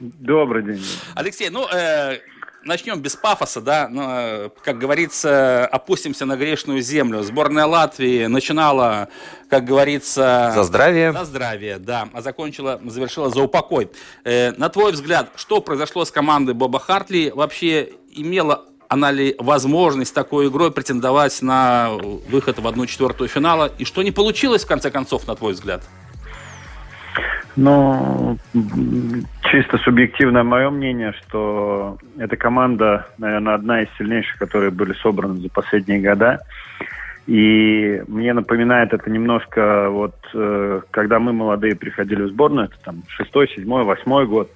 Добрый 0.00 0.64
день. 0.64 0.84
Алексей, 1.14 1.50
ну, 1.50 1.66
э, 1.72 2.18
начнем 2.64 3.00
без 3.00 3.16
пафоса, 3.16 3.60
да, 3.60 3.88
но, 3.88 4.04
э, 4.08 4.50
как 4.62 4.78
говорится, 4.78 5.66
опустимся 5.66 6.26
на 6.26 6.36
грешную 6.36 6.80
землю. 6.82 7.22
Сборная 7.22 7.66
Латвии 7.66 8.26
начинала, 8.26 9.08
как 9.48 9.64
говорится... 9.64 10.52
За 10.54 10.64
здравие. 10.64 11.12
За 11.12 11.24
здравие, 11.24 11.78
да, 11.78 12.08
а 12.12 12.22
закончила, 12.22 12.80
завершила 12.84 13.30
за 13.30 13.42
упокой. 13.42 13.90
Э, 14.24 14.52
на 14.52 14.68
твой 14.68 14.92
взгляд, 14.92 15.30
что 15.36 15.60
произошло 15.60 16.04
с 16.04 16.10
командой 16.10 16.54
Боба 16.54 16.78
Хартли? 16.78 17.32
Вообще 17.34 17.90
имела 18.10 18.64
она 18.88 19.10
ли 19.10 19.34
возможность 19.38 20.14
такой 20.14 20.48
игрой 20.48 20.70
претендовать 20.70 21.42
на 21.42 21.90
выход 22.28 22.58
в 22.58 22.66
одну 22.66 22.86
четвертую 22.86 23.28
финала? 23.28 23.72
И 23.78 23.84
что 23.84 24.02
не 24.02 24.12
получилось, 24.12 24.64
в 24.64 24.68
конце 24.68 24.90
концов, 24.90 25.26
на 25.26 25.34
твой 25.34 25.54
взгляд? 25.54 25.82
Ну, 27.56 28.36
чисто 29.42 29.78
субъективное 29.78 30.42
мое 30.42 30.70
мнение, 30.70 31.12
что 31.12 31.98
эта 32.18 32.36
команда, 32.36 33.06
наверное, 33.18 33.54
одна 33.54 33.82
из 33.82 33.88
сильнейших, 33.96 34.38
которые 34.38 34.70
были 34.70 34.92
собраны 34.94 35.36
за 35.40 35.48
последние 35.50 36.00
года. 36.00 36.40
И 37.26 38.02
мне 38.06 38.34
напоминает 38.34 38.92
это 38.92 39.08
немножко, 39.08 39.88
вот, 39.88 40.14
э, 40.34 40.80
когда 40.90 41.18
мы 41.18 41.32
молодые 41.32 41.74
приходили 41.74 42.22
в 42.22 42.28
сборную, 42.28 42.66
это 42.66 42.76
там 42.84 43.02
шестой, 43.08 43.48
седьмой, 43.48 43.84
восьмой 43.84 44.26
год, 44.26 44.50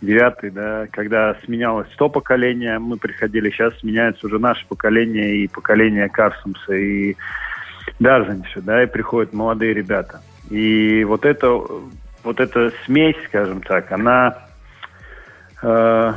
девятый, 0.00 0.50
да, 0.50 0.86
когда 0.90 1.36
сменялось 1.44 1.88
сто 1.92 2.08
поколения, 2.08 2.78
мы 2.78 2.96
приходили, 2.96 3.50
сейчас 3.50 3.78
сменяется 3.80 4.26
уже 4.26 4.38
наше 4.38 4.66
поколение 4.66 5.36
и 5.36 5.48
поколение 5.48 6.08
Карсумса 6.08 6.74
и 6.74 7.14
Дарзенча, 8.00 8.62
да, 8.62 8.82
и 8.82 8.86
приходят 8.86 9.34
молодые 9.34 9.74
ребята. 9.74 10.20
И 10.50 11.04
вот 11.04 11.26
это, 11.26 11.60
вот 12.24 12.40
эта 12.40 12.72
смесь, 12.84 13.16
скажем 13.28 13.60
так, 13.60 13.92
она 13.92 14.38
э, 15.62 16.12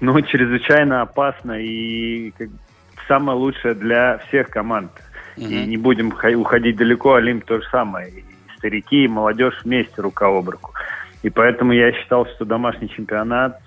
ну, 0.00 0.20
чрезвычайно 0.20 1.02
опасна 1.02 1.60
и 1.60 2.30
как, 2.32 2.48
самое 3.08 3.38
лучшее 3.38 3.74
для 3.74 4.18
всех 4.28 4.48
команд. 4.48 4.90
Mm-hmm. 5.36 5.48
И 5.48 5.66
не 5.66 5.76
будем 5.76 6.12
уходить 6.40 6.76
далеко, 6.76 7.14
Олимп 7.14 7.44
то 7.44 7.58
же 7.58 7.68
самое. 7.70 8.10
И 8.10 8.24
старики, 8.58 9.04
и 9.04 9.08
молодежь 9.08 9.60
вместе 9.64 10.00
рука 10.00 10.26
об 10.26 10.48
руку. 10.48 10.72
И 11.22 11.30
поэтому 11.30 11.72
я 11.72 11.92
считал, 11.92 12.26
что 12.26 12.44
домашний 12.44 12.88
чемпионат, 12.88 13.60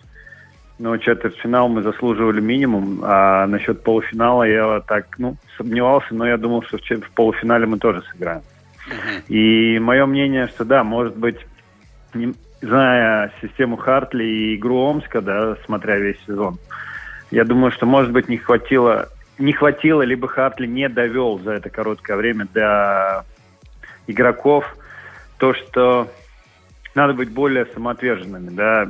ну, 0.77 0.97
четвертьфинал 0.97 1.67
мы 1.67 1.81
заслуживали 1.81 2.39
минимум, 2.39 3.01
а 3.03 3.45
насчет 3.47 3.83
полуфинала 3.83 4.43
я 4.43 4.79
так, 4.87 5.07
ну, 5.17 5.35
сомневался, 5.57 6.07
но 6.11 6.25
я 6.25 6.37
думал, 6.37 6.63
что 6.63 6.77
в 6.77 7.11
полуфинале 7.11 7.65
мы 7.65 7.77
тоже 7.79 8.01
сыграем. 8.11 8.41
Uh-huh. 8.87 9.27
И 9.27 9.77
мое 9.79 10.05
мнение, 10.05 10.47
что 10.47 10.63
да, 10.63 10.83
может 10.83 11.17
быть, 11.17 11.37
не, 12.13 12.33
зная 12.61 13.31
систему 13.41 13.77
Хартли 13.77 14.23
и 14.23 14.55
игру 14.55 14.77
Омска, 14.77 15.21
да, 15.21 15.55
смотря 15.65 15.97
весь 15.97 16.19
сезон, 16.25 16.57
я 17.31 17.45
думаю, 17.45 17.71
что, 17.71 17.85
может 17.85 18.11
быть, 18.11 18.29
не 18.29 18.37
хватило, 18.37 19.09
не 19.37 19.53
хватило, 19.53 20.01
либо 20.01 20.27
Хартли 20.27 20.67
не 20.67 20.89
довел 20.89 21.39
за 21.39 21.53
это 21.53 21.69
короткое 21.69 22.17
время 22.17 22.47
до 22.53 23.25
игроков 24.07 24.65
то, 25.37 25.53
что 25.53 26.09
надо 26.95 27.13
быть 27.13 27.29
более 27.29 27.65
самоотверженными, 27.67 28.49
да. 28.49 28.87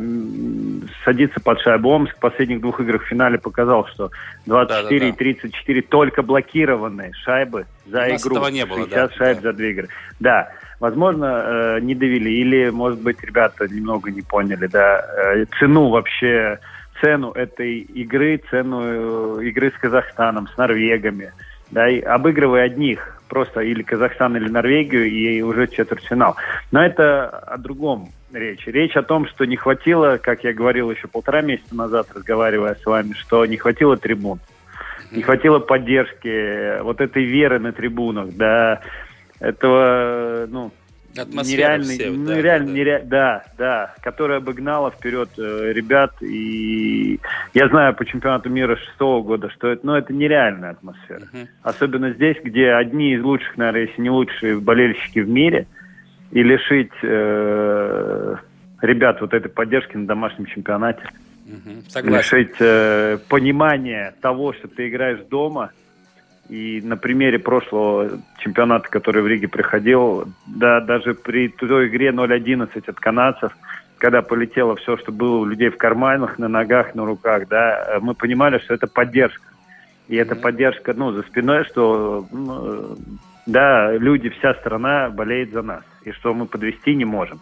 Садиться 1.04 1.40
под 1.42 1.60
шайбу. 1.60 1.90
Омск 1.90 2.16
в 2.16 2.20
последних 2.20 2.62
двух 2.62 2.80
играх 2.80 3.04
в 3.04 3.08
финале 3.08 3.38
показал, 3.38 3.86
что 3.88 4.10
24 4.46 4.66
да, 4.66 4.82
да, 4.82 4.90
да. 4.90 5.06
и 5.06 5.12
34 5.12 5.82
только 5.84 6.24
блокированные 6.24 7.12
шайбы 7.14 7.66
за 7.86 8.16
игру. 8.16 8.38
Этого 8.38 8.48
не 8.48 8.66
было, 8.66 8.80
60 8.86 9.10
да, 9.10 9.16
шайб 9.16 9.38
да. 9.38 9.42
за 9.44 9.54
две 9.54 9.72
игры. 9.72 9.90
Да, 10.20 10.52
возможно, 10.80 11.26
э, 11.26 11.80
не 11.82 11.96
довели. 11.96 12.40
Или, 12.40 12.70
может 12.70 13.02
быть, 13.02 13.22
ребята 13.24 13.68
немного 13.68 14.12
не 14.12 14.22
поняли, 14.22 14.68
да, 14.68 15.06
э, 15.18 15.46
цену 15.60 15.90
вообще, 15.90 16.60
цену 17.02 17.32
этой 17.32 17.80
игры, 17.80 18.42
цену 18.50 19.40
э, 19.40 19.46
игры 19.46 19.72
с 19.72 19.80
Казахстаном, 19.80 20.48
с 20.48 20.58
Норвегами, 20.58 21.34
да, 21.72 21.90
и 21.90 22.00
обыгрывая 22.00 22.64
одних, 22.64 23.22
просто 23.28 23.62
или 23.62 23.84
Казахстан, 23.84 24.36
или 24.38 24.50
Норвегию, 24.50 25.06
и 25.06 25.42
уже 25.42 25.68
четвертьфинал. 25.68 26.36
Но 26.72 26.84
это 26.84 27.30
о 27.30 27.58
другом 27.58 28.10
речь. 28.34 28.66
Речь 28.66 28.96
о 28.96 29.04
том, 29.04 29.28
что 29.28 29.46
не 29.46 29.56
хватило, 29.56 30.18
как 30.22 30.44
я 30.44 30.54
говорил 30.54 30.92
еще 30.92 31.08
полтора 31.08 31.42
месяца 31.42 31.76
назад, 31.76 32.08
разговаривая 32.14 32.76
с 32.76 32.86
вами, 32.86 33.14
что 33.14 33.46
не 33.46 33.58
хватило 33.58 33.98
трибун, 33.98 34.40
не 35.12 35.22
хватило 35.22 35.60
поддержки, 35.60 36.82
вот 36.82 37.02
этой 37.02 37.24
веры 37.24 37.60
на 37.60 37.72
трибунах, 37.72 38.36
да, 38.36 38.82
этого, 39.40 40.48
ну, 40.50 40.72
нереальный, 41.16 41.96
все, 41.96 42.10
ну, 42.12 42.28
да, 42.28 42.36
нереально, 42.36 42.68
да, 42.68 42.74
нере... 42.74 43.04
да, 43.06 43.44
да, 43.58 43.96
которая 44.02 44.38
обогнала 44.38 44.92
вперед 44.92 45.30
э, 45.38 45.72
ребят. 45.74 46.14
И 46.22 47.20
я 47.54 47.68
знаю 47.70 47.96
по 47.96 48.06
чемпионату 48.06 48.50
мира 48.50 48.76
шестого 48.76 49.22
года, 49.24 49.50
что 49.50 49.68
это, 49.70 49.86
ну, 49.86 49.96
это 49.96 50.14
нереальная 50.14 50.72
атмосфера. 50.72 51.22
Uh-huh. 51.34 51.48
Особенно 51.64 52.12
здесь, 52.12 52.38
где 52.44 52.72
одни 52.72 53.14
из 53.14 53.24
лучших, 53.24 53.58
наверное, 53.58 53.88
если 53.88 54.02
не 54.02 54.10
лучшие 54.10 54.60
болельщики 54.60 55.20
в 55.20 55.30
мире, 55.30 55.68
и 56.32 56.44
лишить 56.44 56.92
э, 57.02 58.36
ребят 58.82 59.22
вот 59.22 59.34
этой 59.34 59.50
поддержки 59.50 59.98
на 59.98 60.06
домашнем 60.06 60.46
чемпионате. 60.46 61.04
Uh-huh. 61.48 62.18
Лишить 62.18 62.56
э, 62.60 63.18
понимания 63.28 64.14
того, 64.22 64.54
что 64.54 64.68
ты 64.68 64.90
играешь 64.90 65.22
дома– 65.30 65.72
и 66.50 66.82
на 66.84 66.98
примере 66.98 67.38
прошлого 67.38 68.20
чемпионата, 68.40 68.90
который 68.90 69.22
в 69.22 69.28
Риге 69.28 69.48
приходил, 69.48 70.26
да, 70.48 70.82
даже 70.82 71.14
при 71.14 71.48
той 71.48 71.88
игре 71.88 72.10
0-11 72.10 72.90
от 72.90 73.00
канадцев, 73.00 73.56
когда 74.00 74.22
полетело 74.22 74.76
все, 74.76 74.98
что 74.98 75.12
было 75.12 75.38
у 75.38 75.46
людей 75.46 75.70
в 75.70 75.78
карманах, 75.78 76.40
на 76.40 76.48
ногах, 76.48 76.96
на 76.96 77.06
руках, 77.06 77.48
да, 77.48 78.00
мы 78.02 78.16
понимали, 78.16 78.58
что 78.60 78.74
это 78.74 78.88
поддержка. 78.88 79.44
И 80.08 80.16
эта 80.16 80.36
поддержка, 80.36 80.94
ну, 80.96 81.12
за 81.12 81.22
спиной, 81.22 81.66
что, 81.66 82.26
ну, 82.32 82.98
да, 83.46 83.94
люди, 83.96 84.30
вся 84.30 84.56
страна 84.56 85.10
болеет 85.10 85.52
за 85.52 85.62
нас, 85.62 85.84
и 86.04 86.12
что 86.12 86.34
мы 86.34 86.48
подвести 86.48 86.96
не 86.96 87.06
можем. 87.06 87.42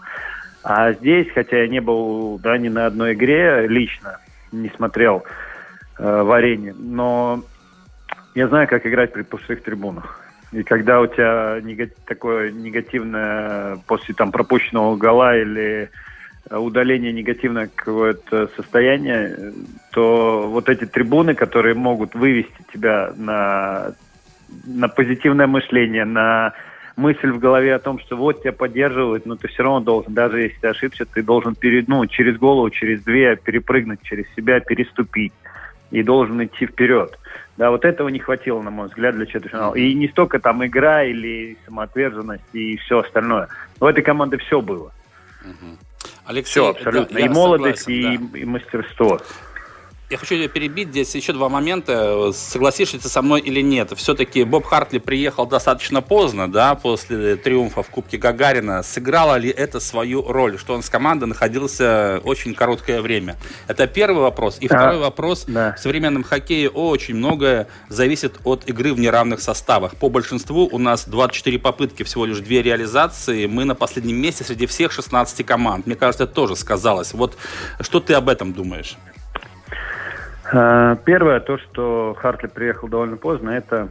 А 0.63 0.91
здесь, 0.91 1.27
хотя 1.33 1.59
я 1.61 1.67
не 1.69 1.79
был, 1.79 2.39
да, 2.39 2.57
ни 2.57 2.67
на 2.67 2.87
одной 2.87 3.13
игре 3.13 3.67
лично, 3.67 4.19
не 4.51 4.69
смотрел 4.75 5.23
э, 5.97 6.21
в 6.23 6.29
арене, 6.29 6.75
но 6.77 7.41
я 8.37 8.47
знаю, 8.47 8.67
как 8.67 8.85
играть 8.85 9.13
при 9.13 9.23
пустых 9.23 9.63
трибунах. 9.63 10.23
И 10.51 10.61
когда 10.61 11.01
у 11.01 11.07
тебя 11.07 11.59
негатив, 11.63 11.97
такое 12.05 12.51
негативное 12.51 13.77
после 13.87 14.13
там 14.13 14.31
пропущенного 14.31 14.95
гола 14.95 15.35
или 15.35 15.89
э, 16.47 16.55
удаления 16.55 17.11
негативное 17.11 17.67
какое-то 17.73 18.47
состояние, 18.55 19.53
то 19.91 20.47
вот 20.47 20.69
эти 20.69 20.85
трибуны, 20.85 21.33
которые 21.33 21.73
могут 21.73 22.13
вывести 22.13 22.63
тебя 22.71 23.11
на, 23.17 23.93
на 24.65 24.87
позитивное 24.87 25.47
мышление, 25.47 26.05
на 26.05 26.53
мысль 26.95 27.31
в 27.31 27.39
голове 27.39 27.73
о 27.73 27.79
том, 27.79 27.99
что 27.99 28.17
вот 28.17 28.41
тебя 28.41 28.51
поддерживают, 28.51 29.25
но 29.25 29.35
ты 29.35 29.47
все 29.47 29.63
равно 29.63 29.79
должен, 29.79 30.13
даже 30.13 30.41
если 30.41 30.59
ты 30.59 30.67
ошибся, 30.67 31.05
ты 31.05 31.23
должен 31.23 31.55
перед, 31.55 31.87
ну, 31.87 32.05
через 32.05 32.37
голову, 32.37 32.69
через 32.69 33.01
две 33.01 33.35
перепрыгнуть, 33.35 34.03
через 34.03 34.25
себя 34.35 34.59
переступить 34.59 35.33
и 35.91 36.03
должен 36.03 36.43
идти 36.43 36.65
вперед. 36.65 37.17
Да, 37.57 37.71
вот 37.71 37.85
этого 37.85 38.09
не 38.09 38.19
хватило, 38.19 38.61
на 38.61 38.69
мой 38.69 38.87
взгляд, 38.87 39.15
для 39.15 39.25
четвертьфинала. 39.25 39.73
И 39.75 39.93
не 39.93 40.07
столько 40.09 40.39
там 40.39 40.63
игра 40.65 41.03
или 41.03 41.57
самоотверженность 41.65 42.43
и 42.53 42.77
все 42.77 42.99
остальное. 42.99 43.47
У 43.79 43.85
этой 43.85 44.03
команды 44.03 44.37
все 44.37 44.61
было. 44.61 44.91
Алексей, 46.25 46.51
все 46.51 46.69
абсолютно. 46.69 47.19
Да, 47.19 47.25
и 47.25 47.29
молодость, 47.29 47.83
согласен, 47.83 48.13
и, 48.13 48.17
да. 48.17 48.39
и 48.39 48.45
мастерство. 48.45 49.19
Я 50.09 50.17
хочу 50.17 50.35
тебя 50.35 50.47
перебить. 50.47 50.87
Здесь 50.89 51.13
еще 51.15 51.33
два 51.33 51.49
момента. 51.49 52.31
Согласишься 52.31 52.97
ты 52.97 53.09
со 53.09 53.21
мной 53.21 53.41
или 53.41 53.59
нет? 53.59 53.91
Все-таки 53.97 54.45
Боб 54.45 54.63
Хартли 54.63 54.99
приехал 54.99 55.45
достаточно 55.45 56.01
поздно, 56.01 56.49
да, 56.49 56.75
после 56.75 57.35
триумфа 57.35 57.83
в 57.83 57.89
Кубке 57.89 58.17
Гагарина. 58.17 58.83
Сыграло 58.83 59.35
ли 59.35 59.49
это 59.49 59.81
свою 59.81 60.21
роль, 60.21 60.57
что 60.57 60.75
он 60.75 60.81
с 60.81 60.89
командой 60.89 61.25
находился 61.25 62.21
очень 62.23 62.55
короткое 62.55 63.01
время? 63.01 63.35
Это 63.67 63.85
первый 63.85 64.21
вопрос. 64.21 64.59
И 64.61 64.67
а, 64.67 64.69
второй 64.69 64.99
вопрос. 64.99 65.43
Да. 65.45 65.75
В 65.77 65.79
современном 65.79 66.23
хоккее 66.23 66.69
очень 66.69 67.15
многое 67.15 67.67
зависит 67.89 68.39
от 68.45 68.63
игры 68.69 68.93
в 68.93 68.99
неравных 69.01 69.41
составах. 69.41 69.97
По 69.97 70.07
большинству 70.07 70.69
у 70.71 70.77
нас 70.77 71.05
24 71.05 71.59
попытки, 71.59 72.03
всего 72.03 72.25
лишь 72.25 72.39
две 72.39 72.61
реализации. 72.61 73.45
Мы 73.45 73.65
на 73.65 73.75
последнем 73.75 74.15
месте 74.15 74.45
среди 74.45 74.67
всех 74.67 74.93
16 74.93 75.45
команд. 75.45 75.85
Мне 75.85 75.97
кажется, 75.97 76.23
это 76.23 76.33
тоже 76.33 76.55
сказалось. 76.55 77.13
Вот 77.13 77.35
что 77.81 77.99
ты 77.99 78.13
об 78.13 78.29
этом 78.29 78.53
думаешь? 78.53 78.95
Э, 80.51 80.95
первое, 81.05 81.39
то, 81.39 81.57
что 81.57 82.15
Хартли 82.19 82.47
приехал 82.47 82.87
довольно 82.87 83.17
поздно, 83.17 83.51
это, 83.51 83.89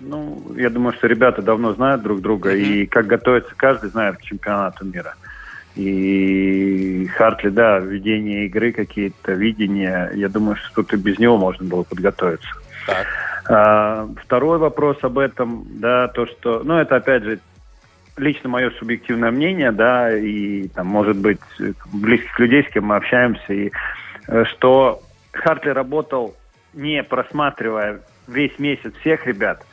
ну, 0.00 0.52
я 0.56 0.70
думаю, 0.70 0.92
что 0.94 1.06
ребята 1.06 1.42
давно 1.42 1.72
знают 1.72 2.02
друг 2.02 2.20
друга, 2.20 2.54
mm-hmm. 2.54 2.60
и 2.60 2.86
как 2.86 3.06
готовится 3.06 3.52
каждый 3.56 3.90
знает 3.90 4.18
к 4.18 4.22
чемпионату 4.22 4.84
мира. 4.84 5.14
И 5.76 7.06
Хартли, 7.16 7.48
да, 7.48 7.78
ведение 7.78 8.46
игры, 8.46 8.72
какие-то 8.72 9.32
видения, 9.32 10.10
я 10.14 10.28
думаю, 10.28 10.56
что 10.56 10.82
тут 10.82 10.92
и 10.92 10.96
без 10.96 11.18
него 11.18 11.38
можно 11.38 11.66
было 11.66 11.84
подготовиться. 11.84 12.48
Так. 12.86 13.06
А, 13.48 14.08
второй 14.22 14.58
вопрос 14.58 14.98
об 15.02 15.18
этом, 15.18 15.64
да, 15.70 16.08
то, 16.08 16.26
что, 16.26 16.62
ну, 16.64 16.76
это 16.76 16.96
опять 16.96 17.22
же 17.22 17.38
лично 18.16 18.48
мое 18.48 18.70
субъективное 18.72 19.30
мнение, 19.30 19.72
да, 19.72 20.14
и 20.16 20.68
там, 20.68 20.86
может 20.88 21.16
быть, 21.16 21.40
близких 21.92 22.38
людей, 22.38 22.64
с 22.64 22.72
кем 22.72 22.86
мы 22.86 22.96
общаемся, 22.96 23.52
и 23.52 23.70
э, 24.28 24.44
что 24.44 25.02
Хартли 25.32 25.70
работал 25.70 26.36
не 26.72 27.02
просматривая 27.02 28.00
весь 28.26 28.58
месяц 28.58 28.92
всех 29.00 29.26
ребят, 29.26 29.64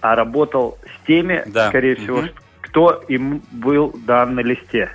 а 0.00 0.14
работал 0.14 0.78
с 0.84 1.06
теми, 1.06 1.42
да. 1.46 1.68
скорее 1.68 1.96
всего, 1.96 2.18
угу. 2.18 2.28
кто 2.60 3.02
им 3.08 3.42
был 3.52 3.94
дан 4.06 4.34
на 4.34 4.40
листе. 4.40 4.90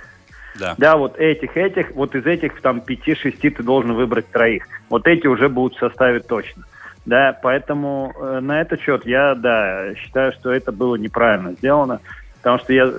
Да. 0.58 0.74
да, 0.76 0.96
вот 0.96 1.16
этих, 1.18 1.56
этих, 1.56 1.92
вот 1.92 2.14
из 2.16 2.26
этих 2.26 2.60
там 2.60 2.80
пяти-шести 2.80 3.50
ты 3.50 3.62
должен 3.62 3.94
выбрать 3.94 4.28
троих. 4.30 4.66
Вот 4.88 5.06
эти 5.06 5.26
уже 5.26 5.48
будут 5.48 5.76
в 5.76 5.78
составе 5.78 6.18
точно. 6.20 6.64
Да, 7.06 7.38
поэтому 7.42 8.12
э, 8.14 8.40
на 8.40 8.60
этот 8.60 8.80
счет 8.80 9.06
я, 9.06 9.34
да, 9.34 9.94
считаю, 9.94 10.32
что 10.32 10.52
это 10.52 10.72
было 10.72 10.96
неправильно 10.96 11.52
сделано, 11.52 12.00
потому 12.38 12.58
что 12.58 12.72
я 12.72 12.92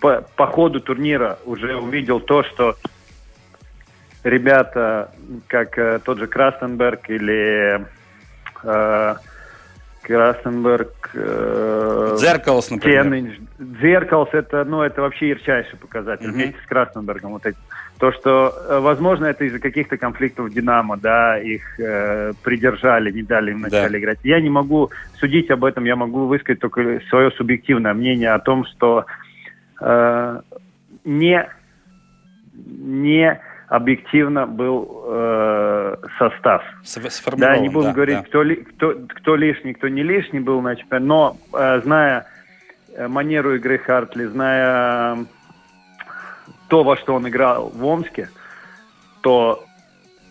по, 0.00 0.24
по 0.36 0.46
ходу 0.46 0.80
турнира 0.80 1.38
уже 1.44 1.76
увидел 1.76 2.18
то, 2.18 2.42
что 2.42 2.76
ребята, 4.26 5.10
как 5.46 5.78
э, 5.78 6.00
тот 6.04 6.18
же 6.18 6.26
Крастенберг 6.26 7.08
или 7.08 7.86
э, 8.64 9.14
Красенберг, 10.02 11.10
э, 11.14 12.16
Зеркалс, 12.18 12.70
например. 12.70 13.04
Теннинж. 13.04 13.40
Зеркалс 13.80 14.28
это, 14.32 14.64
ну, 14.64 14.82
это 14.82 15.00
вообще 15.00 15.30
ярчайший 15.30 15.78
показатель 15.78 16.26
mm-hmm. 16.26 16.32
вместе 16.32 16.56
с 16.64 16.68
Красенбергом. 16.68 17.32
Вот 17.32 17.46
эти. 17.46 17.56
То, 17.98 18.12
что, 18.12 18.52
э, 18.68 18.78
возможно, 18.78 19.26
это 19.26 19.44
из-за 19.44 19.58
каких-то 19.58 19.96
конфликтов 19.96 20.52
Динамо, 20.52 20.96
да, 20.96 21.38
их 21.38 21.80
э, 21.80 22.32
придержали, 22.42 23.10
не 23.10 23.22
дали 23.22 23.52
им 23.52 23.58
вначале 23.58 23.90
да. 23.90 23.98
играть. 23.98 24.18
Я 24.22 24.40
не 24.40 24.50
могу 24.50 24.90
судить 25.18 25.50
об 25.50 25.64
этом, 25.64 25.84
я 25.84 25.96
могу 25.96 26.26
высказать 26.26 26.60
только 26.60 27.00
свое 27.08 27.30
субъективное 27.32 27.94
мнение 27.94 28.32
о 28.32 28.38
том, 28.38 28.64
что 28.66 29.06
э, 29.80 30.40
не, 31.04 31.48
не 32.54 33.40
объективно 33.68 34.46
был 34.46 35.04
э, 35.06 35.96
состав. 36.18 36.62
Да, 37.40 37.58
не 37.58 37.68
будем 37.68 37.88
да, 37.88 37.94
говорить, 37.94 38.18
да. 38.18 38.22
Кто, 38.22 38.42
ли, 38.42 38.56
кто, 38.56 38.94
кто 39.08 39.36
лишний, 39.36 39.74
кто 39.74 39.88
не 39.88 40.02
лишний 40.02 40.40
был 40.40 40.60
на 40.60 40.76
чемпионате, 40.76 41.06
но 41.06 41.36
э, 41.52 41.80
зная 41.82 42.26
э, 42.94 43.08
манеру 43.08 43.56
игры 43.56 43.78
Хартли, 43.78 44.26
зная 44.26 45.16
э, 45.16 45.24
то, 46.68 46.84
во 46.84 46.96
что 46.96 47.14
он 47.14 47.28
играл 47.28 47.70
в 47.74 47.84
Омске, 47.84 48.30
то 49.20 49.64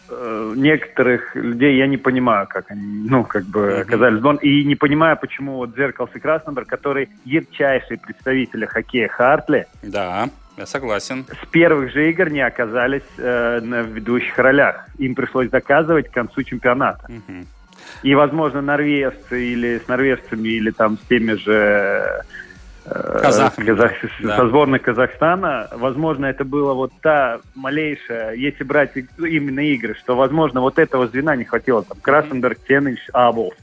э, 0.09 0.53
некоторых 0.55 1.35
людей 1.35 1.77
я 1.77 1.87
не 1.87 1.97
понимаю, 1.97 2.47
как 2.47 2.71
они, 2.71 3.09
ну, 3.09 3.25
как 3.25 3.43
бы 3.45 3.79
оказались 3.79 4.17
в 4.17 4.19
сборной. 4.19 4.43
И 4.43 4.63
не 4.63 4.75
понимаю, 4.75 5.17
почему 5.17 5.57
вот 5.57 5.75
Зеркалс 5.75 6.11
и 6.13 6.19
Краснодор, 6.19 6.63
которые 6.63 7.09
ярчайшие 7.25 7.97
представители 7.97 8.65
хоккея 8.65 9.09
Хартли, 9.09 9.67
Да, 9.83 10.29
я 10.57 10.65
согласен. 10.65 11.25
с 11.43 11.47
первых 11.47 11.91
же 11.91 12.09
игр 12.09 12.29
не 12.29 12.41
оказались 12.41 13.03
э, 13.17 13.59
на 13.61 13.81
ведущих 13.81 14.37
ролях. 14.37 14.87
Им 14.97 15.15
пришлось 15.15 15.49
доказывать 15.49 16.09
к 16.09 16.13
концу 16.13 16.43
чемпионата. 16.43 17.07
И, 18.03 18.15
возможно, 18.15 18.61
норвежцы 18.61 19.45
или 19.53 19.79
с 19.83 19.87
норвежцами, 19.87 20.49
или 20.49 20.71
там 20.71 20.97
с 20.97 21.01
теми 21.07 21.33
же 21.33 22.21
э, 22.85 23.19
Казахами, 23.21 23.65
казах- 23.67 23.93
да. 24.21 24.37
со 24.37 24.47
сборной 24.47 24.79
Казахстана, 24.79 25.67
возможно, 25.71 26.25
это 26.25 26.45
было 26.45 26.73
вот 26.73 26.91
та 27.01 27.39
малейшая, 27.55 28.33
если 28.33 28.63
брать 28.63 28.91
именно 29.17 29.59
игры, 29.59 29.95
что, 29.95 30.15
возможно, 30.15 30.61
вот 30.61 30.77
этого 30.79 31.07
звена 31.07 31.35
не 31.35 31.45
хватило. 31.45 31.83
Там 31.83 31.97
Краснодор, 32.01 32.55
Тенич, 32.55 32.99
Абл, 33.13 33.53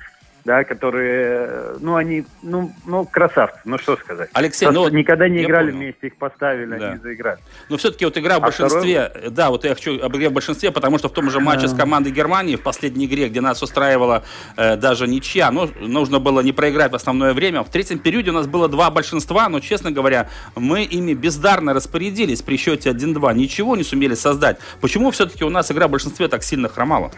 да, 0.44 0.64
которые, 0.64 1.76
ну, 1.80 1.94
они, 1.96 2.24
ну, 2.42 2.72
ну, 2.86 3.04
красавцы, 3.04 3.60
ну, 3.64 3.78
что 3.78 3.96
сказать. 3.96 4.28
Алексей, 4.32 4.66
Просто 4.66 4.90
ну 4.90 4.96
никогда 4.96 5.28
не 5.28 5.42
играли 5.44 5.66
понял. 5.70 5.78
вместе, 5.78 6.06
их 6.08 6.16
поставили, 6.16 6.78
Да. 6.78 6.90
они 6.90 6.98
заиграли. 6.98 7.38
Но 7.68 7.76
все-таки 7.76 8.04
вот 8.04 8.16
игра 8.18 8.34
в 8.34 8.42
А 8.42 8.46
большинстве, 8.46 9.12
да, 9.30 9.50
вот 9.50 9.64
я 9.64 9.74
хочу 9.74 10.00
об 10.02 10.16
игре 10.16 10.28
в 10.28 10.32
большинстве, 10.32 10.70
потому 10.72 10.98
что 10.98 11.08
в 11.08 11.12
том 11.12 11.30
же 11.30 11.40
матче 11.40 11.68
с 11.68 11.74
командой 11.74 12.12
Германии 12.12 12.56
в 12.56 12.62
последней 12.62 13.06
игре, 13.06 13.28
где 13.28 13.40
нас 13.40 13.62
устраивала 13.62 14.24
э, 14.56 14.76
даже 14.76 15.06
ничья, 15.06 15.50
ну, 15.50 15.68
нужно 15.80 16.18
было 16.18 16.40
не 16.40 16.52
проиграть 16.52 16.92
в 16.92 16.94
основное 16.96 17.34
время. 17.34 17.62
В 17.62 17.70
третьем 17.70 17.98
периоде 17.98 18.30
у 18.30 18.34
нас 18.34 18.46
было 18.46 18.68
два 18.68 18.90
большинства, 18.90 19.48
но, 19.48 19.60
честно 19.60 19.90
говоря, 19.92 20.28
мы 20.56 20.82
ими 20.82 21.14
бездарно 21.14 21.72
распорядились 21.74 22.42
при 22.42 22.56
счете 22.56 22.90
1-2, 22.90 23.34
ничего 23.34 23.76
не 23.76 23.84
сумели 23.84 24.14
создать. 24.14 24.58
Почему 24.80 25.10
все-таки 25.12 25.44
у 25.44 25.50
нас 25.50 25.70
игра 25.70 25.86
в 25.86 25.90
большинстве 25.90 26.28
так 26.28 26.42
сильно 26.42 26.68
хромала? 26.68 27.12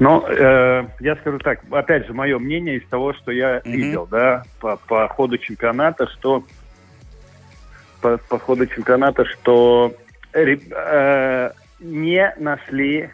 Ну, 0.00 0.26
э, 0.26 0.86
я 1.00 1.16
скажу 1.16 1.38
так, 1.38 1.60
опять 1.70 2.06
же, 2.06 2.14
мое 2.14 2.38
мнение 2.38 2.76
из 2.76 2.88
того, 2.88 3.12
что 3.14 3.30
я 3.30 3.60
видел, 3.64 4.06
да, 4.10 4.42
по, 4.60 4.76
по 4.76 5.08
ходу 5.08 5.38
чемпионата, 5.38 6.06
что 6.08 6.44
по, 8.00 8.18
по 8.18 8.38
ходу 8.38 8.66
чемпионата, 8.66 9.24
что 9.24 9.94
э, 10.32 11.50
не 11.80 12.34
нашли 12.38 13.10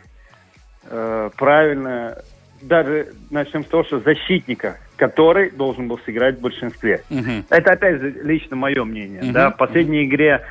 э, 0.85 1.31
правильно, 1.37 2.18
даже 2.62 3.09
начнем 3.31 3.64
с 3.64 3.68
того, 3.68 3.85
что 3.85 4.01
защитника, 4.01 4.78
который 4.97 5.51
должен 5.51 5.89
был 5.89 5.99
сыграть 6.05 6.39
в 6.39 6.41
большинстве. 6.41 7.03
Это 7.51 7.72
опять 7.72 8.01
же 8.01 8.11
лично 8.22 8.57
мое 8.57 8.85
мнение. 8.85 9.22
Мгм. 9.22 9.33
Да, 9.33 9.51
в 9.51 9.57
последней 9.57 10.05
игре 10.05 10.43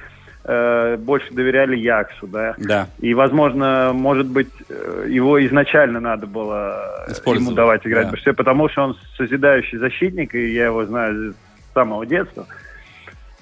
э, 0.49 0.97
больше 0.97 1.33
доверяли 1.33 1.77
Яксу, 1.77 2.27
да. 2.27 2.55
Да. 2.57 2.87
И, 2.99 3.13
возможно, 3.13 3.91
может 3.93 4.27
быть, 4.27 4.49
э, 4.69 5.05
его 5.07 5.45
изначально 5.45 5.99
надо 5.99 6.25
было 6.25 7.05
ему 7.25 7.51
давать 7.51 7.85
играть 7.85 8.05
да. 8.05 8.09
большинстве, 8.09 8.33
потому 8.33 8.69
что 8.69 8.83
он 8.83 8.97
созидающий 9.15 9.77
защитник, 9.77 10.33
и 10.33 10.53
я 10.53 10.65
его 10.65 10.85
знаю 10.85 11.33
с 11.33 11.73
самого 11.73 12.05
детства. 12.05 12.47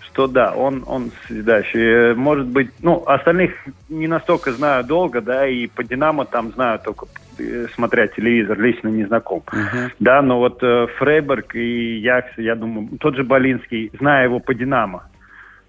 Что 0.01 0.27
да, 0.27 0.51
он, 0.53 0.83
он 0.87 1.11
созидающий. 1.27 2.11
Э, 2.11 2.13
Может 2.13 2.47
быть, 2.47 2.71
ну, 2.81 3.03
остальных 3.05 3.51
не 3.87 4.07
настолько 4.07 4.51
знаю 4.51 4.83
долго, 4.83 5.21
да, 5.21 5.47
и 5.47 5.67
по 5.67 5.83
Динамо 5.83 6.25
там 6.25 6.51
знаю 6.51 6.79
только 6.83 7.05
э, 7.39 7.67
смотря 7.75 8.07
телевизор, 8.07 8.59
лично 8.59 8.89
не 8.89 9.05
знаком. 9.05 9.43
Да, 9.99 10.21
но 10.21 10.39
вот 10.39 10.61
э, 10.61 10.87
Фрейберг 10.97 11.55
и 11.55 11.99
Якс, 11.99 12.37
я 12.37 12.55
думаю, 12.55 12.89
тот 12.99 13.15
же 13.15 13.23
Болинский, 13.23 13.91
зная 13.97 14.25
его 14.25 14.39
по 14.39 14.53
Динамо, 14.53 15.03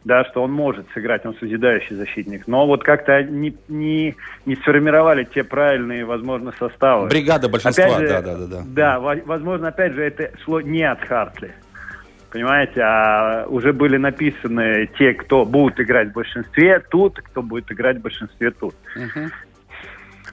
да, 0.09 0.25
что 0.25 0.43
он 0.43 0.51
может 0.51 0.87
сыграть, 0.95 1.27
он 1.27 1.37
созидающий 1.39 1.95
защитник. 1.95 2.49
Но 2.49 2.67
вот 2.67 2.83
как-то 2.83 3.23
не, 3.23 3.55
не, 3.69 4.17
не 4.47 4.57
сформировали 4.57 5.25
те 5.25 5.45
правильные, 5.45 6.07
возможно, 6.07 6.55
составы. 6.59 7.09
Бригада 7.09 7.51
большинства, 7.51 7.85
Опять 7.85 7.99
же, 7.99 8.09
да, 8.09 8.23
да, 8.23 8.37
да, 8.37 8.47
да. 8.47 8.63
Да, 8.67 9.01
во- 9.01 9.23
возможно, 9.27 9.69
опять 9.69 9.93
же, 9.93 10.03
это 10.03 10.31
шло 10.43 10.63
не 10.63 10.83
от 10.83 11.07
Хартли. 11.07 11.53
Понимаете, 12.31 12.81
а 12.81 13.45
уже 13.49 13.75
были 13.75 13.99
написаны 13.99 14.89
те, 14.99 15.13
кто 15.13 15.45
будут 15.45 15.79
играть 15.79 16.09
в 16.09 16.13
большинстве 16.13 16.81
тут, 16.91 17.21
кто 17.21 17.43
будет 17.43 17.71
играть 17.71 17.99
в 17.99 18.01
большинстве 18.01 18.51
тут. 18.51 18.75
Мгм. 18.97 19.31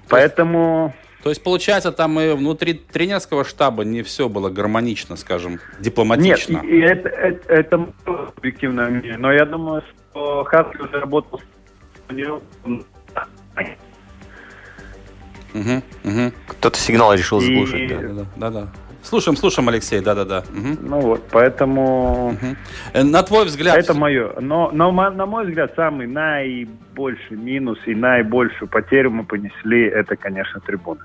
Поэтому... 0.07 0.93
То 1.25 1.29
есть, 1.31 1.41
получается, 1.41 1.91
там 1.91 2.19
и 2.19 2.33
внутри 2.35 2.75
тренерского 2.75 3.43
штаба 3.45 3.83
не 3.83 4.03
все 4.03 4.29
было 4.29 4.51
гармонично, 4.51 5.15
скажем, 5.15 5.59
дипломатично. 5.79 6.61
Нет, 6.61 6.65
и, 6.65 6.67
и 6.67 6.79
это, 6.81 7.09
это, 7.09 7.51
это 7.51 7.77
мое 7.79 8.29
объективное 8.37 8.89
мнение. 8.91 9.17
Но 9.17 9.33
я 9.33 9.45
думаю, 9.45 9.81
что 10.11 10.43
Хартли 10.43 10.83
уже 10.83 10.99
работал 10.99 11.39
с. 11.39 12.13
Мгм, 15.55 15.81
мгм. 16.03 16.33
Кто-то 16.45 16.77
сигнал 16.77 17.15
решил 17.15 17.39
И- 17.39 17.45
заглушить. 17.45 17.87
да. 17.89 17.99
Да, 18.01 18.25
да, 18.35 18.49
да. 18.51 18.67
Слушаем, 19.01 19.35
слушаем, 19.35 19.67
Алексей, 19.69 20.01
да-да-да. 20.01 20.43
Мгм. 20.51 20.77
Ну 20.81 20.99
вот, 20.99 21.23
поэтому... 21.31 22.35
Э, 22.93 23.03
На 23.03 23.23
твой 23.23 23.45
взгляд... 23.45 23.77
Это 23.77 23.93
мое. 23.95 24.39
Но, 24.39 24.69
но 24.71 24.91
на 24.91 25.25
мой 25.25 25.45
взгляд, 25.47 25.73
самый 25.75 26.07
наибольший 26.07 27.37
минус 27.37 27.77
и 27.85 27.95
наибольшую 27.95 28.67
потерю 28.67 29.09
мы 29.11 29.23
понесли, 29.23 29.85
это, 29.85 30.15
конечно, 30.15 30.59
трибуны. 30.59 31.01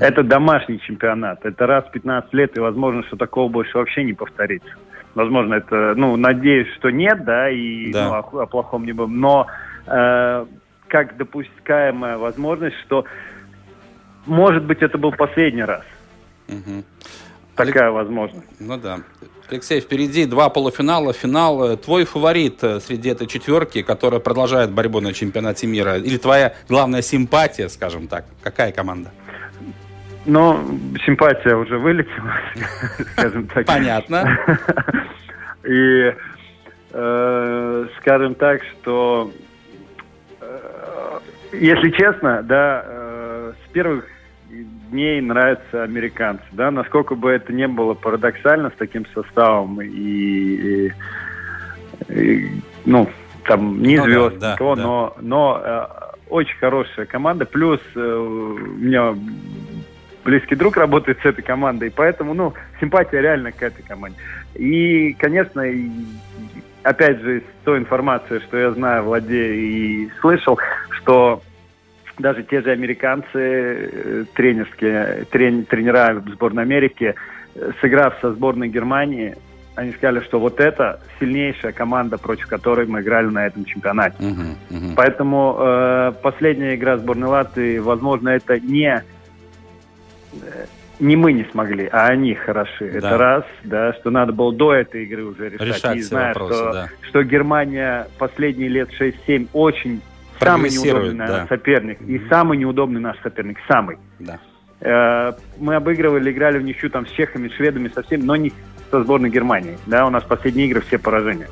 Это 0.00 0.22
домашний 0.22 0.80
чемпионат. 0.80 1.44
Это 1.44 1.66
раз 1.66 1.84
в 1.86 1.90
15 1.92 2.32
лет, 2.34 2.56
и 2.56 2.60
возможно, 2.60 3.02
что 3.04 3.16
такого 3.16 3.48
больше 3.48 3.78
вообще 3.78 4.04
не 4.04 4.12
повторится. 4.12 4.70
Возможно, 5.14 5.54
это, 5.54 5.94
ну, 5.96 6.16
надеюсь, 6.16 6.68
что 6.74 6.90
нет, 6.90 7.24
да, 7.24 7.50
и 7.50 7.92
Да. 7.92 8.04
ну, 8.32 8.38
о, 8.38 8.42
о 8.42 8.46
плохом 8.46 8.84
не 8.84 8.92
будем. 8.92 9.20
Но 9.20 9.46
э, 9.86 10.46
как 10.88 11.16
допускаемая 11.16 12.18
возможность, 12.18 12.76
что, 12.86 13.04
может 14.26 14.64
быть, 14.64 14.82
это 14.82 14.98
был 14.98 15.12
последний 15.12 15.64
раз. 15.64 15.82
Мгм. 16.48 16.84
Такая 17.56 17.90
возможность. 17.90 18.46
Ну 18.60 18.76
да. 18.76 19.00
Алексей, 19.50 19.80
впереди 19.80 20.26
два 20.26 20.48
полуфинала, 20.50 21.12
финал. 21.12 21.72
Э, 21.72 21.76
Твой 21.76 22.04
фаворит 22.04 22.62
э, 22.62 22.78
среди 22.80 23.08
этой 23.08 23.26
четверки, 23.26 23.82
которая 23.82 24.20
продолжает 24.20 24.70
борьбу 24.70 25.00
на 25.00 25.12
чемпионате 25.12 25.66
мира? 25.66 25.96
Или 25.96 26.18
твоя 26.18 26.54
главная 26.68 27.02
симпатия, 27.02 27.68
скажем 27.68 28.06
так? 28.06 28.26
Какая 28.42 28.70
команда? 28.72 29.10
Но 30.28 30.60
симпатия 31.06 31.56
уже 31.56 31.78
вылетела, 31.78 32.34
скажем 33.12 33.46
так. 33.46 33.64
Понятно. 33.64 34.38
И 35.66 36.14
э, 36.92 37.86
скажем 37.98 38.34
так, 38.34 38.60
что 38.64 39.32
э, 40.42 41.18
если 41.52 41.88
честно, 41.92 42.42
да, 42.42 42.84
э, 42.86 43.52
с 43.64 43.70
первых 43.72 44.04
дней 44.90 45.22
нравятся 45.22 45.82
американцы, 45.82 46.44
да, 46.52 46.70
насколько 46.70 47.14
бы 47.14 47.30
это 47.30 47.52
не 47.54 47.66
было 47.66 47.94
парадоксально 47.94 48.68
с 48.68 48.78
таким 48.78 49.06
составом 49.14 49.80
и, 49.80 49.86
и- 49.88 50.92
и, 52.10 52.50
ну 52.84 53.08
там 53.46 53.80
не 53.82 53.96
Ну 53.96 54.04
звезд, 54.04 54.38
да, 54.38 54.52
никого, 54.54 54.76
да. 54.76 54.82
но 54.82 55.16
но 55.22 55.62
э, 55.64 55.86
очень 56.28 56.56
хорошая 56.58 57.06
команда, 57.06 57.46
плюс 57.46 57.80
э, 57.94 57.98
у 58.00 58.58
меня 58.58 59.14
близкий 60.28 60.56
друг 60.56 60.76
работает 60.76 61.18
с 61.22 61.24
этой 61.24 61.42
командой, 61.42 61.90
поэтому, 61.90 62.34
ну, 62.34 62.52
симпатия 62.80 63.22
реально 63.22 63.50
к 63.50 63.62
этой 63.62 63.82
команде. 63.82 64.18
И, 64.54 65.14
конечно, 65.18 65.64
опять 66.82 67.20
же, 67.20 67.38
из 67.38 67.42
той 67.64 67.78
информации, 67.78 68.38
что 68.40 68.58
я 68.58 68.70
знаю, 68.72 69.04
владею 69.04 69.54
и 69.54 70.10
слышал, 70.20 70.58
что 70.90 71.42
даже 72.18 72.42
те 72.42 72.60
же 72.60 72.70
американцы, 72.70 73.28
э, 73.34 74.24
тренерские, 74.34 75.24
трен- 75.30 75.64
тренера 75.64 76.22
сборной 76.34 76.64
Америки, 76.64 77.14
э, 77.54 77.70
сыграв 77.80 78.14
со 78.20 78.32
сборной 78.32 78.68
Германии, 78.68 79.34
они 79.76 79.92
сказали, 79.92 80.20
что 80.24 80.40
вот 80.40 80.60
это 80.60 81.00
сильнейшая 81.20 81.72
команда, 81.72 82.18
против 82.18 82.48
которой 82.48 82.86
мы 82.86 83.00
играли 83.00 83.28
на 83.28 83.46
этом 83.46 83.64
чемпионате. 83.64 84.16
Мгм, 84.18 84.56
мгм. 84.68 84.94
Поэтому 84.94 85.56
э, 85.58 86.12
последняя 86.20 86.74
игра 86.74 86.98
сборной 86.98 87.28
Латвии, 87.28 87.78
возможно, 87.78 88.28
это 88.30 88.58
не 88.60 89.02
не 91.00 91.16
мы 91.16 91.32
не 91.32 91.44
смогли, 91.44 91.88
а 91.90 92.06
они 92.06 92.34
хороши. 92.34 92.90
Да. 92.90 92.98
Это 92.98 93.18
раз, 93.18 93.44
да, 93.64 93.92
что 93.94 94.10
надо 94.10 94.32
было 94.32 94.52
до 94.52 94.74
этой 94.74 95.04
игры 95.04 95.24
уже 95.24 95.50
решать. 95.50 95.68
Решать 95.68 95.96
и 95.96 96.02
зная, 96.02 96.28
вопросы, 96.28 96.54
что, 96.54 96.72
да. 96.72 96.88
что 97.02 97.22
Германия 97.22 98.08
последние 98.18 98.68
лет 98.68 98.90
6-7 98.98 99.48
очень 99.52 100.00
самый 100.40 100.70
неудобный 100.70 101.26
да. 101.26 101.46
соперник. 101.48 102.00
И 102.02 102.20
самый 102.28 102.58
неудобный 102.58 103.00
наш 103.00 103.18
соперник. 103.20 103.58
Самый. 103.68 103.98
Да. 104.18 104.38
Э, 104.80 105.32
мы 105.58 105.76
обыгрывали, 105.76 106.30
играли 106.30 106.58
в 106.58 106.62
ничью 106.62 106.90
там 106.90 107.06
с 107.06 107.10
чехами, 107.10 107.48
шведами, 107.48 107.88
со 107.88 108.02
всеми, 108.02 108.22
но 108.22 108.36
не 108.36 108.52
со 108.90 109.02
сборной 109.02 109.30
Германии. 109.30 109.78
Да, 109.86 110.06
у 110.06 110.10
нас 110.10 110.24
последние 110.24 110.68
игры 110.68 110.80
все 110.82 110.98
поражения. 110.98 111.48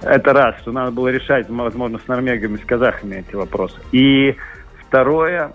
Это 0.00 0.32
раз, 0.32 0.56
что 0.60 0.72
надо 0.72 0.90
было 0.90 1.08
решать, 1.08 1.48
возможно, 1.48 1.98
с 1.98 2.08
норвегами, 2.08 2.56
с 2.56 2.64
казахами 2.64 3.24
эти 3.26 3.36
вопросы. 3.36 3.76
И 3.92 4.36
второе, 4.88 5.52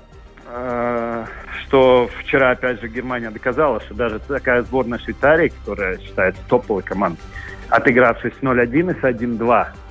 э, 0.47 1.25
что 1.67 2.09
вчера, 2.19 2.51
опять 2.51 2.81
же, 2.81 2.87
Германия 2.87 3.29
доказала, 3.29 3.81
что 3.81 3.93
даже 3.93 4.19
такая 4.19 4.63
сборная 4.63 4.99
Швейцарии, 4.99 5.49
которая 5.49 5.97
считается 5.99 6.41
топовой 6.47 6.83
командой, 6.83 7.21
отыгравшись 7.69 8.33
0-1 8.41 8.95
и 8.95 8.99
с 8.99 9.03
1-2, 9.03 9.67
Э, 9.67 9.86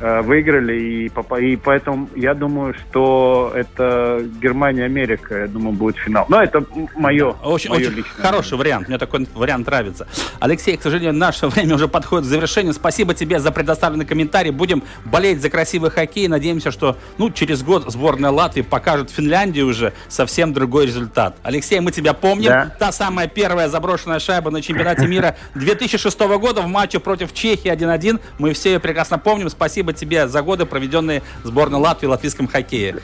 выиграли, 0.00 0.80
и, 0.80 1.10
и 1.40 1.56
поэтому 1.56 2.08
я 2.16 2.34
думаю, 2.34 2.74
что 2.74 3.52
это 3.54 4.22
Германия-Америка, 4.40 5.40
я 5.40 5.46
думаю, 5.46 5.72
будет 5.72 5.96
финал. 5.96 6.26
Но 6.28 6.42
это 6.42 6.64
мое, 6.94 7.30
очень, 7.42 7.70
мое 7.70 7.80
очень 7.80 7.96
личное. 7.96 8.22
Хороший 8.22 8.56
вариант, 8.56 8.88
мне 8.88 8.98
такой 8.98 9.26
вариант 9.34 9.66
нравится. 9.66 10.06
Алексей, 10.38 10.76
к 10.76 10.82
сожалению, 10.82 11.14
наше 11.14 11.46
время 11.48 11.74
уже 11.74 11.88
подходит 11.88 12.26
к 12.26 12.28
завершению. 12.28 12.72
Спасибо 12.72 13.14
тебе 13.14 13.38
за 13.38 13.52
предоставленный 13.52 14.06
комментарий. 14.06 14.50
Будем 14.50 14.82
болеть 15.04 15.40
за 15.40 15.50
красивый 15.50 15.90
хоккей. 15.90 16.28
Надеемся, 16.28 16.70
что 16.70 16.96
ну, 17.18 17.30
через 17.30 17.62
год 17.62 17.84
сборная 17.92 18.30
Латвии 18.30 18.62
покажет 18.62 19.10
Финляндии 19.10 19.60
уже 19.60 19.92
совсем 20.08 20.52
другой 20.52 20.86
результат. 20.86 21.36
Алексей, 21.42 21.80
мы 21.80 21.92
тебя 21.92 22.14
помним. 22.14 22.48
Да. 22.48 22.74
Та 22.78 22.92
самая 22.92 23.28
первая 23.28 23.68
заброшенная 23.68 24.18
шайба 24.18 24.50
на 24.50 24.62
чемпионате 24.62 25.06
мира 25.06 25.36
2006 25.54 26.18
года 26.20 26.62
в 26.62 26.66
матче 26.66 27.00
против 27.00 27.32
Чехии 27.32 27.70
1-1. 27.70 28.20
Мы 28.38 28.52
все 28.52 28.72
ее 28.72 28.80
прекрасно 28.80 29.18
помним. 29.18 29.48
Спасибо 29.50 29.89
тебе 29.92 30.28
за 30.28 30.42
годы, 30.42 30.66
проведенные 30.66 31.22
в 31.42 31.48
сборной 31.48 31.80
Латвии 31.80 32.06
в 32.06 32.10
латвийском 32.10 32.48
хоккее. 32.48 33.00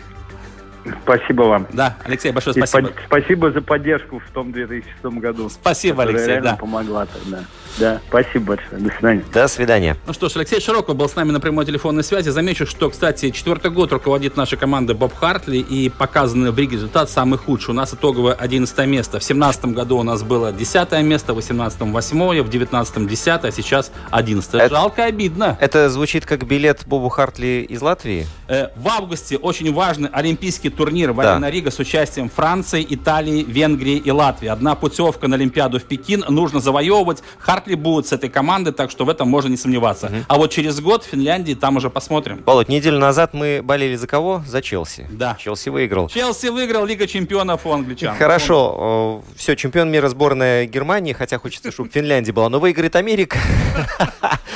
Спасибо 1.02 1.42
вам. 1.42 1.66
Да, 1.72 1.96
Алексей, 2.04 2.32
большое 2.32 2.54
спасибо. 2.54 2.88
И 2.88 2.92
спасибо 3.06 3.50
за 3.50 3.60
поддержку 3.60 4.18
в 4.18 4.30
том 4.30 4.52
2006 4.52 5.04
году. 5.18 5.48
Спасибо, 5.48 6.02
Алексей, 6.02 6.40
да. 6.40 6.56
помогла 6.56 7.06
тогда. 7.06 7.44
Да, 7.78 8.00
спасибо 8.08 8.56
большое. 8.56 8.80
До 8.80 8.90
свидания. 8.90 9.24
До 9.32 9.48
свидания. 9.48 9.96
Ну 10.06 10.12
что 10.12 10.28
ж, 10.28 10.36
Алексей 10.36 10.60
Широков 10.60 10.96
был 10.96 11.08
с 11.08 11.16
нами 11.16 11.30
на 11.30 11.40
прямой 11.40 11.66
телефонной 11.66 12.02
связи. 12.02 12.30
Замечу, 12.30 12.66
что, 12.66 12.90
кстати, 12.90 13.30
четвертый 13.30 13.70
год 13.70 13.92
руководит 13.92 14.36
наша 14.36 14.56
команда 14.56 14.94
Боб 14.94 15.14
Хартли, 15.14 15.58
и 15.58 15.88
показанный 15.90 16.50
в 16.50 16.58
Риге 16.58 16.76
результат 16.76 17.10
самый 17.10 17.38
худший. 17.38 17.72
У 17.72 17.76
нас 17.76 17.92
итоговое 17.92 18.34
11 18.34 18.86
место. 18.86 19.18
В 19.18 19.24
17 19.24 19.66
году 19.66 19.98
у 19.98 20.02
нас 20.02 20.22
было 20.22 20.52
10 20.52 20.92
место, 21.02 21.32
в 21.32 21.36
18 21.36 21.80
8 21.80 22.42
в 22.42 22.48
19 22.48 23.06
10 23.06 23.28
а 23.44 23.50
сейчас 23.50 23.92
11 24.10 24.54
это, 24.54 24.68
Жалко, 24.68 25.04
обидно. 25.04 25.56
Это 25.60 25.90
звучит 25.90 26.24
как 26.24 26.46
билет 26.46 26.84
Бобу 26.86 27.08
Хартли 27.08 27.66
из 27.68 27.82
Латвии? 27.82 28.26
Э, 28.48 28.68
в 28.76 28.88
августе 28.88 29.36
очень 29.36 29.72
важный 29.72 30.08
олимпийский 30.12 30.70
турнир 30.76 31.12
в 31.12 31.16
да. 31.16 31.50
Рига 31.50 31.70
с 31.70 31.78
участием 31.78 32.28
Франции, 32.28 32.86
Италии, 32.88 33.42
Венгрии 33.42 33.96
и 33.96 34.10
Латвии. 34.10 34.48
Одна 34.48 34.74
путевка 34.74 35.28
на 35.28 35.36
Олимпиаду 35.36 35.80
в 35.80 35.84
Пекин 35.84 36.24
нужно 36.28 36.60
завоевывать. 36.60 37.22
Хартли 37.38 37.74
будет 37.74 38.06
с 38.06 38.12
этой 38.12 38.28
командой, 38.30 38.72
так 38.72 38.90
что 38.90 39.04
в 39.04 39.08
этом 39.08 39.28
можно 39.28 39.48
не 39.48 39.56
сомневаться. 39.56 40.06
Угу. 40.06 40.16
А 40.28 40.36
вот 40.36 40.50
через 40.50 40.80
год 40.80 41.04
в 41.04 41.08
Финляндии 41.08 41.54
там 41.54 41.76
уже 41.76 41.90
посмотрим. 41.90 42.42
Володь, 42.44 42.68
неделю 42.68 42.98
назад 42.98 43.34
мы 43.34 43.60
болели 43.62 43.96
за 43.96 44.06
кого? 44.06 44.42
За 44.46 44.62
Челси. 44.62 45.08
Да. 45.10 45.36
Челси 45.40 45.70
выиграл. 45.70 46.08
Челси 46.08 46.48
выиграл 46.48 46.84
Лига 46.86 47.06
чемпионов 47.06 47.66
у 47.66 47.72
англичан. 47.72 48.16
Хорошо. 48.16 49.22
Все, 49.36 49.56
чемпион 49.56 49.90
мира 49.90 50.08
сборная 50.08 50.66
Германии, 50.66 51.12
хотя 51.12 51.38
хочется, 51.38 51.72
чтобы 51.72 51.90
Финляндия 51.90 52.32
была, 52.32 52.48
но 52.48 52.60
выиграет 52.60 52.96
Америка. 52.96 53.38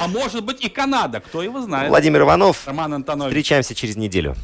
А 0.03 0.09
может 0.09 0.43
быть 0.45 0.65
и 0.65 0.71
Канада, 0.71 1.21
кто 1.21 1.43
его 1.43 1.61
знает. 1.61 1.91
Владимир 1.91 2.23
Иванов. 2.23 2.67
Роман 2.67 2.95
Антонович. 2.95 3.33
Встречаемся 3.33 3.75
через 3.75 3.97
неделю. 3.97 4.35